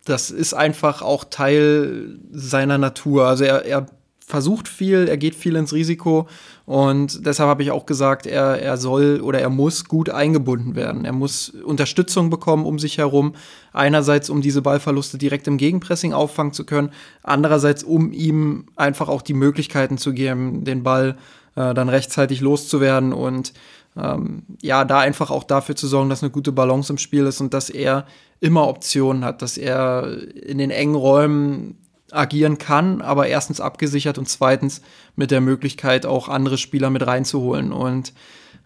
das 0.03 0.31
ist 0.31 0.53
einfach 0.53 1.01
auch 1.01 1.23
Teil 1.23 2.19
seiner 2.31 2.77
Natur. 2.77 3.25
Also 3.25 3.45
er, 3.45 3.65
er 3.65 3.87
versucht 4.27 4.67
viel, 4.67 5.07
er 5.07 5.17
geht 5.17 5.35
viel 5.35 5.55
ins 5.55 5.71
Risiko 5.71 6.27
und 6.65 7.25
deshalb 7.25 7.47
habe 7.47 7.61
ich 7.61 7.69
auch 7.69 7.85
gesagt, 7.85 8.25
er, 8.25 8.59
er 8.59 8.77
soll 8.77 9.21
oder 9.21 9.39
er 9.39 9.49
muss 9.49 9.85
gut 9.85 10.09
eingebunden 10.09 10.75
werden. 10.75 11.05
Er 11.05 11.13
muss 11.13 11.49
Unterstützung 11.49 12.31
bekommen 12.31 12.65
um 12.65 12.79
sich 12.79 12.97
herum. 12.97 13.35
Einerseits, 13.71 14.31
um 14.31 14.41
diese 14.41 14.63
Ballverluste 14.63 15.19
direkt 15.19 15.47
im 15.47 15.57
Gegenpressing 15.57 16.13
auffangen 16.13 16.53
zu 16.53 16.65
können, 16.65 16.89
andererseits, 17.21 17.83
um 17.83 18.11
ihm 18.11 18.65
einfach 18.75 19.09
auch 19.09 19.21
die 19.21 19.35
Möglichkeiten 19.35 19.99
zu 19.99 20.11
geben, 20.11 20.63
den 20.63 20.81
Ball 20.81 21.17
äh, 21.55 21.75
dann 21.75 21.89
rechtzeitig 21.89 22.41
loszuwerden 22.41 23.13
und 23.13 23.53
ähm, 23.95 24.43
ja, 24.59 24.85
da 24.85 24.99
einfach 24.99 25.29
auch 25.29 25.43
dafür 25.43 25.75
zu 25.75 25.87
sorgen, 25.87 26.09
dass 26.09 26.23
eine 26.23 26.31
gute 26.31 26.51
Balance 26.51 26.91
im 26.91 26.97
Spiel 26.97 27.27
ist 27.27 27.41
und 27.41 27.53
dass 27.53 27.69
er 27.69 28.05
immer 28.39 28.67
Optionen 28.67 29.23
hat, 29.23 29.43
dass 29.43 29.57
er 29.57 30.17
in 30.33 30.57
den 30.57 30.71
engen 30.71 30.95
Räumen 30.95 31.77
agieren 32.11 32.57
kann, 32.57 33.01
aber 33.01 33.27
erstens 33.27 33.59
abgesichert 33.59 34.17
und 34.17 34.29
zweitens 34.29 34.81
mit 35.15 35.31
der 35.31 35.41
Möglichkeit, 35.41 36.05
auch 36.05 36.29
andere 36.29 36.57
Spieler 36.57 36.89
mit 36.89 37.05
reinzuholen. 37.05 37.71
Und 37.71 38.13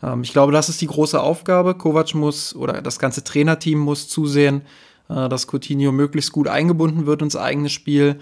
ähm, 0.04 0.24
ich 0.24 0.34
glaube, 0.34 0.52
das 0.52 0.70
ist 0.70 0.82
die 0.82 0.88
große 0.88 1.20
Aufgabe. 1.20 1.76
Kovac 1.76 2.14
muss 2.16 2.56
oder 2.56 2.82
das 2.82 3.00
ganze 3.00 3.24
Trainerteam 3.24 3.80
muss 3.80 4.08
zusehen, 4.08 4.62
äh, 5.10 5.30
dass 5.30 5.48
Coutinho 5.48 5.92
möglichst 5.92 6.32
gut 6.32 6.48
eingebunden 6.48 7.06
wird 7.06 7.22
ins 7.22 7.36
eigene 7.36 7.70
Spiel. 7.70 8.20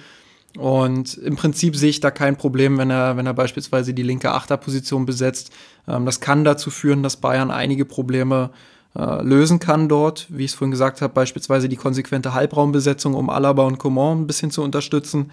Und 0.58 1.18
im 1.18 1.36
Prinzip 1.36 1.76
sehe 1.76 1.90
ich 1.90 2.00
da 2.00 2.10
kein 2.10 2.38
Problem, 2.38 2.78
wenn 2.78 2.90
er, 2.90 3.18
wenn 3.18 3.26
er 3.26 3.34
beispielsweise 3.34 3.94
die 3.94 4.04
linke 4.04 4.32
Achterposition 4.32 5.06
besetzt. 5.06 5.52
Ähm, 5.88 6.06
das 6.06 6.20
kann 6.20 6.44
dazu 6.44 6.70
führen, 6.70 7.04
dass 7.04 7.18
Bayern 7.18 7.52
einige 7.52 7.86
Probleme 7.86 8.52
äh, 8.54 8.77
lösen 8.98 9.60
kann 9.60 9.88
dort. 9.90 10.28
Wie 10.30 10.46
ich 10.46 10.52
es 10.52 10.58
vorhin 10.58 10.72
gesagt 10.72 11.02
habe, 11.02 11.14
beispielsweise 11.14 11.70
die 11.70 11.76
konsequente 11.76 12.34
Halbraumbesetzung, 12.34 13.14
um 13.14 13.30
Alaba 13.30 13.64
und 13.64 13.78
Coman 13.78 14.22
ein 14.22 14.28
bisschen 14.28 14.52
zu 14.52 14.64
unterstützen. 14.64 15.32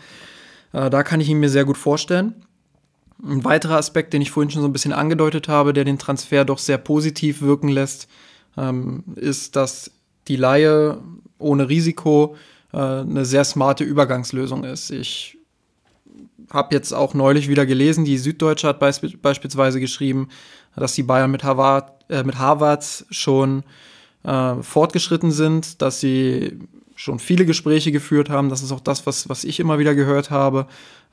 Äh, 0.73 0.91
da 0.91 1.03
kann 1.03 1.21
ich 1.21 1.29
ihn 1.29 1.41
mir 1.41 1.49
sehr 1.49 1.65
gut 1.65 1.79
vorstellen. 1.79 2.35
Ein 3.23 3.45
weiterer 3.45 3.77
Aspekt, 3.77 4.12
den 4.12 4.21
ich 4.21 4.31
vorhin 4.31 4.51
schon 4.51 4.61
so 4.61 4.69
ein 4.69 4.73
bisschen 4.73 4.93
angedeutet 4.93 5.49
habe, 5.49 5.73
der 5.73 5.85
den 5.85 5.99
Transfer 5.99 6.45
doch 6.45 6.59
sehr 6.59 6.79
positiv 6.79 7.41
wirken 7.41 7.69
lässt, 7.69 8.09
ähm, 8.59 9.05
ist, 9.17 9.57
dass 9.57 9.91
die 10.29 10.37
Laie 10.37 10.99
ohne 11.39 11.69
Risiko 11.69 12.37
äh, 12.73 12.77
eine 12.77 13.25
sehr 13.25 13.45
smarte 13.45 13.85
Übergangslösung 13.85 14.65
ist. 14.65 14.91
Ich 14.91 15.39
habe 16.51 16.75
jetzt 16.75 16.93
auch 16.93 17.15
neulich 17.15 17.49
wieder 17.49 17.67
gelesen, 17.67 18.05
die 18.05 18.19
Süddeutsche 18.19 18.69
hat 18.69 18.79
beisp 18.79 19.07
beispielsweise 19.23 19.81
geschrieben, 19.81 20.29
dass 20.77 20.95
die 20.95 21.03
Bayern 21.03 21.31
mit 21.31 21.45
Harvard, 21.45 21.93
äh, 22.09 22.22
mit 22.22 22.39
Harvard 22.39 23.07
schon 23.11 23.62
äh, 24.25 24.55
fortgeschritten 24.62 25.31
sind, 25.31 25.83
dass 25.83 26.01
sie 26.01 26.59
schon 26.97 27.18
viele 27.18 27.45
Gespräche 27.45 27.93
geführt 27.93 28.31
haben. 28.31 28.49
Das 28.49 28.62
ist 28.62 28.72
auch 28.72 28.81
das, 28.81 29.07
was, 29.07 29.29
was 29.29 29.45
ich 29.45 29.61
immer 29.61 29.79
wieder 29.79 29.95
gehört 29.95 30.31
habe. 30.31 30.66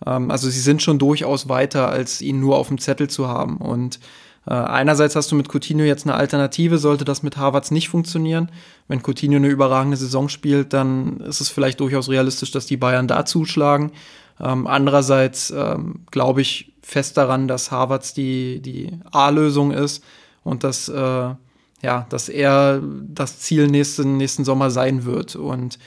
Ähm, 0.06 0.32
also 0.32 0.50
sie 0.50 0.60
sind 0.60 0.82
schon 0.82 1.00
durchaus 1.00 1.50
weiter, 1.50 1.90
als 1.90 2.22
ihn 2.22 2.40
nur 2.40 2.58
auf 2.58 2.68
dem 2.68 2.78
Zettel 2.78 3.10
zu 3.10 3.28
haben. 3.28 3.58
Und 3.58 4.00
äh, 4.48 4.54
einerseits 4.54 5.16
hast 5.16 5.32
du 5.32 5.36
mit 5.36 5.50
Coutinho 5.50 5.84
jetzt 5.84 6.06
eine 6.06 6.16
Alternative, 6.16 6.78
sollte 6.78 7.06
das 7.06 7.24
mit 7.24 7.38
Harvards 7.38 7.72
nicht 7.72 7.90
funktionieren. 7.90 8.52
Wenn 8.88 9.02
Coutinho 9.02 9.38
eine 9.38 9.48
überragende 9.48 9.98
Saison 9.98 10.30
spielt, 10.30 10.74
dann 10.74 11.20
ist 11.22 11.42
es 11.42 11.50
vielleicht 11.50 11.80
durchaus 11.80 12.10
realistisch, 12.10 12.52
dass 12.52 12.66
die 12.66 12.78
Bayern 12.78 13.08
da 13.08 13.26
zuschlagen. 13.26 13.92
Ähm, 14.42 14.68
andererseits 14.68 15.52
ähm, 15.52 16.02
glaube 16.10 16.42
ich 16.42 16.74
fest 16.82 17.18
daran, 17.18 17.48
dass 17.48 17.72
Harvards 17.72 18.14
die, 18.14 18.62
die 18.62 18.92
A-Lösung 19.12 19.72
ist 19.72 20.04
und 20.44 20.64
dass, 20.64 20.90
äh, 20.90 21.36
ja, 21.82 22.06
dass 22.10 22.30
er 22.30 22.82
das 23.08 23.40
Ziel 23.40 23.68
nächsten, 23.68 24.18
nächsten 24.18 24.44
Sommer 24.44 24.72
sein 24.72 25.06
wird 25.06 25.36
und 25.36 25.78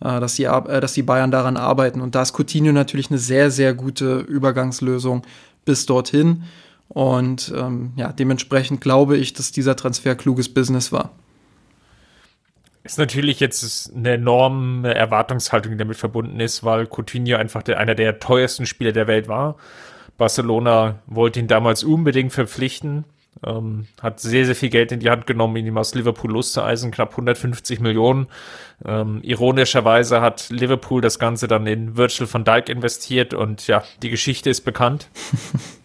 äh, 0.00 0.20
dass, 0.20 0.36
die, 0.36 0.44
äh, 0.44 0.80
dass 0.80 0.92
die 0.92 1.02
Bayern 1.02 1.30
daran 1.30 1.56
arbeiten. 1.56 2.00
Und 2.00 2.14
da 2.14 2.22
ist 2.22 2.34
Coutinho 2.38 2.72
natürlich 2.72 3.10
eine 3.10 3.18
sehr, 3.18 3.50
sehr 3.50 3.74
gute 3.74 4.18
Übergangslösung 4.18 5.22
bis 5.64 5.86
dorthin. 5.86 6.44
Und 6.88 7.52
ähm, 7.56 7.92
ja, 7.96 8.12
dementsprechend 8.12 8.80
glaube 8.80 9.16
ich, 9.16 9.32
dass 9.32 9.50
dieser 9.50 9.76
Transfer 9.76 10.14
kluges 10.14 10.52
Business 10.52 10.92
war. 10.92 11.10
Ist 12.84 12.98
natürlich 12.98 13.40
jetzt 13.40 13.92
eine 13.96 14.12
enorme 14.12 14.94
Erwartungshaltung, 14.94 15.72
die 15.72 15.78
damit 15.78 15.96
verbunden 15.96 16.38
ist, 16.38 16.64
weil 16.64 16.86
Coutinho 16.86 17.38
einfach 17.38 17.62
der, 17.62 17.78
einer 17.78 17.94
der 17.94 18.20
teuersten 18.20 18.66
Spieler 18.66 18.92
der 18.92 19.06
Welt 19.06 19.26
war. 19.26 19.56
Barcelona 20.18 20.98
wollte 21.06 21.40
ihn 21.40 21.48
damals 21.48 21.82
unbedingt 21.82 22.34
verpflichten, 22.34 23.04
ähm, 23.44 23.86
hat 24.02 24.20
sehr, 24.20 24.44
sehr 24.44 24.54
viel 24.54 24.68
Geld 24.68 24.92
in 24.92 25.00
die 25.00 25.08
Hand 25.08 25.26
genommen, 25.26 25.56
ihn 25.56 25.76
aus 25.78 25.94
Liverpool 25.94 26.30
loszueisen, 26.30 26.90
knapp 26.90 27.12
150 27.12 27.80
Millionen. 27.80 28.26
Ähm, 28.84 29.20
ironischerweise 29.22 30.20
hat 30.20 30.50
Liverpool 30.50 31.00
das 31.00 31.18
Ganze 31.18 31.48
dann 31.48 31.66
in 31.66 31.96
Virgil 31.96 32.28
van 32.30 32.44
Dijk 32.44 32.68
investiert 32.68 33.32
und 33.32 33.66
ja, 33.66 33.82
die 34.02 34.10
Geschichte 34.10 34.50
ist 34.50 34.60
bekannt. 34.60 35.08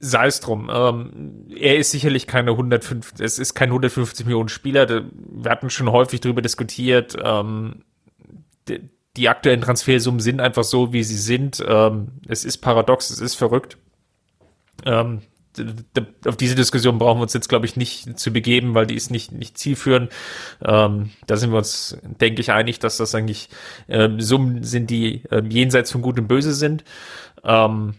sei 0.00 0.26
es 0.26 0.40
drum. 0.40 0.70
Ähm, 0.72 1.46
er 1.54 1.76
ist 1.76 1.90
sicherlich 1.90 2.26
keine 2.26 2.52
150, 2.52 3.24
es 3.24 3.38
ist 3.38 3.54
kein 3.54 3.68
150 3.68 4.24
Millionen 4.26 4.48
Spieler. 4.48 4.88
Wir 4.88 5.50
hatten 5.50 5.70
schon 5.70 5.92
häufig 5.92 6.20
darüber 6.20 6.40
diskutiert. 6.42 7.16
Ähm, 7.22 7.84
die, 8.66 8.88
die, 9.16 9.28
aktuellen 9.28 9.60
Transfersummen 9.60 10.20
sind 10.20 10.40
einfach 10.40 10.64
so, 10.64 10.94
wie 10.94 11.04
sie 11.04 11.18
sind. 11.18 11.62
Ähm, 11.66 12.08
es 12.26 12.46
ist 12.46 12.58
paradox, 12.58 13.10
es 13.10 13.20
ist 13.20 13.34
verrückt. 13.34 13.76
Ähm, 14.86 15.20
auf 16.26 16.36
diese 16.36 16.54
Diskussion 16.54 16.98
brauchen 16.98 17.18
wir 17.18 17.24
uns 17.24 17.34
jetzt, 17.34 17.48
glaube 17.48 17.66
ich, 17.66 17.76
nicht 17.76 18.18
zu 18.18 18.32
begeben, 18.32 18.74
weil 18.74 18.86
die 18.86 18.94
ist 18.94 19.10
nicht, 19.10 19.32
nicht 19.32 19.58
zielführend. 19.58 20.10
Ähm, 20.64 21.10
da 21.26 21.36
sind 21.36 21.50
wir 21.50 21.58
uns, 21.58 21.98
denke 22.02 22.40
ich, 22.40 22.52
einig, 22.52 22.78
dass 22.78 22.96
das 22.96 23.14
eigentlich 23.14 23.50
ähm, 23.88 24.20
Summen 24.20 24.62
sind, 24.62 24.88
die 24.88 25.24
ähm, 25.30 25.50
jenseits 25.50 25.90
von 25.90 26.00
Gut 26.00 26.18
und 26.18 26.28
Böse 26.28 26.54
sind. 26.54 26.84
Ähm, 27.44 27.94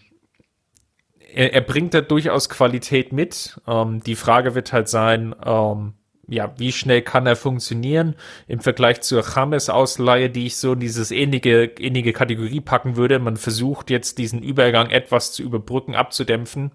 er, 1.34 1.54
er 1.54 1.62
bringt 1.62 1.94
da 1.94 2.02
durchaus 2.02 2.50
Qualität 2.50 3.12
mit. 3.14 3.60
Ähm, 3.68 4.02
die 4.04 4.16
Frage 4.16 4.56
wird 4.56 4.74
halt 4.74 4.88
sein, 4.90 5.36
ähm, 5.46 5.94
ja, 6.28 6.54
wie 6.58 6.72
schnell 6.72 7.02
kann 7.02 7.28
er 7.28 7.36
funktionieren 7.36 8.16
im 8.48 8.62
Vergleich 8.62 9.02
zur 9.02 9.24
James-Ausleihe, 9.24 10.30
die 10.30 10.46
ich 10.46 10.56
so 10.56 10.74
in 10.74 10.80
dieses 10.80 11.12
ähnliche, 11.12 11.66
ähnliche 11.78 12.14
Kategorie 12.14 12.62
packen 12.62 12.96
würde. 12.96 13.20
Man 13.20 13.38
versucht 13.38 13.90
jetzt 13.90 14.18
diesen 14.18 14.42
Übergang 14.42 14.90
etwas 14.90 15.34
zu 15.34 15.44
überbrücken, 15.44 15.96
abzudämpfen. 15.96 16.72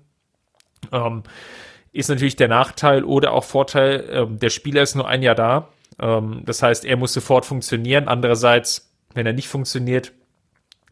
Ähm, 0.93 1.23
ist 1.93 2.11
natürlich 2.11 2.37
der 2.37 2.49
Nachteil 2.49 3.05
oder 3.05 3.33
auch 3.33 3.45
Vorteil, 3.45 4.07
ähm, 4.11 4.39
der 4.39 4.51
Spieler 4.51 4.83
ist 4.83 4.95
nur 4.95 5.09
ein 5.09 5.23
Jahr 5.23 5.35
da. 5.35 5.69
Ähm, 5.99 6.43
das 6.45 6.63
heißt, 6.63 6.85
er 6.85 6.97
muss 6.97 7.15
sofort 7.15 7.47
funktionieren. 7.47 8.09
Andererseits, 8.09 8.93
wenn 9.15 9.27
er 9.27 9.33
nicht 9.33 9.49
funktioniert, 9.49 10.13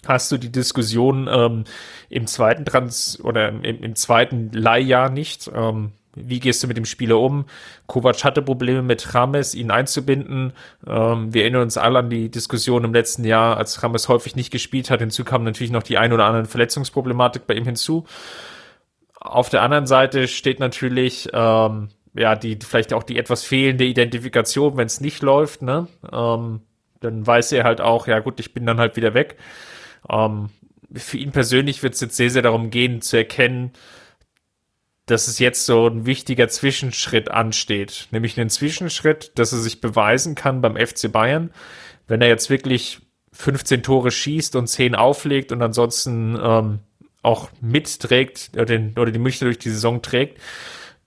hast 0.08 0.30
du 0.32 0.38
die 0.38 0.52
Diskussion 0.52 1.28
ähm, 1.30 1.64
im 2.08 2.26
zweiten 2.26 2.64
Trans 2.64 3.20
oder 3.22 3.48
im, 3.48 3.62
im 3.62 3.94
zweiten 3.94 4.50
Leihjahr 4.52 5.10
nicht. 5.10 5.50
Ähm, 5.54 5.92
wie 6.16 6.40
gehst 6.40 6.62
du 6.62 6.68
mit 6.68 6.76
dem 6.76 6.84
Spieler 6.84 7.18
um? 7.18 7.46
Kovac 7.86 8.24
hatte 8.24 8.42
Probleme 8.42 8.82
mit 8.82 9.14
Rames, 9.14 9.54
ihn 9.54 9.70
einzubinden. 9.70 10.52
Ähm, 10.86 11.34
wir 11.34 11.42
erinnern 11.42 11.62
uns 11.62 11.76
alle 11.76 11.98
an 11.98 12.10
die 12.10 12.30
Diskussion 12.30 12.84
im 12.84 12.94
letzten 12.94 13.24
Jahr, 13.24 13.56
als 13.56 13.82
Rames 13.82 14.08
häufig 14.08 14.36
nicht 14.36 14.50
gespielt 14.50 14.90
hat. 14.90 15.00
Hinzu 15.00 15.24
kam 15.24 15.44
natürlich 15.44 15.72
noch 15.72 15.82
die 15.82 15.98
ein 15.98 16.12
oder 16.12 16.26
andere 16.26 16.46
Verletzungsproblematik 16.46 17.46
bei 17.46 17.54
ihm 17.54 17.64
hinzu. 17.64 18.04
Auf 19.20 19.48
der 19.48 19.62
anderen 19.62 19.86
Seite 19.86 20.28
steht 20.28 20.60
natürlich 20.60 21.28
ähm, 21.32 21.88
ja 22.14 22.36
die 22.36 22.58
vielleicht 22.64 22.92
auch 22.92 23.02
die 23.02 23.18
etwas 23.18 23.42
fehlende 23.42 23.84
Identifikation, 23.84 24.76
wenn 24.76 24.86
es 24.86 25.00
nicht 25.00 25.22
läuft. 25.22 25.62
Ne? 25.62 25.88
Ähm, 26.12 26.60
dann 27.00 27.26
weiß 27.26 27.52
er 27.52 27.64
halt 27.64 27.80
auch, 27.80 28.06
ja 28.06 28.20
gut, 28.20 28.38
ich 28.40 28.54
bin 28.54 28.66
dann 28.66 28.78
halt 28.78 28.96
wieder 28.96 29.14
weg. 29.14 29.36
Ähm, 30.08 30.50
für 30.94 31.18
ihn 31.18 31.32
persönlich 31.32 31.82
wird 31.82 31.94
es 31.94 32.00
jetzt 32.00 32.16
sehr, 32.16 32.30
sehr 32.30 32.42
darum 32.42 32.70
gehen, 32.70 33.00
zu 33.00 33.16
erkennen, 33.16 33.72
dass 35.06 35.28
es 35.28 35.38
jetzt 35.38 35.66
so 35.66 35.86
ein 35.86 36.06
wichtiger 36.06 36.48
Zwischenschritt 36.48 37.30
ansteht. 37.30 38.08
Nämlich 38.10 38.38
einen 38.38 38.50
Zwischenschritt, 38.50 39.32
dass 39.34 39.52
er 39.52 39.58
sich 39.58 39.80
beweisen 39.80 40.34
kann 40.34 40.60
beim 40.60 40.76
FC 40.76 41.12
Bayern. 41.12 41.50
Wenn 42.06 42.22
er 42.22 42.28
jetzt 42.28 42.48
wirklich 42.48 43.00
15 43.32 43.82
Tore 43.82 44.10
schießt 44.10 44.56
und 44.56 44.68
10 44.68 44.94
auflegt 44.94 45.52
und 45.52 45.60
ansonsten 45.60 46.38
ähm, 46.40 46.78
auch 47.22 47.50
mitträgt 47.60 48.50
oder, 48.54 48.64
den, 48.64 48.96
oder 48.98 49.10
die 49.10 49.18
Münchner 49.18 49.46
durch 49.46 49.58
die 49.58 49.70
Saison 49.70 50.00
trägt, 50.00 50.40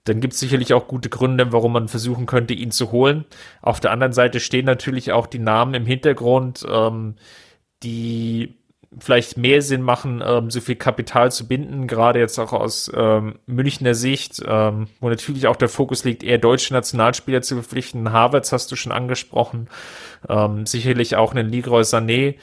dann 0.03 0.21
gibt 0.21 0.33
es 0.33 0.39
sicherlich 0.39 0.73
auch 0.73 0.87
gute 0.87 1.09
Gründe, 1.09 1.51
warum 1.51 1.73
man 1.73 1.87
versuchen 1.87 2.25
könnte, 2.25 2.53
ihn 2.53 2.71
zu 2.71 2.91
holen. 2.91 3.25
Auf 3.61 3.79
der 3.79 3.91
anderen 3.91 4.13
Seite 4.13 4.39
stehen 4.39 4.65
natürlich 4.65 5.11
auch 5.11 5.27
die 5.27 5.39
Namen 5.39 5.73
im 5.73 5.85
Hintergrund, 5.85 6.65
ähm, 6.69 7.15
die 7.83 8.56
vielleicht 8.97 9.37
mehr 9.37 9.61
Sinn 9.61 9.81
machen, 9.81 10.23
ähm, 10.25 10.49
so 10.49 10.61
viel 10.61 10.75
Kapital 10.75 11.31
zu 11.31 11.47
binden, 11.47 11.87
gerade 11.87 12.19
jetzt 12.19 12.39
auch 12.39 12.53
aus 12.53 12.91
ähm, 12.95 13.39
Münchner 13.45 13.93
Sicht, 13.93 14.41
ähm, 14.45 14.87
wo 14.99 15.09
natürlich 15.09 15.47
auch 15.47 15.55
der 15.55 15.69
Fokus 15.69 16.03
liegt, 16.03 16.23
eher 16.23 16.37
deutsche 16.37 16.73
Nationalspieler 16.73 17.41
zu 17.41 17.55
verpflichten. 17.55 18.11
Harvards 18.11 18.51
hast 18.51 18.71
du 18.71 18.75
schon 18.75 18.91
angesprochen, 18.91 19.69
ähm, 20.29 20.65
sicherlich 20.65 21.15
auch 21.15 21.33
einen 21.33 21.49
Leroy 21.49 21.81
Sané, 21.81 22.35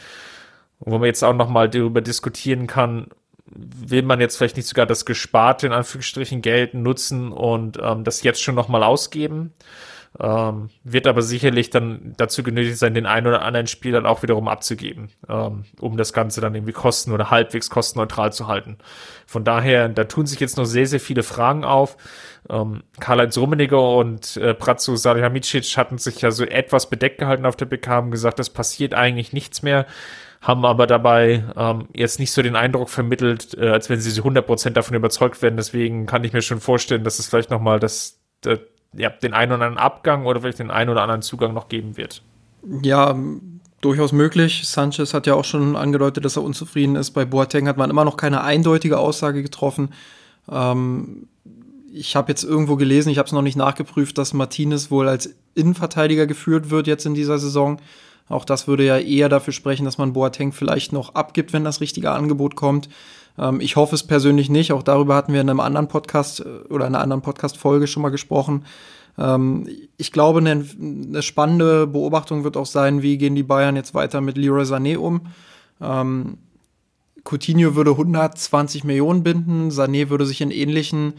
wo 0.80 0.98
man 0.98 1.06
jetzt 1.06 1.24
auch 1.24 1.34
nochmal 1.34 1.70
darüber 1.70 2.00
diskutieren 2.00 2.66
kann, 2.66 3.08
will 3.46 4.02
man 4.02 4.20
jetzt 4.20 4.36
vielleicht 4.36 4.56
nicht 4.56 4.68
sogar 4.68 4.86
das 4.86 5.04
gesparte, 5.04 5.66
in 5.66 5.72
Anführungsstrichen, 5.72 6.42
Geld 6.42 6.74
nutzen 6.74 7.32
und 7.32 7.78
ähm, 7.82 8.04
das 8.04 8.22
jetzt 8.22 8.42
schon 8.42 8.54
nochmal 8.54 8.82
ausgeben. 8.82 9.52
Ähm, 10.20 10.70
wird 10.84 11.08
aber 11.08 11.22
sicherlich 11.22 11.70
dann 11.70 12.14
dazu 12.16 12.44
genötigt 12.44 12.78
sein, 12.78 12.94
den 12.94 13.06
einen 13.06 13.26
oder 13.26 13.42
anderen 13.42 13.66
Spiel 13.66 13.90
dann 13.90 14.06
auch 14.06 14.22
wiederum 14.22 14.46
abzugeben, 14.46 15.08
ähm, 15.28 15.64
um 15.80 15.96
das 15.96 16.12
Ganze 16.12 16.40
dann 16.40 16.54
irgendwie 16.54 16.72
kosten- 16.72 17.10
oder 17.10 17.30
halbwegs 17.30 17.68
kostenneutral 17.68 18.32
zu 18.32 18.46
halten. 18.46 18.78
Von 19.26 19.42
daher, 19.42 19.88
da 19.88 20.04
tun 20.04 20.26
sich 20.26 20.38
jetzt 20.38 20.56
noch 20.56 20.66
sehr, 20.66 20.86
sehr 20.86 21.00
viele 21.00 21.24
Fragen 21.24 21.64
auf. 21.64 21.96
Ähm, 22.48 22.84
Karl-Heinz 23.00 23.36
Rummenigge 23.36 23.80
und 23.80 24.36
äh, 24.36 24.54
Pratzo 24.54 24.94
Salihamidzic 24.94 25.76
hatten 25.76 25.98
sich 25.98 26.20
ja 26.20 26.30
so 26.30 26.44
etwas 26.44 26.88
bedeckt 26.88 27.18
gehalten 27.18 27.44
auf 27.44 27.56
der 27.56 27.66
PK, 27.66 27.90
haben 27.90 28.10
gesagt, 28.12 28.38
es 28.38 28.50
passiert 28.50 28.94
eigentlich 28.94 29.32
nichts 29.32 29.62
mehr 29.62 29.86
haben 30.44 30.66
aber 30.66 30.86
dabei 30.86 31.42
ähm, 31.56 31.88
jetzt 31.94 32.20
nicht 32.20 32.30
so 32.30 32.42
den 32.42 32.54
Eindruck 32.54 32.90
vermittelt, 32.90 33.56
äh, 33.56 33.70
als 33.70 33.88
wenn 33.88 33.98
sie 33.98 34.20
100% 34.20 34.70
davon 34.70 34.94
überzeugt 34.94 35.40
werden. 35.40 35.56
Deswegen 35.56 36.04
kann 36.04 36.22
ich 36.22 36.34
mir 36.34 36.42
schon 36.42 36.60
vorstellen, 36.60 37.02
dass 37.02 37.18
es 37.18 37.28
vielleicht 37.28 37.50
nochmal 37.50 37.80
das, 37.80 38.20
das, 38.42 38.60
ja, 38.96 39.10
den 39.10 39.34
einen 39.34 39.52
oder 39.52 39.64
anderen 39.64 39.78
Abgang 39.78 40.26
oder 40.26 40.40
vielleicht 40.40 40.58
den 40.58 40.70
einen 40.70 40.90
oder 40.90 41.02
anderen 41.02 41.22
Zugang 41.22 41.54
noch 41.54 41.68
geben 41.68 41.96
wird. 41.96 42.22
Ja, 42.82 43.16
durchaus 43.80 44.12
möglich. 44.12 44.66
Sanchez 44.66 45.12
hat 45.12 45.26
ja 45.26 45.34
auch 45.34 45.44
schon 45.44 45.76
angedeutet, 45.76 46.24
dass 46.24 46.36
er 46.36 46.42
unzufrieden 46.42 46.96
ist. 46.96 47.10
Bei 47.10 47.24
Boateng 47.24 47.68
hat 47.68 47.76
man 47.76 47.90
immer 47.90 48.04
noch 48.04 48.16
keine 48.16 48.42
eindeutige 48.42 48.98
Aussage 48.98 49.42
getroffen. 49.42 49.90
Ähm, 50.50 51.28
ich 51.92 52.16
habe 52.16 52.32
jetzt 52.32 52.42
irgendwo 52.42 52.76
gelesen, 52.76 53.10
ich 53.10 53.18
habe 53.18 53.26
es 53.26 53.32
noch 53.32 53.42
nicht 53.42 53.56
nachgeprüft, 53.56 54.18
dass 54.18 54.32
Martinez 54.32 54.90
wohl 54.90 55.08
als 55.08 55.34
Innenverteidiger 55.54 56.26
geführt 56.26 56.70
wird 56.70 56.86
jetzt 56.86 57.06
in 57.06 57.14
dieser 57.14 57.38
Saison. 57.38 57.80
Auch 58.28 58.44
das 58.44 58.66
würde 58.66 58.84
ja 58.84 58.98
eher 58.98 59.28
dafür 59.28 59.52
sprechen, 59.52 59.84
dass 59.84 59.98
man 59.98 60.14
Boateng 60.14 60.52
vielleicht 60.52 60.92
noch 60.92 61.14
abgibt, 61.14 61.52
wenn 61.52 61.62
das 61.62 61.80
richtige 61.80 62.10
Angebot 62.10 62.56
kommt. 62.56 62.88
Ähm, 63.38 63.60
ich 63.60 63.76
hoffe 63.76 63.94
es 63.94 64.06
persönlich 64.06 64.50
nicht. 64.50 64.72
Auch 64.72 64.82
darüber 64.82 65.14
hatten 65.14 65.32
wir 65.32 65.40
in 65.40 65.50
einem 65.50 65.60
anderen 65.60 65.88
Podcast 65.88 66.40
äh, 66.40 66.44
oder 66.68 66.86
in 66.86 66.94
einer 66.94 67.02
anderen 67.02 67.22
Podcast-Folge 67.22 67.86
schon 67.86 68.02
mal 68.02 68.10
gesprochen. 68.10 68.64
Ähm, 69.18 69.68
ich 69.96 70.12
glaube, 70.12 70.40
eine, 70.40 70.64
eine, 70.80 71.22
spannende 71.22 71.86
Beobachtung 71.86 72.44
wird 72.44 72.56
auch 72.56 72.66
sein, 72.66 73.02
wie 73.02 73.18
gehen 73.18 73.34
die 73.34 73.42
Bayern 73.42 73.76
jetzt 73.76 73.94
weiter 73.94 74.20
mit 74.20 74.36
Leroy 74.36 74.64
Sané 74.64 74.96
um. 74.96 75.28
Ähm, 75.80 76.38
Coutinho 77.24 77.74
würde 77.74 77.92
120 77.92 78.84
Millionen 78.84 79.22
binden, 79.22 79.70
Sané 79.70 80.10
würde 80.10 80.26
sich 80.26 80.40
in 80.40 80.50
ähnlichen 80.50 81.14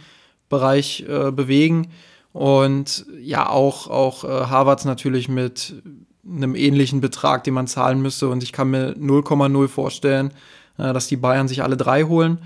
Bereich 0.50 1.06
äh, 1.08 1.32
bewegen. 1.32 1.88
Und 2.32 3.06
ja, 3.20 3.50
auch, 3.50 3.88
auch 3.88 4.24
äh, 4.24 4.28
Harvards 4.28 4.86
natürlich 4.86 5.30
mit 5.30 5.82
einem 6.28 6.56
ähnlichen 6.56 7.02
Betrag, 7.02 7.44
den 7.44 7.54
man 7.54 7.68
zahlen 7.68 8.02
müsste. 8.02 8.28
Und 8.30 8.44
ich 8.44 8.52
kann 8.52 8.72
mir 8.72 8.94
0,0 8.96 9.68
vorstellen, 9.68 10.34
dass 10.78 11.08
die 11.08 11.18
Bayern 11.18 11.48
sich 11.48 11.64
alle 11.64 11.78
drei 11.78 12.04
holen. 12.04 12.40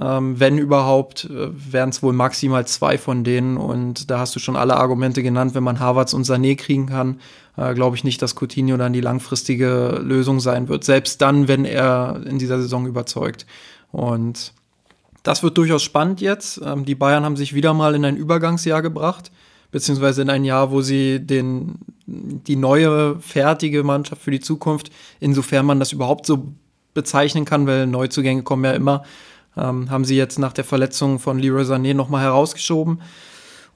Ähm, 0.00 0.38
wenn 0.38 0.58
überhaupt, 0.58 1.24
äh, 1.24 1.48
wären 1.50 1.88
es 1.88 2.02
wohl 2.02 2.12
maximal 2.12 2.66
zwei 2.66 2.98
von 2.98 3.24
denen. 3.24 3.56
Und 3.56 4.10
da 4.10 4.20
hast 4.20 4.34
du 4.36 4.38
schon 4.38 4.54
alle 4.54 4.76
Argumente 4.76 5.22
genannt. 5.24 5.54
Wenn 5.54 5.64
man 5.64 5.80
Harvards 5.80 6.14
und 6.14 6.24
Sané 6.24 6.56
kriegen 6.56 6.86
kann, 6.86 7.20
äh, 7.56 7.74
glaube 7.74 7.96
ich 7.96 8.04
nicht, 8.04 8.22
dass 8.22 8.36
Coutinho 8.36 8.76
dann 8.76 8.92
die 8.92 9.00
langfristige 9.00 10.00
Lösung 10.02 10.38
sein 10.38 10.68
wird. 10.68 10.84
Selbst 10.84 11.20
dann, 11.20 11.48
wenn 11.48 11.64
er 11.64 12.20
in 12.26 12.38
dieser 12.38 12.60
Saison 12.60 12.86
überzeugt. 12.86 13.44
Und 13.90 14.52
das 15.24 15.42
wird 15.42 15.58
durchaus 15.58 15.82
spannend 15.82 16.20
jetzt. 16.20 16.60
Ähm, 16.64 16.84
die 16.84 16.94
Bayern 16.94 17.24
haben 17.24 17.36
sich 17.36 17.52
wieder 17.52 17.74
mal 17.74 17.96
in 17.96 18.04
ein 18.04 18.16
Übergangsjahr 18.16 18.82
gebracht, 18.82 19.32
beziehungsweise 19.72 20.22
in 20.22 20.30
ein 20.30 20.44
Jahr, 20.44 20.70
wo 20.70 20.80
sie 20.80 21.18
den, 21.18 21.74
die 22.06 22.56
neue, 22.56 23.18
fertige 23.18 23.82
Mannschaft 23.82 24.22
für 24.22 24.30
die 24.30 24.40
Zukunft, 24.40 24.90
insofern 25.18 25.66
man 25.66 25.80
das 25.80 25.92
überhaupt 25.92 26.24
so 26.24 26.54
bezeichnen 26.98 27.44
kann, 27.44 27.68
weil 27.68 27.86
Neuzugänge 27.86 28.42
kommen 28.42 28.64
ja 28.64 28.72
immer, 28.72 29.04
ähm, 29.56 29.88
haben 29.88 30.04
sie 30.04 30.16
jetzt 30.16 30.40
nach 30.40 30.52
der 30.52 30.64
Verletzung 30.64 31.20
von 31.20 31.38
Leroy 31.38 31.62
Sané 31.62 31.94
nochmal 31.94 32.24
herausgeschoben. 32.24 33.00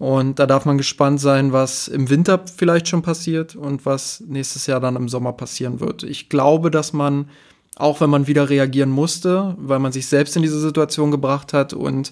Und 0.01 0.41
da 0.41 0.47
darf 0.47 0.64
man 0.64 0.77
gespannt 0.77 1.20
sein, 1.20 1.53
was 1.53 1.87
im 1.87 2.11
Winter 2.11 2.41
vielleicht 2.45 2.89
schon 2.89 3.03
passiert 3.03 3.55
und 3.55 3.87
was 3.87 4.18
nächstes 4.27 4.66
Jahr 4.66 4.81
dann 4.81 4.97
im 4.97 5.09
Sommer 5.09 5.33
passieren 5.35 5.79
wird. 5.79 6.03
Ich 6.03 6.29
glaube, 6.29 6.73
dass 6.73 6.93
man, 6.93 7.29
auch 7.77 8.01
wenn 8.01 8.11
man 8.11 8.27
wieder 8.27 8.51
reagieren 8.51 8.91
musste, 8.91 9.55
weil 9.59 9.79
man 9.79 9.93
sich 9.93 10.09
selbst 10.09 10.35
in 10.35 10.43
diese 10.43 10.59
Situation 10.59 11.12
gebracht 11.12 11.53
hat 11.53 11.75
und 11.75 12.09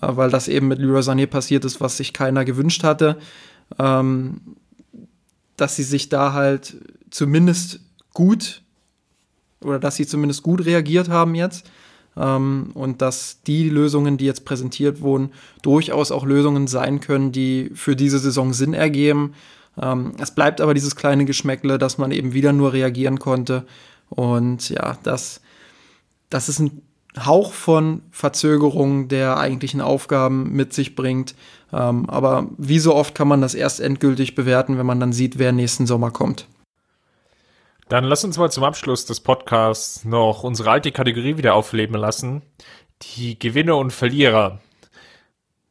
äh, 0.00 0.06
weil 0.16 0.30
das 0.30 0.48
eben 0.48 0.68
mit 0.68 0.78
Leroy 0.78 1.02
Sané 1.02 1.26
passiert 1.26 1.66
ist, 1.66 1.82
was 1.82 1.98
sich 1.98 2.14
keiner 2.14 2.46
gewünscht 2.46 2.84
hatte, 2.84 3.18
ähm, 3.78 4.40
dass 5.58 5.76
sie 5.76 5.82
sich 5.82 6.08
da 6.08 6.32
halt 6.32 6.74
zumindest 7.10 7.80
gut 8.14 8.63
oder 9.64 9.78
dass 9.78 9.96
sie 9.96 10.06
zumindest 10.06 10.42
gut 10.42 10.64
reagiert 10.64 11.08
haben 11.08 11.34
jetzt 11.34 11.70
ähm, 12.16 12.70
und 12.74 13.02
dass 13.02 13.42
die 13.42 13.68
Lösungen, 13.68 14.16
die 14.16 14.26
jetzt 14.26 14.44
präsentiert 14.44 15.00
wurden, 15.00 15.30
durchaus 15.62 16.12
auch 16.12 16.24
Lösungen 16.24 16.66
sein 16.66 17.00
können, 17.00 17.32
die 17.32 17.70
für 17.74 17.96
diese 17.96 18.18
Saison 18.18 18.52
Sinn 18.52 18.74
ergeben. 18.74 19.34
Ähm, 19.80 20.12
es 20.18 20.30
bleibt 20.30 20.60
aber 20.60 20.74
dieses 20.74 20.96
kleine 20.96 21.24
Geschmäckle, 21.24 21.78
dass 21.78 21.98
man 21.98 22.12
eben 22.12 22.32
wieder 22.32 22.52
nur 22.52 22.72
reagieren 22.72 23.18
konnte. 23.18 23.66
Und 24.08 24.68
ja, 24.70 24.98
das, 25.02 25.40
das 26.30 26.48
ist 26.48 26.60
ein 26.60 26.82
Hauch 27.18 27.52
von 27.52 28.02
Verzögerung 28.10 29.06
der 29.08 29.38
eigentlichen 29.38 29.80
Aufgaben 29.80 30.52
mit 30.52 30.72
sich 30.72 30.96
bringt. 30.96 31.34
Ähm, 31.72 32.08
aber 32.08 32.48
wie 32.58 32.78
so 32.78 32.94
oft 32.94 33.14
kann 33.14 33.28
man 33.28 33.40
das 33.40 33.54
erst 33.54 33.80
endgültig 33.80 34.34
bewerten, 34.34 34.78
wenn 34.78 34.86
man 34.86 35.00
dann 35.00 35.12
sieht, 35.12 35.38
wer 35.38 35.52
nächsten 35.52 35.86
Sommer 35.86 36.10
kommt. 36.10 36.46
Dann 37.88 38.04
lass 38.04 38.24
uns 38.24 38.38
mal 38.38 38.50
zum 38.50 38.64
Abschluss 38.64 39.04
des 39.04 39.20
Podcasts 39.20 40.04
noch 40.04 40.42
unsere 40.42 40.70
alte 40.70 40.90
Kategorie 40.90 41.36
wieder 41.36 41.54
aufleben 41.54 41.96
lassen. 41.96 42.42
Die 43.02 43.38
Gewinner 43.38 43.76
und 43.76 43.92
Verlierer. 43.92 44.60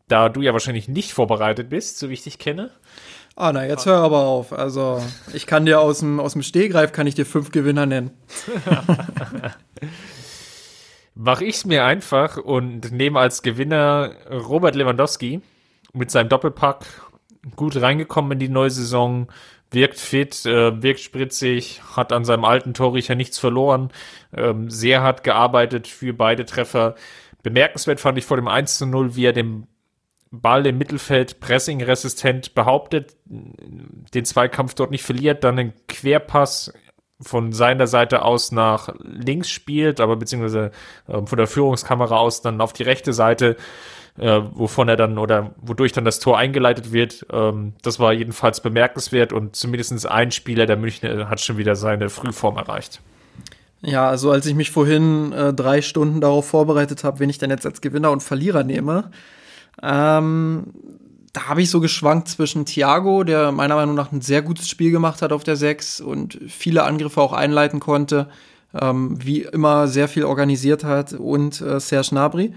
Da 0.07 0.30
du 0.30 0.41
ja 0.41 0.53
wahrscheinlich 0.53 0.88
nicht 0.88 1.14
vorbereitet 1.14 1.70
bist, 1.70 1.97
so 1.97 2.09
wie 2.09 2.14
ich 2.14 2.24
dich 2.24 2.38
kenne. 2.38 2.70
Ah, 3.36 3.51
na, 3.51 3.66
jetzt 3.66 3.88
hör 3.88 3.97
aber 3.97 4.26
auf. 4.26 4.53
Also, 4.53 5.01
ich 5.34 5.47
kann 5.47 5.66
dir 5.66 5.80
aus 5.82 5.99
dem, 5.99 6.20
aus 6.20 6.34
dem 6.34 6.43
Stehgreif 6.43 6.91
kann 6.91 7.07
ich 7.07 7.16
dir 7.16 7.26
fünf 7.26 7.51
Gewinner 7.51 7.88
nennen. 7.88 8.11
Mach 11.16 11.41
ich's 11.41 11.66
mir 11.66 11.86
einfach 11.86 12.38
und 12.38 12.91
nehme 12.91 13.20
als 13.20 13.41
Gewinner 13.41 14.11
Robert 14.30 14.76
Lewandowski 14.76 15.41
mit 15.93 16.11
seinem 16.11 16.30
Doppelpack 16.30 16.86
gut 17.55 17.76
reingekommen 17.82 18.34
in 18.34 18.39
die 18.39 18.49
neue 18.49 18.70
Saison, 18.70 19.28
wirkt 19.74 19.99
fit, 19.99 20.45
äh, 20.45 20.82
wirkt 20.82 20.99
spritzig, 20.99 21.82
hat 21.95 22.11
an 22.11 22.26
seinem 22.26 22.45
alten 22.45 22.74
Torriecher 22.74 23.15
nichts 23.15 23.39
verloren, 23.39 23.91
ähm, 24.36 24.69
sehr 24.69 25.01
hart 25.01 25.24
gearbeitet 25.24 25.88
für 25.88 26.13
beide 26.13 26.45
Treffer. 26.45 26.95
Bemerkenswert 27.43 27.99
fand 27.99 28.17
ich 28.17 28.26
vor 28.26 28.38
dem 28.38 28.47
1 28.47 28.78
zu 28.78 28.86
0, 28.86 29.15
wie 29.15 29.26
er 29.26 29.34
den 29.34 29.67
Ball 30.32 30.65
im 30.65 30.80
Mittelfeld 30.80 31.39
pressingresistent 31.39 32.55
behauptet, 32.55 33.15
den 33.26 34.26
Zweikampf 34.26 34.74
dort 34.74 34.89
nicht 34.89 35.03
verliert, 35.03 35.43
dann 35.43 35.59
einen 35.59 35.74
Querpass 35.88 36.74
von 37.24 37.53
seiner 37.53 37.88
Seite 37.88 38.24
aus 38.24 38.51
nach 38.51 38.89
links 38.99 39.49
spielt, 39.49 39.99
aber 39.99 40.15
beziehungsweise 40.15 40.71
äh, 41.07 41.26
von 41.26 41.38
der 41.38 41.47
Führungskamera 41.47 42.17
aus 42.17 42.41
dann 42.41 42.61
auf 42.61 42.74
die 42.74 42.84
rechte 42.84 43.13
Seite 43.13 43.57
äh, 44.17 44.41
wovon 44.53 44.89
er 44.89 44.95
dann 44.95 45.17
oder 45.17 45.51
wodurch 45.61 45.91
dann 45.91 46.05
das 46.05 46.19
Tor 46.19 46.38
eingeleitet 46.38 46.91
wird. 46.91 47.26
Ähm, 47.32 47.74
das 47.82 47.99
war 47.99 48.13
jedenfalls 48.13 48.61
bemerkenswert 48.61 49.34
und 49.34 49.55
zumindest 49.55 50.05
ein 50.07 50.32
Spieler 50.32 50.65
der 50.65 50.78
Münchner 50.78 51.30
hat 51.30 51.41
schon 51.41 51.57
wieder 51.57 51.76
seine 51.76 52.09
Frühform 52.09 52.57
erreicht. 52.57 53.01
Ja, 53.82 54.07
also 54.07 54.32
als 54.32 54.45
ich 54.45 54.55
mich 54.55 54.71
vorhin 54.71 55.34
äh, 55.34 55.53
drei 55.53 55.82
Stunden 55.82 56.21
darauf 56.21 56.47
vorbereitet 56.47 57.03
habe, 57.03 57.19
wen 57.19 57.30
ich 57.30 57.38
denn 57.38 57.49
jetzt 57.49 57.65
als 57.65 57.82
Gewinner 57.82 58.11
und 58.11 58.24
Verlierer 58.24 58.63
nehme, 58.63 59.11
ähm, 59.82 60.67
da 61.34 61.48
habe 61.48 61.64
ich 61.64 61.72
so 61.72 61.80
geschwankt 61.80 62.30
zwischen 62.30 62.66
Thiago, 62.66 63.24
der 63.24 63.52
meiner 63.52 63.76
Meinung 63.76 63.96
nach 63.96 64.12
ein 64.12 64.22
sehr 64.22 64.44
gutes 64.44 64.70
Spiel 64.70 64.92
gemacht 64.92 65.24
hat 65.24 65.32
auf 65.32 65.44
der 65.44 65.56
6 65.56 66.00
und 66.00 66.40
viele 66.48 66.84
Angriffe 66.84 67.20
auch 67.20 67.34
einleiten 67.34 67.80
konnte, 67.80 68.30
ähm, 68.80 69.18
wie 69.24 69.42
immer 69.42 69.88
sehr 69.88 70.08
viel 70.08 70.26
organisiert 70.26 70.84
hat, 70.84 71.14
und 71.14 71.60
äh, 71.60 71.80
Serge 71.80 72.10
Gnabry. 72.12 72.54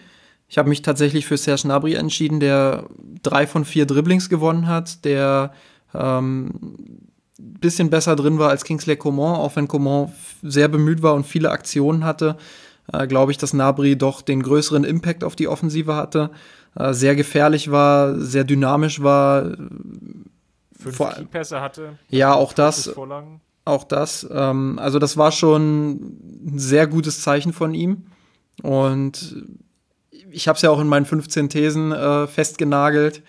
Ich 0.48 0.58
habe 0.58 0.68
mich 0.68 0.82
tatsächlich 0.82 1.26
für 1.26 1.38
Serge 1.38 1.62
Gnabry 1.62 1.94
entschieden, 1.94 2.38
der 2.38 2.84
drei 3.22 3.46
von 3.46 3.64
vier 3.64 3.86
Dribblings 3.86 4.28
gewonnen 4.28 4.66
hat, 4.66 5.06
der 5.06 5.52
ähm, 5.94 6.52
bisschen 7.38 7.88
besser 7.88 8.14
drin 8.14 8.38
war 8.38 8.50
als 8.50 8.64
Kingsley 8.64 8.96
Coman, 8.96 9.36
auch 9.36 9.56
wenn 9.56 9.68
Coman 9.68 10.12
sehr 10.42 10.68
bemüht 10.68 11.02
war 11.02 11.14
und 11.14 11.26
viele 11.26 11.50
Aktionen 11.50 12.04
hatte. 12.04 12.36
Äh, 12.92 13.06
Glaube 13.06 13.32
ich, 13.32 13.38
dass 13.38 13.54
Nabri 13.54 13.96
doch 13.96 14.20
den 14.20 14.42
größeren 14.42 14.84
Impact 14.84 15.24
auf 15.24 15.34
die 15.34 15.48
Offensive 15.48 15.94
hatte, 15.96 16.30
sehr 16.90 17.16
gefährlich 17.16 17.70
war, 17.70 18.18
sehr 18.18 18.44
dynamisch 18.44 19.02
war. 19.02 19.56
Fünf 20.78 20.96
Vor 20.96 21.14
Pässe 21.30 21.60
hatte. 21.60 21.98
Ja, 22.10 22.34
auch 22.34 22.52
das. 22.52 22.94
Auch 23.64 23.84
das. 23.84 24.26
Ähm, 24.30 24.78
also 24.78 24.98
das 24.98 25.16
war 25.16 25.32
schon 25.32 25.92
ein 26.46 26.58
sehr 26.58 26.86
gutes 26.86 27.22
Zeichen 27.22 27.52
von 27.52 27.74
ihm. 27.74 28.06
Und 28.62 29.36
ich 30.30 30.48
habe 30.48 30.56
es 30.56 30.62
ja 30.62 30.70
auch 30.70 30.80
in 30.80 30.86
meinen 30.86 31.06
15 31.06 31.48
Thesen 31.48 31.92
äh, 31.92 32.26
festgenagelt, 32.26 33.22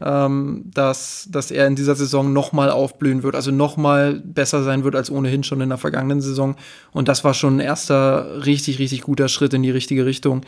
ähm, 0.00 0.64
dass, 0.72 1.28
dass 1.30 1.50
er 1.50 1.66
in 1.66 1.74
dieser 1.74 1.94
Saison 1.94 2.32
nochmal 2.32 2.70
aufblühen 2.70 3.22
wird, 3.22 3.34
also 3.34 3.50
nochmal 3.50 4.20
besser 4.24 4.62
sein 4.62 4.84
wird 4.84 4.94
als 4.94 5.10
ohnehin 5.10 5.42
schon 5.42 5.60
in 5.60 5.70
der 5.70 5.78
vergangenen 5.78 6.20
Saison. 6.20 6.56
Und 6.92 7.08
das 7.08 7.24
war 7.24 7.34
schon 7.34 7.56
ein 7.56 7.60
erster 7.60 8.44
richtig, 8.44 8.78
richtig 8.78 9.02
guter 9.02 9.28
Schritt 9.28 9.54
in 9.54 9.62
die 9.62 9.70
richtige 9.70 10.04
Richtung. 10.04 10.42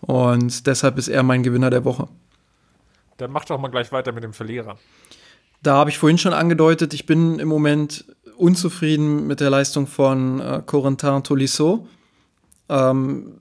Und 0.00 0.66
deshalb 0.66 0.98
ist 0.98 1.08
er 1.08 1.22
mein 1.22 1.42
Gewinner 1.42 1.70
der 1.70 1.84
Woche. 1.84 2.08
Dann 3.16 3.30
mach 3.30 3.44
doch 3.44 3.58
mal 3.58 3.68
gleich 3.68 3.92
weiter 3.92 4.12
mit 4.12 4.24
dem 4.24 4.32
Verlierer. 4.32 4.78
Da 5.62 5.74
habe 5.74 5.90
ich 5.90 5.98
vorhin 5.98 6.18
schon 6.18 6.32
angedeutet, 6.32 6.94
ich 6.94 7.06
bin 7.06 7.38
im 7.38 7.48
Moment 7.48 8.04
unzufrieden 8.36 9.26
mit 9.26 9.40
der 9.40 9.50
Leistung 9.50 9.86
von 9.86 10.40
äh, 10.40 10.62
Corentin 10.64 11.22
Tolisso. 11.22 11.88
Ähm, 12.68 13.40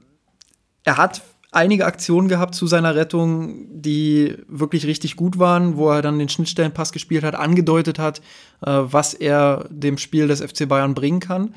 er 0.84 0.98
hat 0.98 1.22
einige 1.52 1.86
Aktionen 1.86 2.28
gehabt 2.28 2.54
zu 2.54 2.68
seiner 2.68 2.96
Rettung, 2.96 3.82
die 3.82 4.38
wirklich 4.48 4.86
richtig 4.86 5.16
gut 5.16 5.40
waren, 5.40 5.78
wo 5.78 5.90
er 5.90 6.02
dann 6.02 6.20
den 6.20 6.30
Schnittstellenpass 6.30 6.92
gespielt 6.92 7.24
hat, 7.24 7.36
angedeutet 7.36 8.00
hat, 8.00 8.20
äh, 8.62 8.72
was 8.84 9.14
er 9.14 9.66
dem 9.70 9.98
Spiel 9.98 10.28
des 10.28 10.42
FC 10.42 10.68
Bayern 10.68 10.94
bringen 10.94 11.20
kann. 11.20 11.56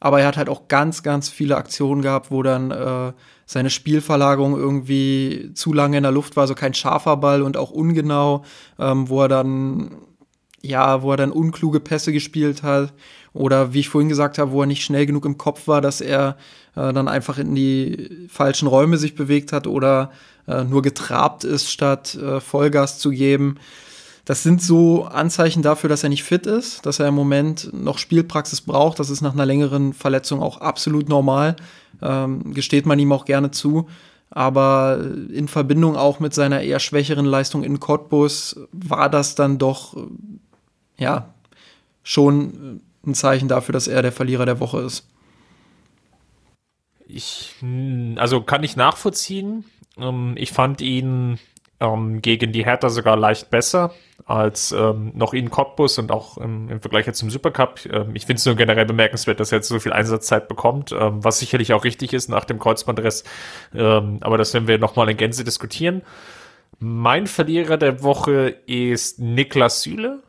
Aber 0.00 0.20
er 0.20 0.26
hat 0.26 0.36
halt 0.36 0.48
auch 0.48 0.68
ganz, 0.68 1.02
ganz 1.02 1.28
viele 1.28 1.56
Aktionen 1.56 2.02
gehabt, 2.02 2.30
wo 2.30 2.42
dann 2.42 2.70
äh, 2.70 3.12
seine 3.46 3.70
Spielverlagerung 3.70 4.56
irgendwie 4.56 5.50
zu 5.54 5.72
lange 5.72 5.98
in 5.98 6.02
der 6.02 6.12
Luft 6.12 6.36
war, 6.36 6.46
so 6.46 6.54
kein 6.54 6.74
scharfer 6.74 7.16
Ball 7.18 7.42
und 7.42 7.56
auch 7.56 7.70
ungenau, 7.70 8.44
ähm, 8.78 9.08
wo 9.08 9.22
er 9.22 9.28
dann 9.28 9.90
ja, 10.62 11.02
wo 11.02 11.10
er 11.12 11.16
dann 11.16 11.32
unkluge 11.32 11.80
Pässe 11.80 12.12
gespielt 12.12 12.62
hat 12.62 12.92
oder 13.32 13.72
wie 13.72 13.80
ich 13.80 13.88
vorhin 13.88 14.08
gesagt 14.08 14.38
habe, 14.38 14.52
wo 14.52 14.62
er 14.62 14.66
nicht 14.66 14.84
schnell 14.84 15.06
genug 15.06 15.24
im 15.24 15.38
Kopf 15.38 15.66
war, 15.68 15.80
dass 15.80 16.00
er 16.00 16.36
äh, 16.76 16.92
dann 16.92 17.08
einfach 17.08 17.38
in 17.38 17.54
die 17.54 18.28
falschen 18.28 18.68
Räume 18.68 18.98
sich 18.98 19.14
bewegt 19.14 19.52
hat 19.52 19.66
oder 19.66 20.10
äh, 20.46 20.64
nur 20.64 20.82
getrabt 20.82 21.44
ist, 21.44 21.70
statt 21.70 22.14
äh, 22.14 22.40
Vollgas 22.40 22.98
zu 22.98 23.10
geben. 23.10 23.56
Das 24.30 24.44
sind 24.44 24.62
so 24.62 25.06
Anzeichen 25.06 25.60
dafür, 25.60 25.90
dass 25.90 26.04
er 26.04 26.08
nicht 26.08 26.22
fit 26.22 26.46
ist, 26.46 26.86
dass 26.86 27.00
er 27.00 27.08
im 27.08 27.16
Moment 27.16 27.72
noch 27.72 27.98
Spielpraxis 27.98 28.60
braucht. 28.60 29.00
Das 29.00 29.10
ist 29.10 29.22
nach 29.22 29.32
einer 29.32 29.44
längeren 29.44 29.92
Verletzung 29.92 30.40
auch 30.40 30.60
absolut 30.60 31.08
normal. 31.08 31.56
Ähm, 32.00 32.54
gesteht 32.54 32.86
man 32.86 33.00
ihm 33.00 33.10
auch 33.10 33.24
gerne 33.24 33.50
zu. 33.50 33.88
Aber 34.30 35.04
in 35.32 35.48
Verbindung 35.48 35.96
auch 35.96 36.20
mit 36.20 36.32
seiner 36.32 36.60
eher 36.60 36.78
schwächeren 36.78 37.26
Leistung 37.26 37.64
in 37.64 37.80
Cottbus 37.80 38.60
war 38.70 39.10
das 39.10 39.34
dann 39.34 39.58
doch, 39.58 39.96
ja, 40.96 41.34
schon 42.04 42.82
ein 43.04 43.14
Zeichen 43.14 43.48
dafür, 43.48 43.72
dass 43.72 43.88
er 43.88 44.00
der 44.00 44.12
Verlierer 44.12 44.46
der 44.46 44.60
Woche 44.60 44.78
ist. 44.82 45.08
Ich, 47.08 47.56
also 48.14 48.42
kann 48.42 48.62
ich 48.62 48.76
nachvollziehen. 48.76 49.64
Ähm, 49.98 50.34
ich 50.36 50.52
fand 50.52 50.82
ihn 50.82 51.40
ähm, 51.80 52.22
gegen 52.22 52.52
die 52.52 52.64
Hertha 52.64 52.90
sogar 52.90 53.16
leicht 53.16 53.50
besser 53.50 53.92
als 54.26 54.70
ähm, 54.72 55.12
noch 55.14 55.32
in 55.32 55.50
Cottbus 55.50 55.98
und 55.98 56.12
auch 56.12 56.36
im, 56.36 56.68
im 56.68 56.80
Vergleich 56.80 57.06
jetzt 57.06 57.18
zum 57.18 57.30
Supercup. 57.30 57.80
Ähm, 57.90 58.10
ich 58.14 58.26
finde 58.26 58.38
es 58.38 58.46
nur 58.46 58.54
generell 58.54 58.84
bemerkenswert, 58.84 59.40
dass 59.40 59.50
er 59.50 59.58
jetzt 59.58 59.68
so 59.68 59.80
viel 59.80 59.92
Einsatzzeit 59.92 60.46
bekommt, 60.46 60.92
ähm, 60.92 61.24
was 61.24 61.40
sicherlich 61.40 61.72
auch 61.72 61.84
richtig 61.84 62.12
ist 62.12 62.28
nach 62.28 62.44
dem 62.44 62.58
Kreuzbandriss. 62.58 63.24
Ähm, 63.74 64.18
aber 64.20 64.38
das 64.38 64.52
werden 64.54 64.68
wir 64.68 64.78
nochmal 64.78 65.08
in 65.08 65.16
Gänze 65.16 65.42
diskutieren. 65.42 66.02
Mein 66.78 67.26
Verlierer 67.26 67.76
der 67.76 68.02
Woche 68.02 68.54
ist 68.66 69.18
Niklas 69.18 69.82
Süle. 69.82 70.22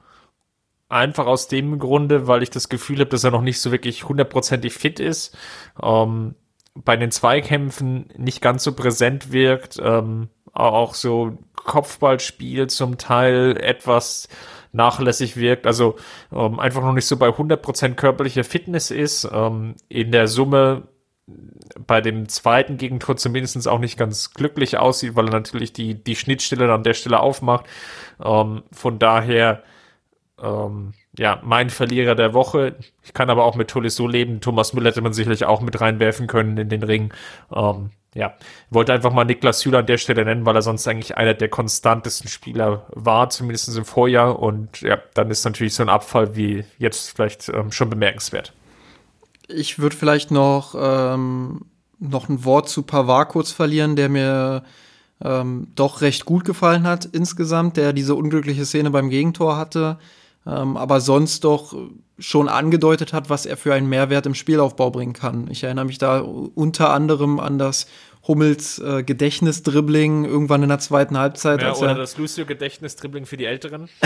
Einfach 0.90 1.26
aus 1.26 1.48
dem 1.48 1.80
Grunde, 1.80 2.28
weil 2.28 2.44
ich 2.44 2.50
das 2.50 2.68
Gefühl 2.68 3.00
habe, 3.00 3.10
dass 3.10 3.24
er 3.24 3.32
noch 3.32 3.42
nicht 3.42 3.62
so 3.62 3.72
wirklich 3.72 4.08
hundertprozentig 4.08 4.74
fit 4.74 5.00
ist. 5.00 5.38
Ähm, 5.82 6.36
bei 6.74 6.96
den 6.96 7.12
Zweikämpfen 7.12 8.10
nicht 8.18 8.42
ganz 8.42 8.64
so 8.64 8.74
präsent 8.74 9.32
wirkt. 9.32 9.80
Ähm, 9.84 10.30
auch 10.54 10.94
so 10.94 11.38
Kopfballspiel 11.56 12.68
zum 12.68 12.98
Teil 12.98 13.58
etwas 13.58 14.28
nachlässig 14.74 15.36
wirkt, 15.38 15.68
also 15.68 15.96
ähm, 16.32 16.60
einfach 16.60 16.82
noch 16.82 16.94
nicht 16.94 17.06
so 17.06 17.18
bei 17.18 17.28
100% 17.28 17.96
körperlicher 17.96 18.44
Fitness 18.44 18.90
ist. 18.90 19.28
Ähm, 19.32 19.76
in 19.90 20.12
der 20.12 20.28
Summe 20.28 20.84
bei 21.88 22.02
dem 22.02 22.28
zweiten 22.30 22.78
Gegentor 22.78 23.18
zumindest 23.18 23.68
auch 23.68 23.80
nicht 23.80 23.98
ganz 23.98 24.34
glücklich 24.34 24.78
aussieht, 24.78 25.16
weil 25.16 25.28
er 25.28 25.32
natürlich 25.32 25.74
die, 25.74 25.96
die 25.96 26.16
Schnittstelle 26.16 26.72
an 26.72 26.84
der 26.84 26.94
Stelle 26.94 27.20
aufmacht. 27.20 27.66
Ähm, 28.24 28.64
von 28.72 29.00
daher, 29.00 29.64
ähm, 30.42 30.94
ja, 31.18 31.40
mein 31.44 31.70
Verlierer 31.70 32.16
der 32.16 32.34
Woche. 32.34 32.76
Ich 33.04 33.14
kann 33.14 33.30
aber 33.30 33.44
auch 33.44 33.56
mit 33.56 33.70
Tolisso 33.70 34.08
leben. 34.08 34.42
Thomas 34.42 34.74
Müller 34.74 34.90
hätte 34.90 35.02
man 35.02 35.14
sicherlich 35.14 35.46
auch 35.46 35.62
mit 35.62 35.80
reinwerfen 35.80 36.28
können 36.28 36.58
in 36.58 36.70
den 36.70 36.84
Ring. 36.84 37.14
Ähm, 37.54 37.92
ja, 38.14 38.34
wollte 38.70 38.92
einfach 38.92 39.14
mal 39.14 39.24
Niklas 39.24 39.62
Süle 39.62 39.80
an 39.80 39.86
der 39.86 39.98
Stelle 39.98 40.26
nennen, 40.26 40.46
weil 40.46 40.56
er 40.56 40.62
sonst 40.62 40.88
eigentlich 40.88 41.16
einer 41.18 41.34
der 41.34 41.50
konstantesten 41.50 42.28
Spieler 42.28 42.86
war, 42.90 43.30
zumindest 43.30 43.76
im 43.76 43.86
Vorjahr. 43.86 44.40
Und 44.40 44.82
ja, 44.82 44.98
dann 45.14 45.32
ist 45.32 45.46
natürlich 45.46 45.74
so 45.74 45.84
ein 45.84 45.90
Abfall 45.90 46.36
wie 46.36 46.66
jetzt 46.78 47.12
vielleicht 47.16 47.48
ähm, 47.50 47.72
schon 47.72 47.90
bemerkenswert. 47.90 48.54
Ich 49.48 49.80
würde 49.80 49.96
vielleicht 49.96 50.32
noch, 50.32 50.76
ähm, 50.78 51.62
noch 52.00 52.28
ein 52.28 52.44
Wort 52.44 52.68
zu 52.68 52.84
Pavard 52.84 53.30
kurz 53.30 53.52
verlieren, 53.52 53.96
der 53.96 54.10
mir 54.10 54.64
ähm, 55.24 55.68
doch 55.76 56.02
recht 56.02 56.26
gut 56.26 56.44
gefallen 56.44 56.84
hat 56.86 57.06
insgesamt, 57.06 57.78
der 57.78 57.94
diese 57.94 58.16
unglückliche 58.16 58.66
Szene 58.66 58.92
beim 58.92 59.10
Gegentor 59.10 59.56
hatte, 59.56 60.00
ähm, 60.46 60.78
aber 60.78 61.02
sonst 61.02 61.44
doch 61.44 61.76
schon 62.18 62.50
angedeutet 62.50 63.14
hat, 63.14 63.30
was 63.30 63.46
er 63.46 63.58
für 63.58 63.74
einen 63.74 63.90
Mehrwert 63.90 64.26
im 64.26 64.36
Spielaufbau 64.36 64.92
bringen 64.92 65.14
kann. 65.14 65.50
Ich 65.50 65.64
erinnere 65.64 65.86
mich 65.86 65.98
da 65.98 66.20
unter 66.20 66.92
anderem 66.92 67.40
an 67.40 67.58
das 67.58 67.88
Hummels 68.28 68.78
äh, 68.80 69.04
Gedächtnisdribbling 69.04 70.26
irgendwann 70.26 70.62
in 70.62 70.70
der 70.70 70.80
zweiten 70.80 71.18
Halbzeit. 71.18 71.62
Ja, 71.62 71.76
oder 71.76 71.96
das 71.96 72.18
Lucio 72.18 72.46
Gedächtnisdribbling 72.46 73.26
für 73.26 73.38
die 73.38 73.46
Älteren. 73.46 73.90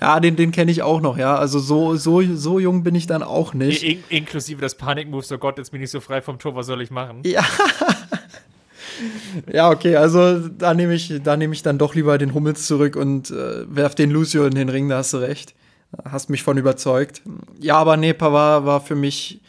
Ja, 0.00 0.20
den, 0.20 0.36
den 0.36 0.52
kenne 0.52 0.70
ich 0.70 0.82
auch 0.82 1.00
noch, 1.00 1.16
ja. 1.16 1.36
Also 1.36 1.58
so, 1.58 1.96
so, 1.96 2.22
so 2.22 2.58
jung 2.58 2.82
bin 2.82 2.94
ich 2.94 3.06
dann 3.06 3.22
auch 3.22 3.54
nicht. 3.54 3.82
In, 3.82 4.04
inklusive 4.08 4.60
das 4.60 4.76
Panikmove, 4.76 5.24
so 5.24 5.38
Gott, 5.38 5.58
jetzt 5.58 5.70
bin 5.70 5.82
ich 5.82 5.90
so 5.90 6.00
frei 6.00 6.20
vom 6.20 6.38
Tor, 6.38 6.54
was 6.54 6.66
soll 6.66 6.82
ich 6.82 6.90
machen? 6.90 7.22
Ja. 7.24 7.44
ja, 9.52 9.70
okay, 9.70 9.96
also 9.96 10.48
da 10.48 10.74
nehme 10.74 10.94
ich, 10.94 11.20
da 11.22 11.36
nehme 11.36 11.54
ich 11.54 11.62
dann 11.62 11.78
doch 11.78 11.94
lieber 11.94 12.18
den 12.18 12.34
Hummels 12.34 12.66
zurück 12.66 12.96
und 12.96 13.30
äh, 13.30 13.64
werf 13.68 13.94
den 13.94 14.10
Lucio 14.10 14.44
in 14.44 14.54
den 14.54 14.68
Ring, 14.68 14.88
da 14.88 14.98
hast 14.98 15.12
du 15.12 15.18
recht. 15.18 15.54
Hast 16.04 16.30
mich 16.30 16.42
von 16.42 16.58
überzeugt. 16.58 17.22
Ja, 17.60 17.76
aber 17.76 17.96
nee, 17.96 18.12
Pavard 18.12 18.66
war 18.66 18.80
für 18.80 18.96
mich 18.96 19.40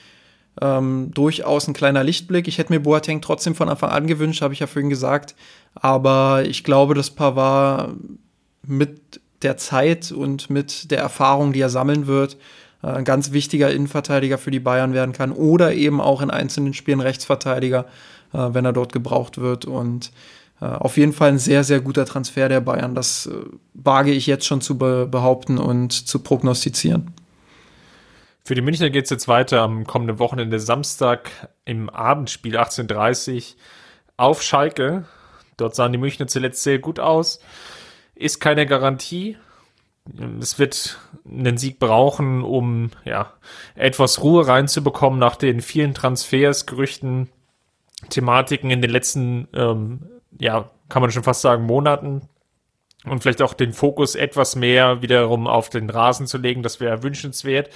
ähm, 0.61 1.11
durchaus 1.13 1.67
ein 1.67 1.73
kleiner 1.73 2.03
Lichtblick. 2.03 2.47
Ich 2.47 2.57
hätte 2.57 2.71
mir 2.71 2.79
Boateng 2.79 3.21
trotzdem 3.21 3.55
von 3.55 3.69
Anfang 3.69 3.89
an 3.89 4.07
gewünscht, 4.07 4.41
habe 4.41 4.53
ich 4.53 4.59
ja 4.59 4.67
vorhin 4.67 4.89
gesagt. 4.89 5.35
Aber 5.75 6.43
ich 6.45 6.63
glaube, 6.63 6.93
dass 6.93 7.09
Pavard 7.09 7.95
mit 8.65 9.19
der 9.41 9.57
Zeit 9.57 10.11
und 10.11 10.49
mit 10.49 10.91
der 10.91 10.99
Erfahrung, 10.99 11.53
die 11.53 11.61
er 11.61 11.69
sammeln 11.69 12.07
wird, 12.07 12.37
äh, 12.83 12.87
ein 12.87 13.05
ganz 13.05 13.31
wichtiger 13.31 13.71
Innenverteidiger 13.71 14.37
für 14.37 14.51
die 14.51 14.59
Bayern 14.59 14.93
werden 14.93 15.13
kann 15.13 15.31
oder 15.31 15.73
eben 15.73 16.01
auch 16.01 16.21
in 16.21 16.31
einzelnen 16.31 16.73
Spielen 16.73 17.01
Rechtsverteidiger, 17.01 17.85
wenn 18.53 18.65
er 18.65 18.73
dort 18.73 18.93
gebraucht 18.93 19.38
wird. 19.39 19.65
Und 19.65 20.11
äh, 20.61 20.65
auf 20.65 20.97
jeden 20.97 21.13
Fall 21.13 21.29
ein 21.29 21.39
sehr, 21.39 21.63
sehr 21.63 21.81
guter 21.81 22.05
Transfer 22.05 22.49
der 22.49 22.61
Bayern. 22.61 22.95
Das 22.95 23.29
wage 23.73 24.11
ich 24.11 24.27
jetzt 24.27 24.45
schon 24.45 24.61
zu 24.61 24.77
behaupten 24.77 25.57
und 25.57 25.91
zu 25.91 26.19
prognostizieren. 26.19 27.13
Für 28.43 28.55
die 28.55 28.61
Münchner 28.61 28.89
geht 28.89 29.05
es 29.05 29.09
jetzt 29.09 29.27
weiter 29.27 29.61
am 29.61 29.85
kommenden 29.85 30.19
Wochenende 30.19 30.59
Samstag 30.59 31.49
im 31.65 31.89
Abendspiel 31.89 32.57
18.30 32.57 33.55
auf 34.15 34.41
Schalke. 34.41 35.05
Dort 35.57 35.75
sahen 35.75 35.91
die 35.91 35.97
Münchner 35.97 36.27
zuletzt 36.27 36.63
sehr 36.63 36.79
gut 36.79 36.99
aus 36.99 37.39
ist 38.17 38.39
keine 38.39 38.65
Garantie. 38.65 39.38
Es 40.39 40.57
wird 40.57 40.99
einen 41.25 41.57
Sieg 41.57 41.79
brauchen, 41.79 42.43
um 42.43 42.91
ja 43.03 43.33
etwas 43.75 44.21
Ruhe 44.23 44.47
reinzubekommen 44.47 45.19
nach 45.19 45.35
den 45.35 45.61
vielen 45.61 45.93
Transfers, 45.93 46.65
Gerüchten, 46.65 47.29
Thematiken 48.09 48.71
in 48.71 48.81
den 48.81 48.91
letzten, 48.91 49.47
ähm, 49.53 50.09
ja, 50.39 50.69
kann 50.89 51.01
man 51.01 51.11
schon 51.11 51.23
fast 51.23 51.41
sagen, 51.41 51.65
Monaten. 51.65 52.27
Und 53.05 53.21
vielleicht 53.21 53.41
auch 53.41 53.53
den 53.53 53.73
Fokus 53.73 54.15
etwas 54.15 54.55
mehr 54.55 55.01
wiederum 55.01 55.47
auf 55.47 55.69
den 55.69 55.89
Rasen 55.89 56.27
zu 56.27 56.37
legen, 56.37 56.63
das 56.63 56.79
wäre 56.79 57.03
wünschenswert. 57.03 57.69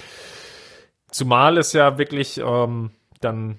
Zumal 1.10 1.58
es 1.58 1.72
ja 1.72 1.98
wirklich 1.98 2.38
ähm, 2.38 2.90
dann 3.20 3.58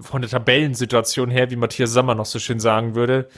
von 0.00 0.20
der 0.20 0.30
Tabellensituation 0.30 1.30
her, 1.30 1.50
wie 1.50 1.56
Matthias 1.56 1.92
Sommer 1.92 2.14
noch 2.14 2.26
so 2.26 2.38
schön 2.38 2.60
sagen 2.60 2.94
würde, 2.94 3.28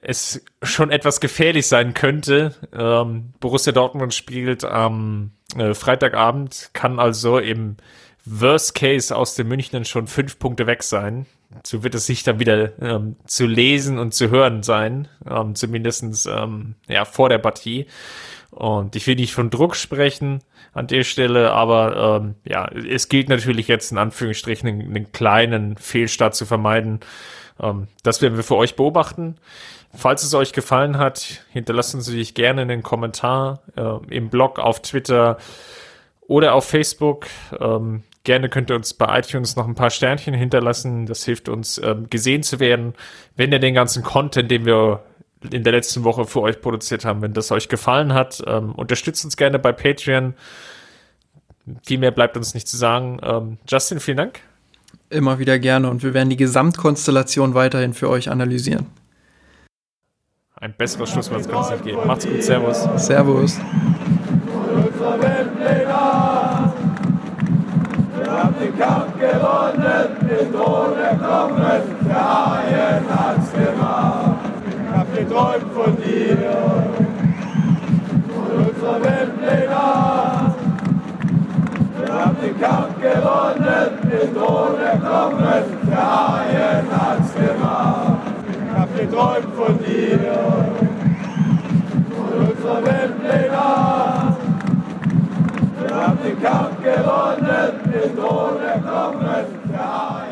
es 0.00 0.44
schon 0.62 0.90
etwas 0.90 1.20
gefährlich 1.20 1.66
sein 1.66 1.94
könnte. 1.94 2.54
Ähm, 2.72 3.32
Borussia 3.40 3.72
Dortmund 3.72 4.14
spielt 4.14 4.64
am 4.64 5.32
äh, 5.56 5.74
Freitagabend, 5.74 6.70
kann 6.72 6.98
also 6.98 7.38
im 7.38 7.76
Worst 8.24 8.74
Case 8.74 9.14
aus 9.14 9.34
den 9.34 9.48
München 9.48 9.84
schon 9.84 10.06
fünf 10.06 10.38
Punkte 10.38 10.66
weg 10.66 10.82
sein. 10.82 11.26
So 11.64 11.82
wird 11.82 11.94
es 11.94 12.06
sich 12.06 12.22
dann 12.24 12.40
wieder 12.40 12.80
ähm, 12.80 13.16
zu 13.26 13.46
lesen 13.46 13.98
und 13.98 14.12
zu 14.12 14.30
hören 14.30 14.62
sein, 14.62 15.08
ähm, 15.28 15.54
zumindestens 15.54 16.26
ähm, 16.26 16.74
ja, 16.88 17.04
vor 17.04 17.28
der 17.28 17.38
Partie. 17.38 17.86
Und 18.50 18.96
ich 18.96 19.06
will 19.06 19.16
nicht 19.16 19.34
von 19.34 19.50
Druck 19.50 19.76
sprechen 19.76 20.42
an 20.72 20.86
der 20.86 21.04
Stelle, 21.04 21.52
aber 21.52 22.20
ähm, 22.20 22.34
ja, 22.44 22.68
es 22.68 23.08
gilt 23.08 23.28
natürlich 23.28 23.68
jetzt 23.68 23.92
in 23.92 23.98
Anführungsstrichen 23.98 24.68
einen, 24.68 24.80
einen 24.82 25.12
kleinen 25.12 25.76
Fehlstart 25.76 26.34
zu 26.34 26.44
vermeiden. 26.44 27.00
Ähm, 27.60 27.88
das 28.02 28.20
werden 28.22 28.36
wir 28.36 28.44
für 28.44 28.56
euch 28.56 28.76
beobachten. 28.76 29.36
Falls 29.94 30.22
es 30.22 30.34
euch 30.34 30.52
gefallen 30.52 30.98
hat, 30.98 31.44
hinterlassen 31.50 32.02
Sie 32.02 32.12
sich 32.12 32.34
gerne 32.34 32.62
einen 32.62 32.82
Kommentar 32.82 33.62
äh, 33.74 34.14
im 34.14 34.28
Blog, 34.28 34.58
auf 34.58 34.82
Twitter 34.82 35.38
oder 36.26 36.54
auf 36.54 36.66
Facebook. 36.66 37.26
Ähm, 37.58 38.02
gerne 38.28 38.50
könnt 38.50 38.70
ihr 38.70 38.76
uns 38.76 38.92
bei 38.92 39.18
iTunes 39.18 39.56
noch 39.56 39.66
ein 39.66 39.74
paar 39.74 39.88
Sternchen 39.88 40.34
hinterlassen. 40.34 41.06
Das 41.06 41.24
hilft 41.24 41.48
uns, 41.48 41.80
ähm, 41.82 42.10
gesehen 42.10 42.42
zu 42.42 42.60
werden. 42.60 42.92
Wenn 43.36 43.50
ihr 43.52 43.58
den 43.58 43.72
ganzen 43.72 44.02
Content, 44.02 44.50
den 44.50 44.66
wir 44.66 45.02
in 45.50 45.64
der 45.64 45.72
letzten 45.72 46.04
Woche 46.04 46.26
für 46.26 46.42
euch 46.42 46.60
produziert 46.60 47.06
haben, 47.06 47.22
wenn 47.22 47.32
das 47.32 47.50
euch 47.52 47.70
gefallen 47.70 48.12
hat, 48.12 48.42
ähm, 48.46 48.72
unterstützt 48.72 49.24
uns 49.24 49.38
gerne 49.38 49.58
bei 49.58 49.72
Patreon. 49.72 50.34
Viel 51.86 51.96
mehr 51.96 52.10
bleibt 52.10 52.36
uns 52.36 52.52
nicht 52.52 52.68
zu 52.68 52.76
sagen. 52.76 53.18
Ähm, 53.22 53.56
Justin, 53.66 53.98
vielen 53.98 54.18
Dank. 54.18 54.40
Immer 55.08 55.38
wieder 55.38 55.58
gerne 55.58 55.88
und 55.88 56.02
wir 56.02 56.12
werden 56.12 56.28
die 56.28 56.36
Gesamtkonstellation 56.36 57.54
weiterhin 57.54 57.94
für 57.94 58.10
euch 58.10 58.28
analysieren. 58.28 58.88
Ein 60.56 60.74
besseres 60.74 61.08
Schlusswort 61.12 61.48
kann 61.48 61.62
es 61.62 61.70
nicht 61.70 61.84
geben. 61.84 62.06
Macht's 62.06 62.26
gut, 62.26 62.42
Servus. 62.42 62.86
Servus. 62.96 63.58
Kampf 68.78 69.18
gewonnen, 69.18 70.08
den 70.20 70.52
Thron 70.52 70.96
erklommen, 70.98 71.82
der 72.06 72.28
Haien 72.30 73.04
hat's 73.10 73.52
gemacht. 73.52 74.36
Hab 74.94 75.14
geträumt 75.14 75.72
von 75.74 75.96
dir, 75.96 76.38
von 78.34 78.66
unserer 78.66 79.02
Weltpläne. 79.02 80.54
Wir 81.96 82.14
haben 82.14 82.36
den 82.40 82.60
Kampf 82.60 83.00
gewonnen, 83.00 83.90
den 84.10 84.34
Thron 84.34 84.80
erklommen, 84.80 85.64
der 85.90 85.96
Haien 85.96 86.86
hat's 86.90 87.34
gemacht 87.34 88.28
hab 88.78 88.96
geträumt 88.96 89.54
von 89.56 89.78
dir, 89.78 90.18
von 92.14 92.48
unserer 92.48 92.84
Weltpläne. 92.84 94.17
Wir 95.98 96.06
haben 96.06 96.18
den 96.22 96.40
Kampf 96.40 96.80
gewonnen, 96.80 97.80
den 97.92 98.16
Thron 98.16 98.62
erklommen, 98.62 99.46
der 99.68 100.27